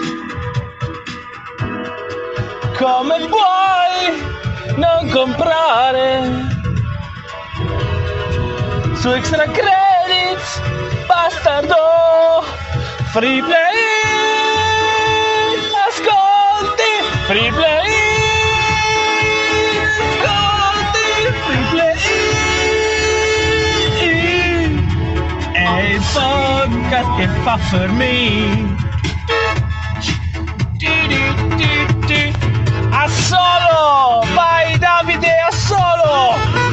[2.77, 6.58] Come puoi non comprare
[9.09, 10.61] su extra credits
[11.07, 12.43] bastardo
[13.11, 13.77] free play
[15.87, 16.93] ascolti
[17.25, 17.89] free play
[20.19, 21.05] ascolti
[21.45, 21.97] free play
[25.53, 28.77] è il podcast che fa per me.
[32.91, 34.23] A solo!
[34.35, 36.68] Vai Davide, a solo!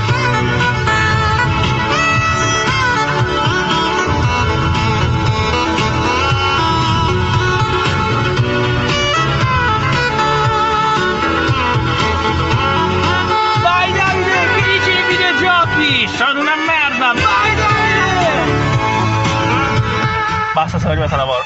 [20.56, 20.64] Una merda!
[20.64, 20.64] Vai Davide!
[20.66, 21.34] Basta, sono arrivato a lavoro.